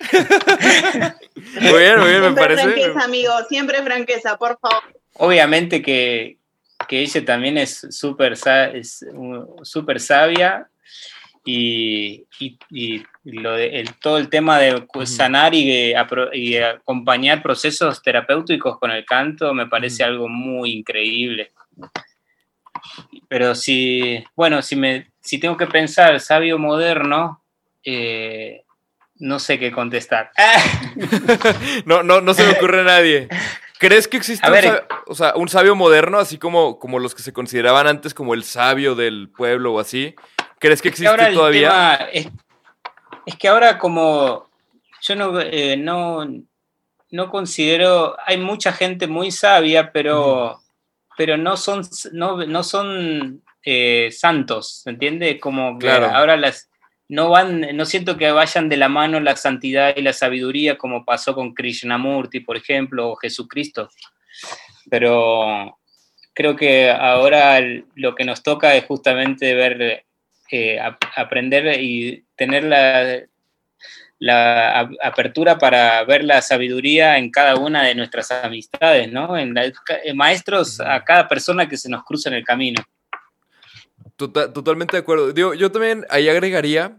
muy 1.62 1.80
bien, 1.80 2.00
muy 2.00 2.10
bien, 2.10 2.22
me 2.22 2.34
parece. 2.34 2.62
Siempre 2.62 2.84
franqueza, 2.84 3.06
amigo, 3.06 3.32
siempre 3.50 3.84
franqueza, 3.84 4.38
por 4.38 4.60
favor. 4.60 4.84
Obviamente 5.16 5.82
que, 5.82 6.38
que 6.88 7.00
ella 7.00 7.26
también 7.26 7.58
es 7.58 7.88
súper 7.90 8.38
super 9.64 10.00
sabia 10.00 10.70
y, 11.44 12.26
y, 12.72 13.04
lo 13.24 13.54
de, 13.54 13.80
el, 13.80 13.96
todo 13.96 14.20
el 14.20 14.30
tema 14.30 14.60
de 14.60 14.86
sanar 15.06 15.56
y, 15.56 15.94
y, 16.34 16.58
acompañar 16.58 17.42
procesos 17.42 18.04
terapéuticos 18.04 18.78
con 18.78 18.92
el 18.92 19.06
canto 19.06 19.54
me 19.54 19.66
parece 19.66 20.04
algo 20.04 20.28
muy 20.30 20.72
increíble. 20.72 21.52
Pero 23.28 23.56
si, 23.56 24.24
bueno, 24.36 24.62
si, 24.62 24.76
me, 24.76 25.08
si 25.30 25.38
tengo 25.38 25.58
que 25.58 25.68
pensar 25.68 26.20
sabio 26.22 26.58
moderno, 26.58 27.44
eh, 27.84 28.66
no 29.18 29.38
sé 29.38 29.60
qué 29.60 29.72
contestar. 29.72 30.32
no, 31.86 32.02
no, 32.02 32.20
no 32.20 32.34
se 32.34 32.44
me 32.48 32.54
ocurre 32.54 32.82
a 32.82 32.84
nadie. 32.84 33.28
¿Crees 33.78 34.08
que 34.08 34.18
existe 34.18 34.50
un, 34.50 34.56
sabio, 34.56 34.88
o 35.06 35.14
sea, 35.14 35.36
un 35.36 35.48
sabio 35.48 35.76
moderno, 35.76 36.18
así 36.18 36.40
como, 36.40 36.80
como 36.80 36.98
los 36.98 37.14
que 37.14 37.22
se 37.22 37.32
consideraban 37.32 37.86
antes 37.86 38.16
como 38.16 38.34
el 38.34 38.44
sabio 38.44 38.96
del 38.96 39.30
pueblo 39.30 39.76
o 39.76 39.80
así? 39.80 40.16
¿Crees 40.58 40.82
que 40.82 40.88
existe 40.88 41.32
todavía? 41.32 42.10
Es, 42.12 42.28
que 43.38 43.50
ahora 43.50 43.78
como 43.78 44.50
yo 45.04 45.16
no, 45.16 45.40
eh, 45.42 45.78
no, 45.78 46.28
no, 47.12 47.30
considero, 47.30 48.18
hay 48.26 48.38
mucha 48.38 48.74
gente 48.74 49.06
muy 49.06 49.30
sabia, 49.30 49.92
pero, 49.92 50.60
pero 51.16 51.38
no 51.38 51.56
son, 51.56 51.88
no, 52.14 52.44
no 52.48 52.64
son 52.64 53.44
eh, 53.64 54.10
santos, 54.12 54.82
¿se 54.84 54.90
entiende? 54.90 55.40
Como 55.40 55.78
que 55.78 55.90
ahora 55.90 56.38
las, 56.38 56.70
no 57.10 57.30
van, 57.30 57.76
no 57.76 57.86
siento 57.86 58.18
que 58.18 58.32
vayan 58.32 58.70
de 58.70 58.78
la 58.78 58.88
mano 58.88 59.20
la 59.20 59.36
santidad 59.36 59.96
y 59.96 60.02
la 60.02 60.14
sabiduría 60.14 60.78
como 60.78 61.04
pasó 61.04 61.34
con 61.34 61.54
Krishnamurti, 61.54 62.40
por 62.40 62.56
ejemplo, 62.56 63.10
o 63.10 63.16
Jesucristo. 63.16 63.90
Pero 64.90 65.80
creo 66.34 66.56
que 66.56 66.90
ahora 66.92 67.60
lo 67.96 68.16
que 68.16 68.26
nos 68.26 68.44
toca 68.44 68.76
es 68.76 68.86
justamente 68.86 69.56
ver 69.56 70.06
eh, 70.52 70.80
aprender 71.16 71.82
y 71.82 72.26
tener 72.36 72.64
la, 72.64 73.24
la 74.20 74.90
apertura 75.02 75.58
para 75.58 76.04
ver 76.04 76.24
la 76.24 76.42
sabiduría 76.42 77.18
en 77.18 77.32
cada 77.32 77.56
una 77.56 77.84
de 77.84 77.96
nuestras 77.96 78.32
amistades, 78.32 79.12
¿no? 79.12 79.38
En 79.38 79.56
maestros 80.16 80.80
a 80.80 81.04
cada 81.04 81.28
persona 81.28 81.68
que 81.68 81.78
se 81.78 81.90
nos 81.90 82.04
cruza 82.04 82.30
en 82.30 82.36
el 82.36 82.44
camino. 82.44 82.84
Tota-, 84.20 84.52
totalmente 84.52 84.98
de 84.98 85.02
acuerdo. 85.02 85.32
yo 85.32 85.72
también 85.72 86.06
ahí 86.10 86.28
agregaría, 86.28 86.98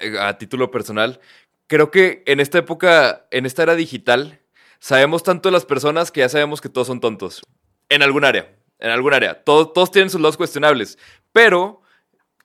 eh, 0.00 0.18
a 0.20 0.36
título 0.36 0.70
personal, 0.70 1.18
creo 1.66 1.90
que 1.90 2.22
en 2.26 2.40
esta 2.40 2.58
época, 2.58 3.26
en 3.30 3.46
esta 3.46 3.62
era 3.62 3.74
digital, 3.74 4.38
sabemos 4.78 5.22
tanto 5.22 5.48
de 5.48 5.54
las 5.54 5.64
personas 5.64 6.12
que 6.12 6.20
ya 6.20 6.28
sabemos 6.28 6.60
que 6.60 6.68
todos 6.68 6.86
son 6.86 7.00
tontos. 7.00 7.42
En 7.88 8.02
algún 8.02 8.26
área, 8.26 8.54
en 8.80 8.90
algún 8.90 9.14
área. 9.14 9.42
Todos, 9.44 9.72
todos 9.72 9.90
tienen 9.90 10.10
sus 10.10 10.20
lados 10.20 10.36
cuestionables. 10.36 10.98
Pero 11.32 11.80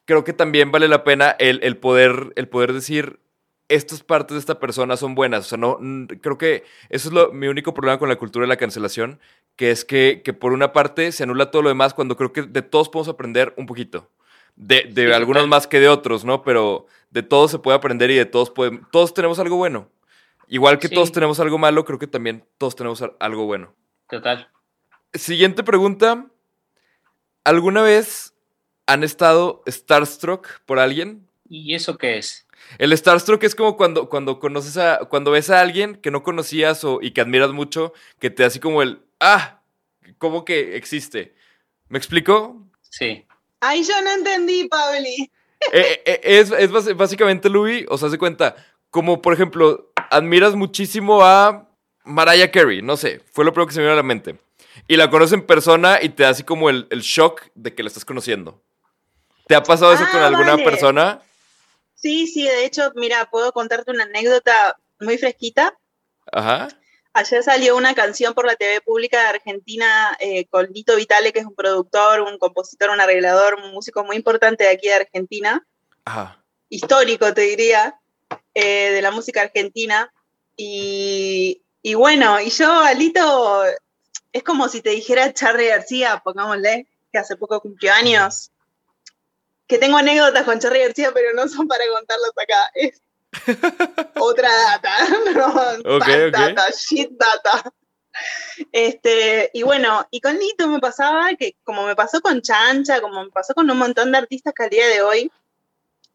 creo 0.05 0.23
que 0.23 0.31
también 0.31 0.71
vale 0.71 0.87
la 0.87 1.03
pena 1.03 1.35
el, 1.37 1.75
poder, 1.75 2.31
el 2.37 2.47
poder 2.47 2.71
decir, 2.71 3.19
estas 3.67 4.03
partes 4.03 4.35
de 4.35 4.39
esta 4.39 4.57
persona 4.57 4.95
son 4.95 5.15
buenas. 5.15 5.47
O 5.47 5.49
sea, 5.49 5.57
no, 5.57 5.79
creo 6.21 6.37
que 6.37 6.63
eso 6.87 7.09
es 7.09 7.13
lo, 7.13 7.33
mi 7.33 7.47
único 7.47 7.73
problema 7.73 7.99
con 7.99 8.07
la 8.07 8.15
cultura 8.15 8.43
de 8.43 8.49
la 8.49 8.55
cancelación, 8.55 9.19
que 9.55 9.71
es 9.71 9.85
que, 9.85 10.21
por 10.39 10.53
una 10.53 10.73
parte 10.73 11.11
se 11.11 11.23
anula 11.23 11.51
todo 11.51 11.61
lo 11.61 11.69
demás 11.69 11.93
cuando 11.93 12.17
creo 12.17 12.33
que 12.33 12.43
de 12.43 12.61
todos 12.61 12.89
podemos 12.89 13.09
aprender 13.09 13.53
un 13.57 13.65
poquito. 13.65 14.09
De, 14.55 14.83
de 14.83 15.13
algunos 15.13 15.47
más 15.47 15.65
que 15.65 15.79
de 15.79 15.89
otros, 15.89 16.25
¿no? 16.25 16.43
Pero 16.43 16.85
de 17.09 17.23
todos 17.23 17.51
se 17.51 17.59
puede 17.59 17.77
aprender 17.77 18.11
y 18.11 18.15
de 18.15 18.25
todos 18.25 18.51
podemos, 18.51 18.81
todos 18.91 19.13
tenemos 19.13 19.39
algo 19.39 19.55
bueno. 19.55 19.89
Igual 20.47 20.77
que 20.77 20.89
todos 20.89 21.11
tenemos 21.11 21.39
algo 21.39 21.57
malo, 21.57 21.85
creo 21.85 21.97
que 21.97 22.07
también 22.07 22.45
todos 22.57 22.75
tenemos 22.75 23.03
algo 23.19 23.45
bueno. 23.45 23.73
Total. 24.09 24.49
Siguiente 25.13 25.63
pregunta. 25.63 26.27
¿Alguna 27.43 27.81
vez 27.81 28.33
¿Han 28.85 29.03
estado 29.03 29.63
starstruck 29.67 30.47
por 30.65 30.79
alguien? 30.79 31.27
¿Y 31.47 31.73
eso 31.73 31.97
qué 31.97 32.17
es? 32.17 32.45
El 32.79 32.95
starstruck 32.97 33.43
es 33.43 33.55
como 33.55 33.77
cuando, 33.77 34.09
cuando 34.09 34.39
conoces 34.39 34.77
a, 34.77 34.99
cuando 35.09 35.31
ves 35.31 35.49
a 35.49 35.61
alguien 35.61 35.95
que 35.95 36.11
no 36.11 36.23
conocías 36.23 36.83
o, 36.83 36.99
y 37.01 37.11
que 37.11 37.21
admiras 37.21 37.51
mucho, 37.51 37.93
que 38.19 38.29
te 38.29 38.43
así 38.43 38.59
como 38.59 38.81
el, 38.81 39.01
ah, 39.23 39.61
¿cómo 40.17 40.45
que 40.45 40.75
existe? 40.75 41.35
¿Me 41.87 41.97
explico? 41.97 42.67
Sí. 42.81 43.25
Ay, 43.59 43.83
yo 43.83 44.01
no 44.01 44.11
entendí, 44.11 44.67
Pabli. 44.67 45.31
Eh, 45.71 46.01
eh, 46.05 46.21
eh, 46.23 46.39
es, 46.39 46.51
es, 46.51 46.97
básicamente, 46.97 47.49
Louis, 47.49 47.85
o 47.89 47.97
sea, 47.97 48.09
se 48.09 48.17
cuenta, 48.17 48.55
como 48.89 49.21
por 49.21 49.33
ejemplo, 49.33 49.91
admiras 50.09 50.55
muchísimo 50.55 51.23
a 51.23 51.69
Mariah 52.03 52.51
Carey, 52.51 52.81
no 52.81 52.97
sé, 52.97 53.21
fue 53.31 53.45
lo 53.45 53.53
primero 53.53 53.67
que 53.67 53.73
se 53.73 53.79
me 53.79 53.85
vino 53.85 53.93
a 53.93 53.97
la 53.97 54.03
mente. 54.03 54.37
Y 54.87 54.97
la 54.97 55.09
conoces 55.09 55.33
en 55.33 55.45
persona 55.45 55.99
y 56.01 56.09
te 56.09 56.23
da 56.23 56.29
así 56.29 56.43
como 56.43 56.69
el, 56.69 56.87
el 56.89 57.01
shock 57.01 57.43
de 57.55 57.73
que 57.73 57.83
la 57.83 57.87
estás 57.87 58.03
conociendo. 58.03 58.61
¿Te 59.47 59.55
ha 59.55 59.63
pasado 59.63 59.93
eso 59.93 60.05
con 60.11 60.21
ah, 60.21 60.27
alguna 60.27 60.57
persona? 60.57 61.21
Sí, 61.95 62.27
sí, 62.27 62.43
de 62.43 62.65
hecho, 62.65 62.91
mira, 62.95 63.29
puedo 63.29 63.51
contarte 63.53 63.91
una 63.91 64.03
anécdota 64.03 64.77
muy 64.99 65.17
fresquita. 65.17 65.77
Ajá. 66.31 66.67
Ayer 67.13 67.43
salió 67.43 67.77
una 67.77 67.93
canción 67.93 68.33
por 68.33 68.47
la 68.47 68.55
TV 68.55 68.81
pública 68.81 69.21
de 69.21 69.27
Argentina 69.27 70.17
eh, 70.19 70.45
con 70.47 70.65
Lito 70.67 70.95
Vitale, 70.95 71.31
que 71.31 71.39
es 71.39 71.45
un 71.45 71.53
productor, 71.53 72.21
un 72.21 72.39
compositor, 72.39 72.89
un 72.89 72.99
arreglador, 72.99 73.55
un 73.55 73.71
músico 73.71 74.03
muy 74.03 74.15
importante 74.15 74.63
de 74.63 74.71
aquí 74.71 74.87
de 74.87 74.95
Argentina. 74.95 75.65
Ajá. 76.05 76.43
Histórico, 76.69 77.31
te 77.33 77.41
diría, 77.41 77.99
eh, 78.55 78.91
de 78.91 79.01
la 79.01 79.11
música 79.11 79.41
argentina. 79.41 80.11
Y, 80.57 81.61
y, 81.83 81.93
bueno, 81.93 82.41
y 82.41 82.49
yo 82.49 82.71
a 82.71 82.93
Lito, 82.93 83.63
es 84.31 84.43
como 84.43 84.67
si 84.67 84.81
te 84.81 84.89
dijera 84.89 85.33
Charlie 85.33 85.67
García, 85.67 86.19
pongámosle, 86.23 86.87
que 87.11 87.19
hace 87.19 87.35
poco 87.35 87.61
cumplió 87.61 87.93
años 87.93 88.49
que 89.67 89.77
tengo 89.77 89.97
anécdotas 89.97 90.43
con 90.43 90.59
Charlie 90.59 90.83
García, 90.83 91.11
pero 91.13 91.33
no 91.33 91.47
son 91.47 91.67
para 91.67 91.83
contarlas 91.87 92.31
acá. 92.41 92.71
Es 92.75 93.01
otra 94.15 94.49
data, 94.51 94.97
no, 95.83 95.99
data, 95.99 96.69
shit 96.71 97.11
data. 97.11 97.73
Este, 98.71 99.49
y 99.53 99.63
bueno, 99.63 100.07
y 100.11 100.21
con 100.21 100.37
Lito 100.37 100.67
me 100.67 100.79
pasaba 100.79 101.33
que, 101.35 101.55
como 101.63 101.85
me 101.85 101.95
pasó 101.95 102.21
con 102.21 102.41
Chancha, 102.41 103.01
como 103.01 103.23
me 103.23 103.31
pasó 103.31 103.53
con 103.53 103.69
un 103.69 103.77
montón 103.77 104.11
de 104.11 104.19
artistas 104.19 104.53
que 104.55 104.63
al 104.63 104.69
día 104.69 104.87
de 104.87 105.01
hoy, 105.01 105.31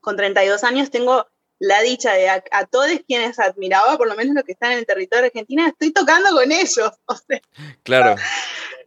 con 0.00 0.16
32 0.16 0.62
años, 0.64 0.90
tengo 0.90 1.26
la 1.58 1.80
dicha 1.82 2.12
de 2.12 2.28
a, 2.28 2.66
todos 2.70 2.88
quienes 3.06 3.38
admiraba, 3.40 3.98
por 3.98 4.06
lo 4.06 4.14
menos 4.14 4.34
los 4.36 4.44
que 4.44 4.52
están 4.52 4.72
en 4.72 4.78
el 4.78 4.86
territorio 4.86 5.22
de 5.22 5.26
Argentina, 5.28 5.66
estoy 5.66 5.92
tocando 5.92 6.30
con 6.30 6.52
ellos. 6.52 6.92
claro. 7.82 8.14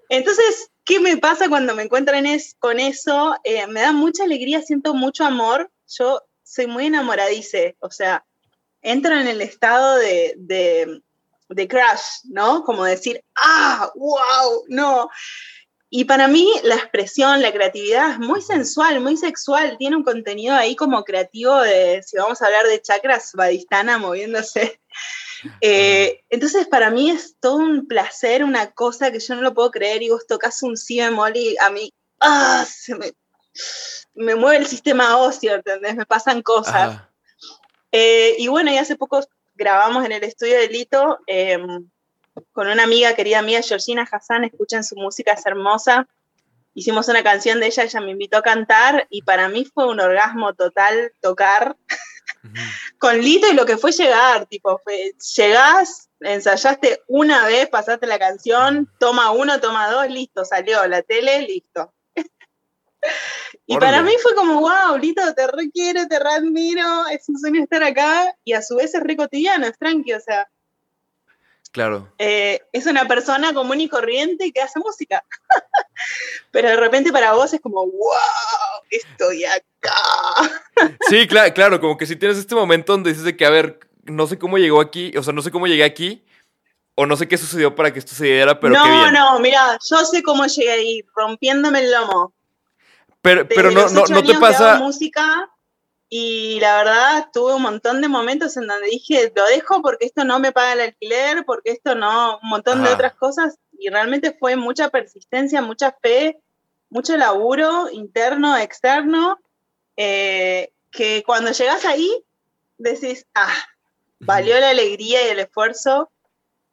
Entonces, 0.07 0.71
¿Qué 0.83 0.99
me 0.99 1.17
pasa 1.17 1.47
cuando 1.47 1.75
me 1.75 1.83
encuentran 1.83 2.25
con 2.59 2.79
eso? 2.79 3.35
Eh, 3.43 3.67
me 3.67 3.81
da 3.81 3.91
mucha 3.91 4.23
alegría, 4.23 4.61
siento 4.61 4.93
mucho 4.93 5.23
amor. 5.23 5.71
Yo 5.87 6.23
soy 6.51 6.67
muy 6.67 6.87
enamoradice, 6.87 7.77
o 7.79 7.89
sea, 7.89 8.25
entro 8.81 9.17
en 9.17 9.27
el 9.27 9.41
estado 9.41 9.95
de, 9.95 10.35
de, 10.37 11.67
crash, 11.67 12.25
¿no? 12.25 12.63
Como 12.63 12.83
decir, 12.83 13.23
ah, 13.35 13.89
wow, 13.95 14.65
no. 14.67 15.09
y 15.89 16.05
para 16.05 16.27
mí 16.27 16.51
la 16.63 16.75
expresión, 16.75 17.41
la 17.41 17.53
creatividad 17.53 18.11
es 18.11 18.19
muy 18.19 18.41
sensual, 18.41 18.99
muy 18.99 19.15
sexual, 19.15 19.77
tiene 19.77 19.95
un 19.95 20.03
contenido 20.03 20.55
ahí 20.55 20.75
como 20.75 21.03
creativo 21.03 21.61
de, 21.61 22.01
si 22.03 22.17
vamos 22.17 22.41
a 22.41 22.47
hablar 22.47 22.67
de 22.67 22.81
chakras, 22.81 23.31
vadistana 23.33 23.97
moviéndose. 23.97 24.79
Eh, 25.59 26.23
entonces 26.29 26.67
para 26.67 26.91
mí 26.91 27.09
es 27.09 27.35
todo 27.39 27.55
un 27.55 27.87
placer, 27.87 28.43
una 28.43 28.69
cosa 28.73 29.11
que 29.11 29.19
yo 29.19 29.33
no 29.33 29.41
lo 29.41 29.55
puedo 29.55 29.71
creer 29.71 30.03
y 30.03 30.09
vos 30.09 30.27
tocas 30.27 30.61
un 30.61 30.77
si 30.77 30.99
bemol 30.99 31.35
y 31.35 31.57
a 31.59 31.71
mí, 31.71 31.91
ah, 32.19 32.63
se 32.69 32.93
me, 32.93 33.11
me 34.13 34.35
mueve 34.35 34.57
el 34.57 34.67
sistema 34.67 35.17
óseo, 35.17 35.55
¿entendés? 35.55 35.95
Me 35.95 36.05
pasan 36.05 36.41
cosas. 36.41 37.01
Eh, 37.91 38.35
y 38.37 38.47
bueno, 38.47 38.71
y 38.71 38.77
hace 38.77 38.95
poco 38.95 39.21
grabamos 39.55 40.05
en 40.05 40.11
el 40.11 40.23
estudio 40.23 40.57
de 40.57 40.67
Lito 40.67 41.19
em, 41.27 41.89
con 42.51 42.67
una 42.67 42.83
amiga, 42.83 43.15
querida 43.15 43.41
mía, 43.41 43.61
Georgina 43.61 44.07
Hassan, 44.09 44.45
escuchen 44.45 44.83
su 44.83 44.95
música, 44.95 45.33
es 45.33 45.45
hermosa. 45.45 46.07
Hicimos 46.73 47.09
una 47.09 47.21
canción 47.21 47.59
de 47.59 47.67
ella, 47.67 47.83
ella 47.83 48.01
me 48.01 48.11
invitó 48.11 48.37
a 48.37 48.41
cantar 48.41 49.07
y 49.09 49.23
para 49.23 49.49
mí 49.49 49.65
fue 49.65 49.87
un 49.87 49.99
orgasmo 49.99 50.53
total 50.53 51.11
tocar 51.19 51.75
con 52.97 53.19
Lito 53.19 53.47
y 53.51 53.53
lo 53.53 53.65
que 53.65 53.77
fue 53.77 53.91
llegar, 53.91 54.45
tipo, 54.45 54.79
fue, 54.79 55.13
llegás, 55.35 56.09
ensayaste 56.21 57.01
una 57.07 57.45
vez, 57.45 57.67
pasaste 57.67 58.07
la 58.07 58.19
canción, 58.19 58.89
toma 58.99 59.31
uno, 59.31 59.59
toma 59.59 59.91
dos, 59.91 60.09
listo, 60.09 60.45
salió 60.45 60.85
la 60.87 61.01
tele, 61.01 61.41
listo. 61.41 61.93
Y 63.75 63.77
para 63.77 64.01
mí 64.01 64.11
fue 64.21 64.35
como, 64.35 64.61
wow, 64.61 64.97
Lito, 64.99 65.21
te 65.33 65.47
requiero, 65.47 66.07
te 66.07 66.19
re 66.19 66.29
admiro, 66.29 67.07
es 67.11 67.27
un 67.29 67.39
sueño 67.39 67.63
estar 67.63 67.83
acá 67.83 68.35
y 68.43 68.53
a 68.53 68.61
su 68.61 68.75
vez 68.75 68.93
es 68.93 69.01
re 69.01 69.15
cotidiano, 69.15 69.67
es 69.67 69.77
tranqui, 69.77 70.13
o 70.13 70.19
sea, 70.19 70.47
Claro. 71.71 72.11
Eh, 72.17 72.61
es 72.73 72.85
una 72.85 73.07
persona 73.07 73.53
común 73.53 73.79
y 73.79 73.87
corriente 73.87 74.51
que 74.51 74.61
hace 74.61 74.79
música. 74.79 75.23
Pero 76.51 76.69
de 76.69 76.75
repente 76.75 77.11
para 77.11 77.33
vos 77.33 77.53
es 77.53 77.61
como, 77.61 77.85
wow, 77.85 78.81
estoy 78.89 79.45
acá. 79.45 79.95
sí, 81.09 81.27
claro, 81.27 81.53
claro, 81.53 81.79
como 81.79 81.97
que 81.97 82.05
si 82.05 82.17
tienes 82.17 82.37
este 82.37 82.55
momento 82.55 82.91
donde 82.91 83.11
dices 83.11 83.23
de 83.23 83.37
que, 83.37 83.45
a 83.45 83.49
ver, 83.49 83.79
no 84.03 84.27
sé 84.27 84.37
cómo 84.37 84.57
llegó 84.57 84.81
aquí, 84.81 85.15
o 85.17 85.23
sea, 85.23 85.31
no 85.31 85.41
sé 85.41 85.49
cómo 85.49 85.67
llegué 85.67 85.85
aquí, 85.85 86.25
o 86.95 87.05
no 87.05 87.15
sé 87.15 87.27
qué 87.29 87.37
sucedió 87.37 87.73
para 87.73 87.93
que 87.93 87.99
esto 87.99 88.13
se 88.15 88.25
diera, 88.25 88.59
pero 88.59 88.73
no, 88.73 88.83
qué 88.83 88.89
bien. 88.89 89.13
No, 89.13 89.39
mira, 89.39 89.77
yo 89.89 90.03
sé 90.03 90.21
cómo 90.23 90.45
llegué 90.45 90.71
ahí, 90.71 91.05
rompiéndome 91.15 91.79
el 91.79 91.91
lomo. 91.91 92.33
Pero, 93.21 93.47
pero 93.47 93.71
no, 93.71 93.87
no, 93.89 94.05
no 94.05 94.23
te 94.23 94.33
pasa... 94.39 94.77
música 94.77 95.49
y 96.13 96.59
la 96.59 96.75
verdad, 96.75 97.29
tuve 97.31 97.55
un 97.55 97.61
montón 97.61 98.01
de 98.01 98.09
momentos 98.09 98.57
en 98.57 98.67
donde 98.67 98.87
dije, 98.87 99.31
lo 99.33 99.45
dejo 99.45 99.81
porque 99.81 100.07
esto 100.07 100.25
no 100.25 100.39
me 100.41 100.51
paga 100.51 100.73
el 100.73 100.81
alquiler, 100.81 101.45
porque 101.45 101.71
esto 101.71 101.95
no, 101.95 102.37
un 102.43 102.49
montón 102.49 102.83
de 102.83 102.89
otras 102.89 103.15
cosas. 103.15 103.57
Y 103.79 103.87
realmente 103.87 104.35
fue 104.37 104.57
mucha 104.57 104.89
persistencia, 104.89 105.61
mucha 105.61 105.95
fe, 106.01 106.37
mucho 106.89 107.15
laburo 107.15 107.89
interno, 107.89 108.57
externo, 108.57 109.39
eh, 109.95 110.73
que 110.91 111.23
cuando 111.25 111.53
llegas 111.53 111.85
ahí, 111.85 112.25
decís, 112.77 113.25
ah, 113.33 113.55
valió 114.19 114.59
la 114.59 114.71
alegría 114.71 115.25
y 115.25 115.29
el 115.29 115.39
esfuerzo 115.39 116.11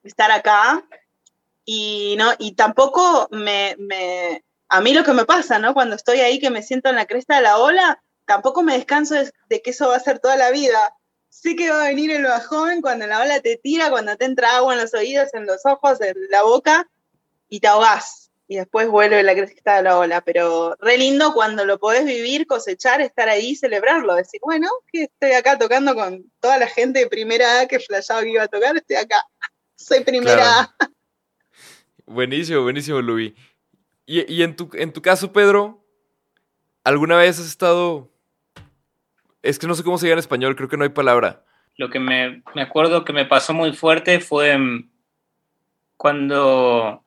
estar 0.02 0.32
acá. 0.32 0.84
Y, 1.64 2.16
no, 2.18 2.32
y 2.40 2.56
tampoco 2.56 3.28
me, 3.30 3.76
me, 3.78 4.42
a 4.68 4.80
mí 4.80 4.92
lo 4.92 5.04
que 5.04 5.12
me 5.12 5.24
pasa, 5.24 5.58
¿no? 5.58 5.74
Cuando 5.74 5.96
estoy 5.96 6.20
ahí 6.20 6.38
que 6.38 6.50
me 6.50 6.62
siento 6.62 6.90
en 6.90 6.96
la 6.96 7.06
cresta 7.06 7.36
de 7.36 7.42
la 7.42 7.58
ola, 7.58 8.02
tampoco 8.26 8.62
me 8.62 8.74
descanso 8.74 9.14
de, 9.14 9.62
que 9.62 9.70
eso 9.70 9.88
va 9.88 9.96
a 9.96 10.00
ser 10.00 10.18
toda 10.18 10.36
la 10.36 10.50
vida. 10.50 10.94
Sé 11.30 11.56
que 11.56 11.70
va 11.70 11.84
a 11.84 11.88
venir 11.88 12.10
el 12.10 12.24
bajón 12.24 12.82
cuando 12.82 13.06
la 13.06 13.22
ola 13.22 13.40
te 13.40 13.56
tira, 13.56 13.90
cuando 13.90 14.16
te 14.16 14.26
entra 14.26 14.56
agua 14.56 14.74
en 14.74 14.80
los 14.80 14.94
oídos, 14.94 15.32
en 15.32 15.46
los 15.46 15.64
ojos, 15.64 16.00
en 16.00 16.14
la 16.30 16.42
boca, 16.42 16.88
y 17.48 17.60
te 17.60 17.68
ahogás. 17.68 18.30
Y 18.46 18.56
después 18.56 18.88
vuelve 18.88 19.22
la 19.22 19.34
cresta 19.34 19.76
de 19.76 19.82
la 19.82 19.98
ola. 19.98 20.20
Pero 20.22 20.74
re 20.80 20.98
lindo 20.98 21.32
cuando 21.32 21.64
lo 21.64 21.78
podés 21.78 22.04
vivir, 22.04 22.46
cosechar, 22.46 23.00
estar 23.00 23.28
ahí, 23.28 23.56
celebrarlo. 23.56 24.14
Decir, 24.14 24.40
bueno, 24.42 24.68
que 24.90 25.04
estoy 25.04 25.32
acá 25.32 25.58
tocando 25.58 25.94
con 25.94 26.30
toda 26.40 26.58
la 26.58 26.66
gente 26.66 27.00
de 27.00 27.06
primera 27.08 27.60
A 27.60 27.66
que 27.66 27.78
flashaba 27.78 28.22
que 28.22 28.30
iba 28.30 28.42
a 28.42 28.48
tocar, 28.48 28.76
estoy 28.76 28.96
acá. 28.96 29.22
Soy 29.76 30.00
primera 30.00 30.60
A. 30.60 30.76
Buenísimo, 32.06 32.62
buenísimo, 32.62 33.02
Luis. 33.02 33.34
Y, 34.08 34.32
y 34.32 34.42
en, 34.42 34.56
tu, 34.56 34.70
en 34.72 34.92
tu 34.92 35.02
caso, 35.02 35.32
Pedro, 35.32 35.84
¿alguna 36.82 37.16
vez 37.16 37.38
has 37.38 37.46
estado 37.46 38.10
es 39.42 39.58
que 39.58 39.66
no 39.66 39.74
sé 39.74 39.82
cómo 39.82 39.98
se 39.98 40.06
diga 40.06 40.14
en 40.14 40.18
español, 40.18 40.56
creo 40.56 40.68
que 40.68 40.76
no 40.76 40.84
hay 40.84 40.90
palabra. 40.90 41.44
Lo 41.76 41.90
que 41.90 42.00
me, 42.00 42.42
acuerdo 42.56 43.04
que 43.04 43.12
me 43.12 43.24
pasó 43.24 43.54
muy 43.54 43.72
fuerte 43.72 44.20
fue 44.20 44.58
mm, 44.58 44.90
cuando 45.96 47.04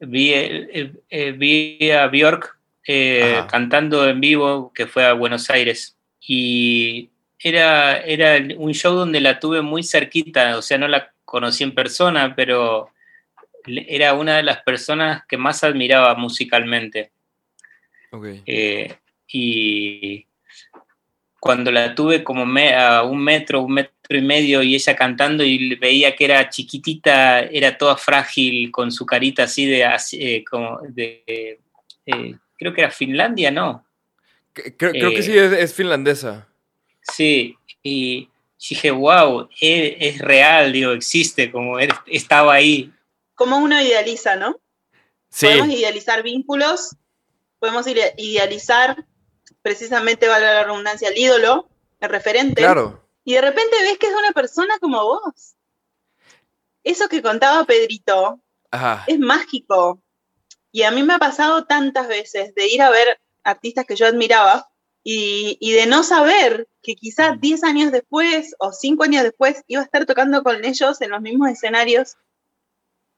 vi, 0.00 0.32
eh, 0.32 0.92
eh, 1.10 1.32
vi 1.32 1.90
a 1.90 2.06
Bjork 2.08 2.58
eh, 2.86 3.42
cantando 3.50 4.08
en 4.08 4.20
vivo, 4.20 4.72
que 4.74 4.86
fue 4.86 5.04
a 5.04 5.12
Buenos 5.12 5.50
Aires. 5.50 5.96
Y 6.20 7.10
era, 7.38 7.98
era 8.00 8.42
un 8.56 8.72
show 8.72 8.94
donde 8.94 9.20
la 9.20 9.38
tuve 9.38 9.60
muy 9.60 9.82
cerquita, 9.82 10.56
o 10.56 10.62
sea, 10.62 10.78
no 10.78 10.88
la 10.88 11.12
conocí 11.24 11.62
en 11.62 11.74
persona, 11.74 12.34
pero 12.34 12.90
era 13.88 14.14
una 14.14 14.36
de 14.36 14.42
las 14.42 14.62
personas 14.62 15.22
que 15.28 15.36
más 15.36 15.64
admiraba 15.64 16.14
musicalmente. 16.14 17.12
Okay. 18.12 18.42
y 19.28 20.26
cuando 21.38 21.70
la 21.70 21.94
tuve 21.94 22.24
como 22.24 22.42
a 22.42 23.02
un 23.04 23.22
metro, 23.22 23.62
un 23.62 23.72
metro 23.72 23.94
y 24.10 24.20
medio 24.20 24.62
y 24.62 24.74
ella 24.74 24.96
cantando 24.96 25.44
y 25.44 25.74
veía 25.76 26.14
que 26.14 26.24
era 26.24 26.48
chiquitita, 26.48 27.40
era 27.40 27.78
toda 27.78 27.96
frágil 27.96 28.70
con 28.70 28.92
su 28.92 29.06
carita 29.06 29.44
así 29.44 29.64
de, 29.64 29.88
eh, 30.12 30.44
como 30.44 30.80
de 30.88 31.60
eh, 32.04 32.34
creo 32.58 32.74
que 32.74 32.82
era 32.82 32.90
Finlandia, 32.90 33.50
¿no? 33.50 33.86
Creo, 34.52 34.92
que 34.92 35.22
sí, 35.22 35.32
eh, 35.32 35.62
es, 35.62 35.72
finlandesa. 35.72 36.48
Sí, 37.00 37.56
y 37.82 38.28
dije, 38.68 38.90
wow, 38.90 39.48
es, 39.60 40.18
real, 40.18 40.72
digo, 40.72 40.92
existe, 40.92 41.50
como 41.50 41.78
estaba 41.78 42.52
ahí. 42.54 42.92
Como 43.40 43.56
uno 43.56 43.80
idealiza, 43.80 44.36
¿no? 44.36 44.60
Sí. 45.30 45.46
Podemos 45.46 45.68
idealizar 45.68 46.22
vínculos, 46.22 46.94
podemos 47.58 47.86
idealizar 47.86 49.06
precisamente, 49.62 50.28
vale 50.28 50.44
la 50.44 50.64
redundancia, 50.64 51.08
el 51.08 51.16
ídolo, 51.16 51.66
el 52.00 52.10
referente. 52.10 52.60
Claro. 52.60 53.02
Y 53.24 53.32
de 53.32 53.40
repente 53.40 53.78
ves 53.80 53.96
que 53.96 54.08
es 54.08 54.12
una 54.12 54.32
persona 54.32 54.78
como 54.78 55.02
vos. 55.04 55.54
Eso 56.84 57.08
que 57.08 57.22
contaba 57.22 57.64
Pedrito 57.64 58.40
es 59.06 59.18
mágico. 59.18 60.02
Y 60.70 60.82
a 60.82 60.90
mí 60.90 61.02
me 61.02 61.14
ha 61.14 61.18
pasado 61.18 61.64
tantas 61.64 62.08
veces 62.08 62.54
de 62.54 62.68
ir 62.68 62.82
a 62.82 62.90
ver 62.90 63.22
artistas 63.42 63.86
que 63.86 63.96
yo 63.96 64.06
admiraba 64.06 64.68
y, 65.02 65.56
y 65.60 65.72
de 65.72 65.86
no 65.86 66.02
saber 66.02 66.68
que 66.82 66.94
quizás 66.94 67.40
10 67.40 67.64
años 67.64 67.90
después 67.90 68.54
o 68.58 68.70
5 68.70 69.02
años 69.02 69.22
después 69.22 69.64
iba 69.66 69.80
a 69.80 69.84
estar 69.86 70.04
tocando 70.04 70.42
con 70.42 70.62
ellos 70.62 71.00
en 71.00 71.08
los 71.08 71.22
mismos 71.22 71.48
escenarios 71.48 72.18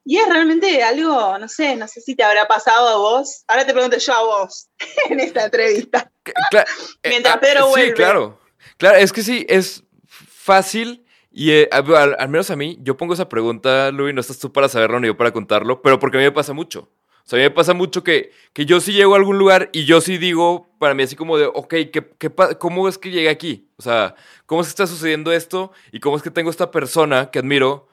y 0.04 0.18
es 0.18 0.28
realmente 0.28 0.82
algo, 0.82 1.38
no 1.38 1.48
sé, 1.48 1.76
no 1.76 1.86
sé 1.86 2.00
si 2.00 2.16
te 2.16 2.24
habrá 2.24 2.46
pasado 2.46 2.88
a 2.88 2.96
vos. 2.96 3.44
Ahora 3.46 3.66
te 3.66 3.72
pregunto 3.72 3.98
yo 3.98 4.12
a 4.12 4.22
vos 4.22 4.68
en 5.10 5.20
esta 5.20 5.44
entrevista. 5.44 6.10
Eh, 6.24 6.64
Mientras 7.08 7.36
ah, 7.36 7.40
Pedro 7.40 7.68
vuelve. 7.68 7.88
Sí, 7.88 7.94
claro. 7.94 8.38
Claro, 8.78 8.98
es 8.98 9.12
que 9.12 9.22
sí, 9.22 9.46
es 9.48 9.84
fácil 10.08 11.04
y 11.30 11.50
eh, 11.52 11.68
al, 11.72 12.28
menos 12.28 12.50
a 12.50 12.56
mí, 12.56 12.78
yo 12.82 12.96
pongo 12.96 13.14
esa 13.14 13.28
pregunta, 13.28 13.90
Luis, 13.90 14.14
no 14.14 14.20
estás 14.20 14.38
tú 14.38 14.52
para 14.52 14.68
saberlo 14.68 15.00
ni 15.00 15.06
yo 15.06 15.16
para 15.16 15.32
contarlo, 15.32 15.80
pero 15.80 15.98
porque 15.98 16.18
a 16.18 16.20
mí 16.20 16.24
me 16.24 16.32
pasa 16.32 16.52
mucho. 16.52 16.90
O 17.24 17.28
sea, 17.28 17.38
a 17.38 17.40
mí 17.40 17.44
me 17.44 17.50
pasa 17.50 17.72
mucho 17.72 18.02
que, 18.04 18.32
que 18.52 18.66
yo 18.66 18.80
sí 18.80 18.92
llego 18.92 19.14
a 19.14 19.16
algún 19.16 19.38
lugar 19.38 19.70
y 19.72 19.84
yo 19.84 20.00
sí 20.00 20.18
digo, 20.18 20.68
para 20.78 20.94
mí 20.94 21.04
así 21.04 21.16
como 21.16 21.38
de, 21.38 21.46
ok, 21.46 21.68
¿qué, 21.68 22.12
qué, 22.18 22.30
cómo 22.58 22.88
es 22.88 22.98
que 22.98 23.10
llegué 23.10 23.30
aquí? 23.30 23.68
O 23.76 23.82
sea, 23.82 24.14
¿cómo 24.44 24.60
es 24.60 24.66
que 24.66 24.70
está 24.70 24.86
sucediendo 24.86 25.32
esto? 25.32 25.72
¿Y 25.90 26.00
cómo 26.00 26.16
es 26.16 26.22
que 26.22 26.30
tengo 26.30 26.50
esta 26.50 26.70
persona 26.70 27.30
que 27.30 27.38
admiro 27.38 27.88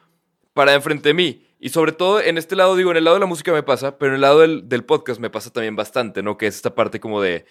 para 0.54 0.74
enfrente 0.74 1.10
de 1.10 1.14
mí? 1.14 1.46
Y 1.60 1.70
sobre 1.70 1.92
todo 1.92 2.22
en 2.22 2.38
este 2.38 2.56
lado, 2.56 2.76
digo, 2.76 2.92
en 2.92 2.98
el 2.98 3.04
lado 3.04 3.16
de 3.18 3.20
la 3.20 3.26
música 3.26 3.52
me 3.52 3.64
pasa, 3.64 3.98
pero 3.98 4.12
en 4.12 4.16
el 4.16 4.22
lado 4.22 4.40
del, 4.40 4.86
podcast 4.86 5.20
me 5.20 5.30
pasa 5.30 5.52
también 5.52 5.76
bastante, 5.76 6.24
¿no? 6.24 6.38
Que 6.38 6.48
es 6.48 6.56
esta 6.56 6.74
parte 6.74 7.00
como 7.02 7.22
de 7.22 7.46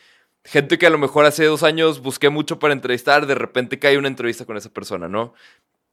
gente 0.45 0.79
que 0.79 0.87
a 0.87 0.91
lo 0.91 0.99
mejor 0.99 1.27
hace 1.27 1.45
dos 1.45 1.63
años 1.63 2.01
busqué 2.01 2.31
mucho 2.31 2.59
para 2.59 2.73
entrevistar, 2.73 3.27
de 3.27 3.35
repente 3.35 3.79
cae 3.79 3.99
una 3.99 4.09
entrevista 4.09 4.47
con 4.47 4.57
esa 4.57 4.71
persona, 4.71 5.09
¿no? 5.09 5.35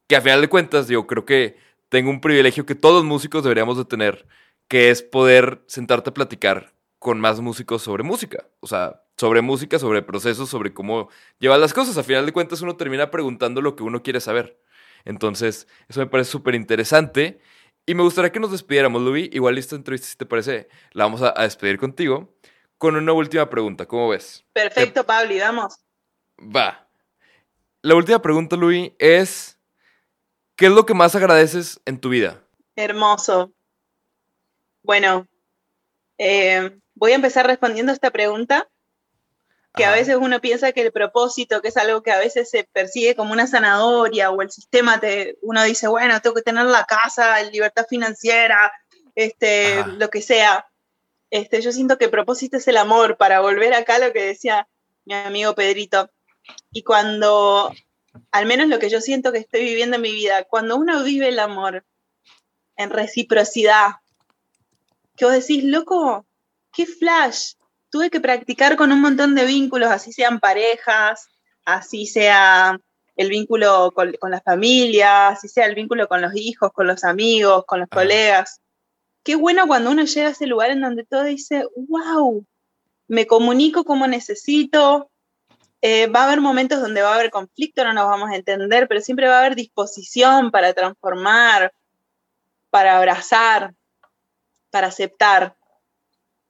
Que 0.07 0.15
a 0.15 0.21
final 0.21 0.41
de 0.41 0.49
cuentas, 0.49 0.87
digo, 0.87 1.07
creo 1.07 1.25
que 1.25 1.57
tengo 1.89 2.09
un 2.09 2.21
privilegio 2.21 2.65
que 2.65 2.75
todos 2.75 2.95
los 2.95 3.03
músicos 3.05 3.43
deberíamos 3.43 3.77
de 3.77 3.85
tener, 3.85 4.25
que 4.67 4.89
es 4.91 5.01
poder 5.03 5.63
sentarte 5.67 6.11
a 6.11 6.13
platicar 6.13 6.73
con 6.99 7.19
más 7.19 7.39
músicos 7.41 7.83
sobre 7.83 8.03
música. 8.03 8.47
O 8.61 8.67
sea, 8.67 9.03
sobre 9.17 9.41
música, 9.41 9.77
sobre 9.79 10.01
procesos, 10.01 10.49
sobre 10.49 10.73
cómo 10.73 11.09
llevar 11.39 11.59
las 11.59 11.73
cosas. 11.73 11.97
A 11.97 12.03
final 12.03 12.25
de 12.25 12.33
cuentas 12.33 12.61
uno 12.61 12.75
termina 12.77 13.11
preguntando 13.11 13.61
lo 13.61 13.75
que 13.75 13.83
uno 13.83 14.01
quiere 14.03 14.19
saber. 14.19 14.59
Entonces, 15.05 15.67
eso 15.87 15.99
me 15.99 16.07
parece 16.07 16.31
súper 16.31 16.55
interesante. 16.55 17.39
Y 17.85 17.93
me 17.93 18.03
gustaría 18.03 18.31
que 18.31 18.39
nos 18.39 18.51
despidiéramos, 18.51 19.01
Luis. 19.01 19.29
Igual 19.31 19.57
esta 19.57 19.75
entrevista, 19.75 20.07
si 20.07 20.17
te 20.17 20.25
parece, 20.25 20.67
la 20.91 21.03
vamos 21.03 21.21
a, 21.21 21.33
despedir 21.41 21.77
contigo 21.77 22.35
con 22.77 22.95
una 22.95 23.13
última 23.13 23.49
pregunta. 23.49 23.85
¿Cómo 23.85 24.09
ves? 24.09 24.43
Perfecto, 24.53 25.05
Pablo, 25.05 25.33
y 25.33 25.39
vamos. 25.39 25.77
Va. 26.39 26.87
La 27.81 27.95
última 27.95 28.21
pregunta, 28.21 28.55
Luis, 28.55 28.91
es: 28.97 29.59
¿qué 30.55 30.65
es 30.65 30.71
lo 30.71 30.85
que 30.85 30.93
más 30.93 31.15
agradeces 31.15 31.79
en 31.85 31.99
tu 31.99 32.09
vida? 32.09 32.43
Hermoso. 32.75 33.53
Bueno, 34.83 35.27
Eh, 36.17 36.79
voy 36.93 37.11
a 37.11 37.15
empezar 37.15 37.45
respondiendo 37.45 37.91
esta 37.91 38.09
pregunta, 38.09 38.69
que 39.75 39.85
a 39.85 39.91
veces 39.91 40.17
uno 40.19 40.39
piensa 40.41 40.71
que 40.71 40.81
el 40.81 40.91
propósito, 40.91 41.61
que 41.61 41.67
es 41.67 41.77
algo 41.77 42.01
que 42.01 42.11
a 42.11 42.19
veces 42.19 42.49
se 42.49 42.63
persigue 42.63 43.15
como 43.15 43.33
una 43.33 43.47
zanahoria 43.47 44.31
o 44.31 44.41
el 44.41 44.51
sistema, 44.51 44.99
te, 44.99 45.37
uno 45.41 45.63
dice, 45.63 45.87
bueno, 45.87 46.19
tengo 46.21 46.35
que 46.35 46.41
tener 46.41 46.65
la 46.65 46.85
casa, 46.85 47.41
libertad 47.43 47.85
financiera, 47.89 48.71
este, 49.15 49.85
lo 49.85 50.09
que 50.09 50.21
sea. 50.21 50.67
Este, 51.29 51.61
yo 51.61 51.71
siento 51.71 51.97
que 51.97 52.05
el 52.05 52.11
propósito 52.11 52.57
es 52.57 52.67
el 52.67 52.77
amor, 52.77 53.17
para 53.17 53.41
volver 53.41 53.73
acá 53.73 53.95
a 53.95 53.99
lo 53.99 54.13
que 54.13 54.25
decía 54.25 54.67
mi 55.05 55.13
amigo 55.13 55.55
Pedrito. 55.55 56.09
Y 56.71 56.83
cuando, 56.83 57.73
al 58.31 58.45
menos 58.45 58.67
lo 58.67 58.79
que 58.79 58.89
yo 58.89 59.01
siento 59.01 59.31
que 59.31 59.39
estoy 59.39 59.61
viviendo 59.61 59.95
en 59.95 60.01
mi 60.01 60.11
vida, 60.11 60.43
cuando 60.45 60.77
uno 60.77 61.03
vive 61.03 61.29
el 61.29 61.39
amor 61.39 61.85
en 62.77 62.89
reciprocidad, 62.89 63.95
que 65.15 65.25
vos 65.25 65.33
decís, 65.33 65.63
loco, 65.63 66.25
qué 66.71 66.85
flash, 66.85 67.53
tuve 67.95 68.09
que 68.09 68.19
practicar 68.19 68.75
con 68.75 68.91
un 68.91 68.99
montón 68.99 69.35
de 69.35 69.45
vínculos, 69.45 69.89
así 69.89 70.11
sean 70.11 70.41
parejas, 70.41 71.29
así 71.63 72.07
sea 72.07 72.77
el 73.15 73.29
vínculo 73.29 73.93
con, 73.93 74.11
la 74.29 74.41
familia, 74.41 75.29
así 75.29 75.47
sea 75.47 75.65
el 75.65 75.75
vínculo 75.75 76.09
con 76.09 76.21
los 76.21 76.35
hijos, 76.35 76.73
con 76.73 76.87
los 76.87 77.05
amigos, 77.05 77.63
con 77.65 77.79
los 77.79 77.87
colegas. 77.87 78.59
Qué 79.23 79.35
bueno 79.35 79.65
cuando 79.65 79.91
uno 79.91 80.03
llega 80.03 80.27
a 80.27 80.31
ese 80.31 80.45
lugar 80.45 80.71
en 80.71 80.81
donde 80.81 81.05
todo 81.05 81.23
dice, 81.23 81.63
wow, 81.77 82.45
me 83.07 83.25
comunico 83.25 83.85
como 83.85 84.07
necesito. 84.07 85.09
Eh, 85.81 86.07
va 86.07 86.23
a 86.23 86.25
haber 86.25 86.41
momentos 86.41 86.81
donde 86.81 87.01
va 87.01 87.13
a 87.13 87.15
haber 87.15 87.31
conflicto, 87.31 87.85
no 87.85 87.93
nos 87.93 88.09
vamos 88.09 88.29
a 88.29 88.35
entender, 88.35 88.89
pero 88.89 88.99
siempre 88.99 89.29
va 89.29 89.37
a 89.37 89.39
haber 89.39 89.55
disposición 89.55 90.51
para 90.51 90.73
transformar, 90.73 91.71
para 92.69 92.97
abrazar, 92.97 93.73
para 94.69 94.87
aceptar. 94.87 95.55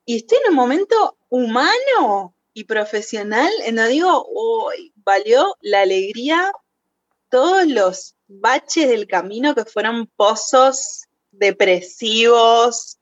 Y 0.06 0.18
estoy 0.18 0.38
en 0.44 0.52
un 0.52 0.56
momento 0.56 1.18
humano 1.30 2.36
y 2.54 2.66
profesional, 2.66 3.52
en 3.66 3.76
donde 3.76 3.92
digo, 3.92 4.28
valió 4.98 5.56
la 5.62 5.82
alegría 5.82 6.52
todos 7.30 7.66
los 7.66 8.16
baches 8.28 8.88
del 8.88 9.08
camino 9.08 9.56
que 9.56 9.66
fueron 9.66 10.08
pozos 10.16 11.06
depresivos, 11.32 12.98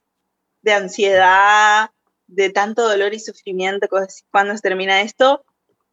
de 0.62 0.72
ansiedad, 0.72 1.90
de 2.26 2.50
tanto 2.50 2.88
dolor 2.88 3.12
y 3.14 3.20
sufrimiento, 3.20 3.86
cuando 4.30 4.54
se 4.54 4.62
termina 4.62 5.02
esto, 5.02 5.44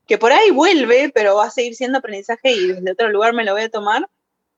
que 0.08 0.18
por 0.18 0.32
ahí 0.32 0.50
vuelve, 0.50 1.12
pero 1.14 1.36
va 1.36 1.46
a 1.46 1.52
seguir 1.52 1.76
siendo 1.76 2.00
aprendizaje 2.00 2.54
y 2.54 2.68
desde 2.68 2.92
otro 2.92 3.10
lugar 3.10 3.34
me 3.34 3.44
lo 3.44 3.54
voy 3.54 3.64
a 3.64 3.70
tomar. 3.70 4.10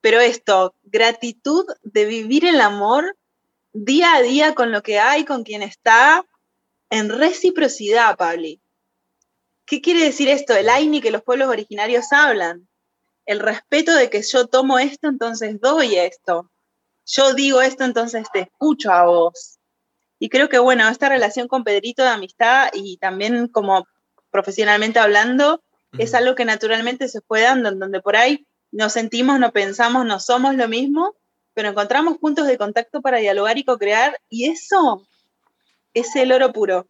Pero 0.01 0.19
esto, 0.19 0.75
gratitud 0.83 1.65
de 1.81 2.05
vivir 2.05 2.45
el 2.45 2.61
amor 2.61 3.17
día 3.73 4.15
a 4.15 4.21
día 4.21 4.53
con 4.53 4.71
lo 4.71 4.83
que 4.83 4.99
hay, 4.99 5.25
con 5.25 5.43
quien 5.43 5.63
está, 5.63 6.25
en 6.93 7.09
reciprocidad, 7.09 8.15
Pabli. 8.17 8.61
¿Qué 9.65 9.81
quiere 9.81 10.03
decir 10.03 10.29
esto? 10.29 10.53
El 10.53 10.69
AINI 10.69 11.01
que 11.01 11.09
los 11.09 11.23
pueblos 11.23 11.49
originarios 11.49 12.13
hablan. 12.13 12.67
El 13.25 13.39
respeto 13.39 13.95
de 13.95 14.11
que 14.11 14.21
yo 14.21 14.45
tomo 14.45 14.77
esto, 14.77 15.07
entonces 15.07 15.59
doy 15.59 15.95
esto. 15.95 16.51
Yo 17.07 17.33
digo 17.33 17.63
esto, 17.63 17.83
entonces 17.83 18.27
te 18.31 18.41
escucho 18.41 18.91
a 18.91 19.05
vos. 19.05 19.57
Y 20.19 20.29
creo 20.29 20.49
que, 20.49 20.59
bueno, 20.59 20.87
esta 20.87 21.09
relación 21.09 21.47
con 21.47 21.63
Pedrito 21.63 22.03
de 22.03 22.09
amistad 22.09 22.69
y 22.73 22.97
también 22.97 23.47
como 23.47 23.87
profesionalmente 24.29 24.99
hablando, 24.99 25.63
es 25.97 26.13
algo 26.13 26.35
que 26.35 26.45
naturalmente 26.45 27.07
se 27.07 27.21
fue 27.21 27.41
dando, 27.41 27.69
en 27.69 27.79
donde 27.79 28.01
por 28.01 28.15
ahí 28.17 28.45
nos 28.71 28.93
sentimos, 28.93 29.39
no 29.39 29.51
pensamos, 29.51 30.05
no 30.05 30.19
somos 30.19 30.53
lo 30.53 30.67
mismo, 30.67 31.15
pero 31.55 31.69
encontramos 31.69 32.19
puntos 32.19 32.45
de 32.45 32.57
contacto 32.59 33.01
para 33.01 33.17
dialogar 33.17 33.57
y 33.57 33.63
co-crear, 33.63 34.19
y 34.29 34.49
eso 34.49 35.07
es 35.93 36.15
el 36.15 36.31
oro 36.31 36.51
puro. 36.53 36.87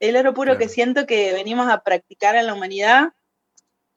El 0.00 0.16
oro 0.16 0.32
puro 0.32 0.56
que 0.56 0.68
siento 0.68 1.06
que 1.06 1.32
venimos 1.32 1.70
a 1.70 1.82
practicar 1.82 2.36
en 2.36 2.46
la 2.46 2.54
humanidad. 2.54 3.12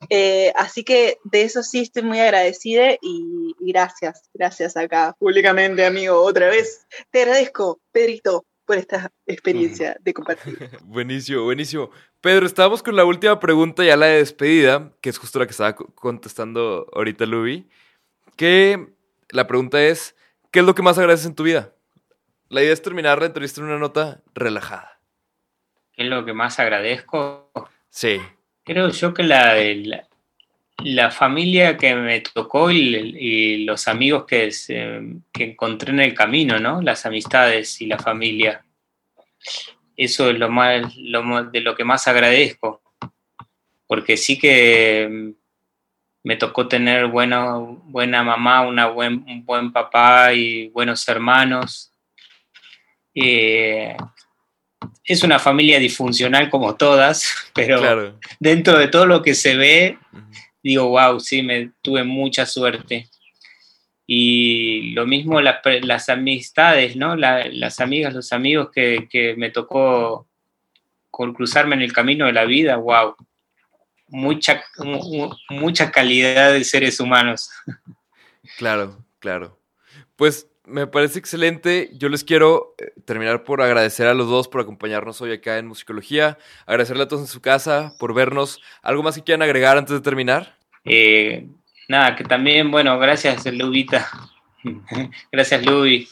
Eh, 0.09 0.51
así 0.57 0.83
que 0.83 1.17
de 1.23 1.43
eso 1.43 1.63
sí 1.63 1.79
estoy 1.79 2.03
muy 2.03 2.19
agradecida 2.19 2.91
y, 3.01 3.55
gracias, 3.59 4.29
gracias 4.33 4.75
acá 4.75 5.15
públicamente, 5.17 5.85
amigo, 5.85 6.21
otra 6.21 6.49
vez. 6.49 6.85
Te 7.09 7.21
agradezco, 7.21 7.79
Pedrito, 7.93 8.45
por 8.65 8.77
esta 8.77 9.11
experiencia 9.25 9.95
de 10.01 10.13
compartir. 10.13 10.69
buenísimo, 10.83 11.43
buenísimo. 11.43 11.89
Pedro, 12.19 12.45
estábamos 12.45 12.83
con 12.83 12.95
la 12.95 13.05
última 13.05 13.39
pregunta, 13.39 13.83
ya 13.83 13.95
la 13.95 14.07
de 14.07 14.17
despedida, 14.17 14.93
que 15.01 15.09
es 15.09 15.17
justo 15.17 15.39
la 15.39 15.45
que 15.45 15.51
estaba 15.51 15.75
contestando 15.75 16.89
ahorita 16.93 17.25
Luby, 17.25 17.69
que 18.35 18.93
la 19.29 19.47
pregunta 19.47 19.83
es, 19.83 20.15
¿qué 20.51 20.59
es 20.59 20.65
lo 20.65 20.75
que 20.75 20.81
más 20.81 20.97
agradeces 20.97 21.27
en 21.27 21.35
tu 21.35 21.43
vida? 21.43 21.72
La 22.53 22.61
idea 22.61 22.73
es 22.73 22.83
terminar 22.83 23.19
la 23.19 23.25
entrevista 23.25 23.61
en 23.61 23.67
una 23.67 23.79
nota 23.79 24.21
relajada. 24.35 24.99
¿Qué 25.91 26.03
es 26.03 26.07
lo 26.07 26.23
que 26.23 26.33
más 26.33 26.59
agradezco? 26.59 27.51
Sí. 27.89 28.21
Creo 28.63 28.89
yo 28.89 29.11
que 29.11 29.23
la, 29.23 29.55
la, 30.83 31.09
familia 31.09 31.77
que 31.77 31.95
me 31.95 32.21
tocó 32.21 32.69
y, 32.69 33.65
los 33.65 33.87
amigos 33.87 34.25
que, 34.25 34.51
que 35.31 35.43
encontré 35.43 35.93
en 35.93 36.01
el 36.01 36.13
camino, 36.13 36.59
¿no? 36.59 36.79
Las 36.79 37.07
amistades 37.07 37.81
y 37.81 37.87
la 37.87 37.97
familia. 37.97 38.63
Eso 39.97 40.29
es 40.29 40.37
lo 40.37 40.47
más, 40.51 40.95
lo, 40.95 41.45
de 41.45 41.59
lo 41.59 41.75
que 41.75 41.83
más 41.83 42.07
agradezco. 42.07 42.83
Porque 43.87 44.15
sí 44.15 44.37
que 44.37 45.33
me 46.21 46.35
tocó 46.35 46.67
tener 46.67 47.07
buena, 47.07 47.55
buena 47.57 48.21
mamá, 48.21 48.61
una 48.61 48.85
buen, 48.89 49.25
un 49.27 49.43
buen 49.43 49.73
papá 49.73 50.35
y 50.35 50.67
buenos 50.67 51.07
hermanos 51.07 51.89
eh, 53.15 53.95
es 55.03 55.23
una 55.23 55.39
familia 55.39 55.79
disfuncional 55.79 56.49
como 56.49 56.75
todas, 56.75 57.33
pero 57.55 58.17
dentro 58.39 58.77
de 58.77 58.87
todo 58.87 59.05
lo 59.05 59.21
que 59.21 59.35
se 59.35 59.55
ve, 59.55 59.97
digo, 60.61 60.89
wow, 60.89 61.19
sí, 61.19 61.41
me 61.41 61.71
tuve 61.81 62.03
mucha 62.03 62.45
suerte. 62.45 63.09
Y 64.05 64.91
lo 64.91 65.05
mismo 65.05 65.39
las, 65.41 66.09
amistades, 66.09 66.95
¿no? 66.95 67.15
las 67.15 67.79
amigas, 67.79 68.13
los 68.13 68.33
amigos 68.33 68.69
que, 68.71 69.33
me 69.37 69.49
tocó 69.49 70.27
cruzarme 71.09 71.75
en 71.75 71.81
el 71.81 71.93
camino 71.93 72.25
de 72.25 72.33
la 72.33 72.45
vida, 72.45 72.75
wow. 72.77 73.15
Mucha, 74.09 74.63
mucha 75.49 75.91
calidad 75.91 76.53
de 76.53 76.63
seres 76.63 76.99
humanos. 76.99 77.49
Claro, 78.57 79.03
claro. 79.19 79.57
Pues 80.17 80.49
me 80.65 80.87
parece 80.87 81.19
excelente. 81.19 81.89
Yo 81.93 82.09
les 82.09 82.23
quiero 82.23 82.75
eh, 82.77 82.91
terminar 83.05 83.43
por 83.43 83.61
agradecer 83.61 84.07
a 84.07 84.13
los 84.13 84.29
dos 84.29 84.47
por 84.47 84.61
acompañarnos 84.61 85.21
hoy 85.21 85.33
acá 85.33 85.57
en 85.57 85.67
Musicología. 85.67 86.37
Agradecerle 86.65 87.03
a 87.03 87.07
todos 87.07 87.23
en 87.23 87.27
su 87.27 87.41
casa 87.41 87.93
por 87.99 88.13
vernos. 88.13 88.61
¿Algo 88.81 89.03
más 89.03 89.15
que 89.15 89.23
quieran 89.23 89.41
agregar 89.41 89.77
antes 89.77 89.93
de 89.93 90.01
terminar? 90.01 90.57
Eh, 90.85 91.47
nada, 91.87 92.15
que 92.15 92.23
también, 92.23 92.71
bueno, 92.71 92.97
gracias, 92.97 93.45
Lubita. 93.45 94.09
gracias, 95.31 95.65
Lubi. 95.65 96.07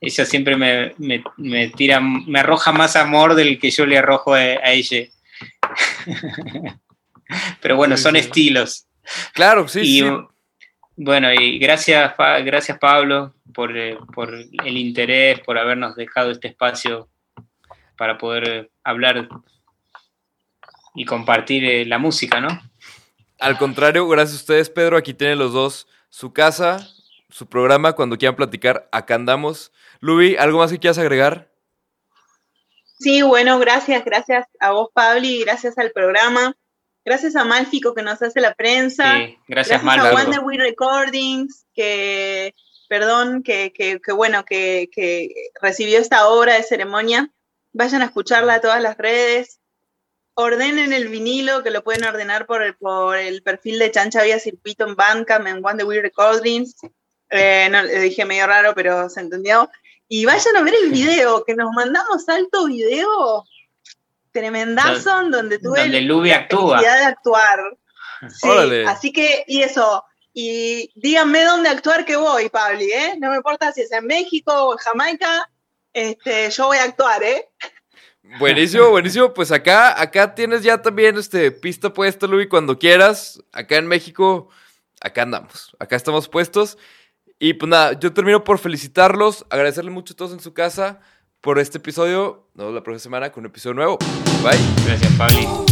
Ella 0.00 0.24
siempre 0.24 0.56
me, 0.56 0.94
me, 1.36 1.68
tira, 1.68 2.00
me 2.00 2.40
arroja 2.40 2.72
más 2.72 2.96
amor 2.96 3.34
del 3.34 3.58
que 3.58 3.70
yo 3.70 3.86
le 3.86 3.98
arrojo 3.98 4.34
a, 4.34 4.72
ella. 4.72 5.06
Pero 7.60 7.76
bueno, 7.76 7.96
son 7.96 8.16
estilos. 8.16 8.86
Claro, 9.32 9.68
sí, 9.68 9.84
sí. 9.84 10.04
Bueno, 10.96 11.32
y 11.32 11.58
gracias, 11.58 12.14
gracias 12.16 12.78
Pablo 12.78 13.34
eh, 13.74 13.98
por, 14.14 14.34
el 14.34 14.76
interés, 14.76 15.40
por 15.40 15.58
habernos 15.58 15.94
dejado 15.94 16.30
este 16.30 16.48
espacio 16.48 17.08
para 17.98 18.16
poder 18.16 18.48
eh, 18.48 18.70
hablar 18.82 19.28
y 20.94 21.04
compartir 21.04 21.64
eh, 21.64 21.84
la 21.84 21.98
música, 21.98 22.40
¿no? 22.40 22.48
Al 23.38 23.58
contrario, 23.58 24.08
gracias 24.08 24.38
a 24.38 24.42
ustedes, 24.42 24.70
Pedro. 24.70 24.96
Aquí 24.96 25.12
tienen 25.12 25.38
los 25.38 25.52
dos 25.52 25.86
su 26.08 26.32
casa, 26.32 26.88
su 27.28 27.46
programa. 27.46 27.92
Cuando 27.92 28.16
quieran 28.16 28.36
platicar, 28.36 28.88
acá 28.90 29.14
andamos. 29.14 29.72
Lubi, 30.00 30.36
¿algo 30.36 30.58
más 30.58 30.70
que 30.70 30.78
quieras 30.78 30.98
agregar? 30.98 31.50
Sí, 32.98 33.20
bueno, 33.20 33.58
gracias, 33.58 34.02
gracias 34.04 34.46
a 34.58 34.70
vos, 34.70 34.88
Pablo, 34.94 35.26
y 35.26 35.44
gracias 35.44 35.76
al 35.76 35.90
programa. 35.90 36.56
Gracias 37.06 37.36
a 37.36 37.44
Malfico 37.44 37.94
que 37.94 38.02
nos 38.02 38.20
hace 38.20 38.40
la 38.40 38.52
prensa. 38.54 39.14
Sí, 39.14 39.38
gracias, 39.46 39.80
gracias 39.80 40.04
a 40.04 40.12
Wonder 40.12 40.40
We 40.40 40.56
Recordings, 40.56 41.64
que, 41.72 42.52
perdón, 42.88 43.44
que, 43.44 43.72
que, 43.72 44.00
bueno, 44.12 44.44
que, 44.44 44.90
que, 44.90 45.32
recibió 45.62 46.00
esta 46.00 46.28
obra 46.28 46.54
de 46.54 46.64
ceremonia. 46.64 47.30
Vayan 47.72 48.02
a 48.02 48.06
escucharla 48.06 48.54
a 48.54 48.60
todas 48.60 48.82
las 48.82 48.98
redes. 48.98 49.60
Ordenen 50.34 50.92
el 50.92 51.06
vinilo, 51.06 51.62
que 51.62 51.70
lo 51.70 51.84
pueden 51.84 52.04
ordenar 52.04 52.44
por 52.44 52.64
el, 52.64 52.74
por 52.74 53.16
el 53.16 53.40
perfil 53.44 53.78
de 53.78 53.92
Chancha 53.92 54.24
Vía 54.24 54.40
Circuito 54.40 54.84
en 54.84 54.96
Bandcamp, 54.96 55.46
en 55.46 55.62
Wonder 55.62 55.86
We 55.86 56.02
Recordings. 56.02 56.74
Eh, 57.30 57.68
no, 57.70 57.84
le 57.84 58.00
dije 58.00 58.24
medio 58.24 58.48
raro, 58.48 58.74
pero 58.74 59.08
se 59.10 59.20
entendió. 59.20 59.70
Y 60.08 60.24
vayan 60.24 60.56
a 60.56 60.62
ver 60.62 60.74
el 60.82 60.90
video, 60.90 61.44
que 61.44 61.54
nos 61.54 61.70
mandamos 61.72 62.28
alto 62.28 62.66
video 62.66 63.44
tremendazo 64.38 65.10
donde, 65.10 65.24
en 65.24 65.30
donde 65.30 65.58
tuve 65.58 65.80
donde 65.80 66.00
la 66.02 66.36
actúa. 66.36 66.80
de 66.80 66.88
actuar. 66.88 67.60
Sí, 68.30 68.48
así 68.86 69.12
que, 69.12 69.44
y 69.46 69.60
eso, 69.60 70.02
y 70.32 70.90
díganme 70.94 71.44
dónde 71.44 71.68
actuar 71.68 72.06
que 72.06 72.16
voy, 72.16 72.48
Pabli, 72.48 72.90
¿eh? 72.90 73.14
No 73.20 73.28
me 73.28 73.36
importa 73.36 73.72
si 73.72 73.82
es 73.82 73.92
en 73.92 74.06
México 74.06 74.52
o 74.54 74.72
en 74.72 74.78
Jamaica, 74.78 75.50
este, 75.92 76.50
yo 76.50 76.66
voy 76.66 76.78
a 76.78 76.84
actuar, 76.84 77.22
¿eh? 77.22 77.46
Buenísimo, 78.38 78.90
buenísimo. 78.90 79.32
Pues 79.32 79.52
acá, 79.52 80.00
acá 80.00 80.34
tienes 80.34 80.62
ya 80.62 80.80
también 80.80 81.16
este, 81.16 81.52
pista 81.52 81.92
puesta, 81.92 82.26
Luis, 82.26 82.48
cuando 82.48 82.78
quieras. 82.78 83.42
Acá 83.52 83.76
en 83.76 83.86
México, 83.86 84.48
acá 85.00 85.22
andamos, 85.22 85.76
acá 85.78 85.94
estamos 85.94 86.28
puestos. 86.28 86.76
Y 87.38 87.54
pues 87.54 87.68
nada, 87.68 87.92
yo 87.98 88.12
termino 88.12 88.42
por 88.44 88.58
felicitarlos, 88.58 89.46
agradecerles 89.50 89.92
mucho 89.92 90.14
a 90.14 90.16
todos 90.16 90.32
en 90.32 90.40
su 90.40 90.54
casa 90.54 91.00
por 91.40 91.58
este 91.58 91.78
episodio. 91.78 92.48
Nos 92.54 92.66
vemos 92.66 92.74
la 92.74 92.82
próxima 92.82 93.02
semana 93.02 93.32
con 93.32 93.42
un 93.44 93.50
episodio 93.50 93.74
nuevo. 93.74 93.98
Bye. 94.42 94.58
Gracias, 94.86 95.12
Pablo. 95.16 95.64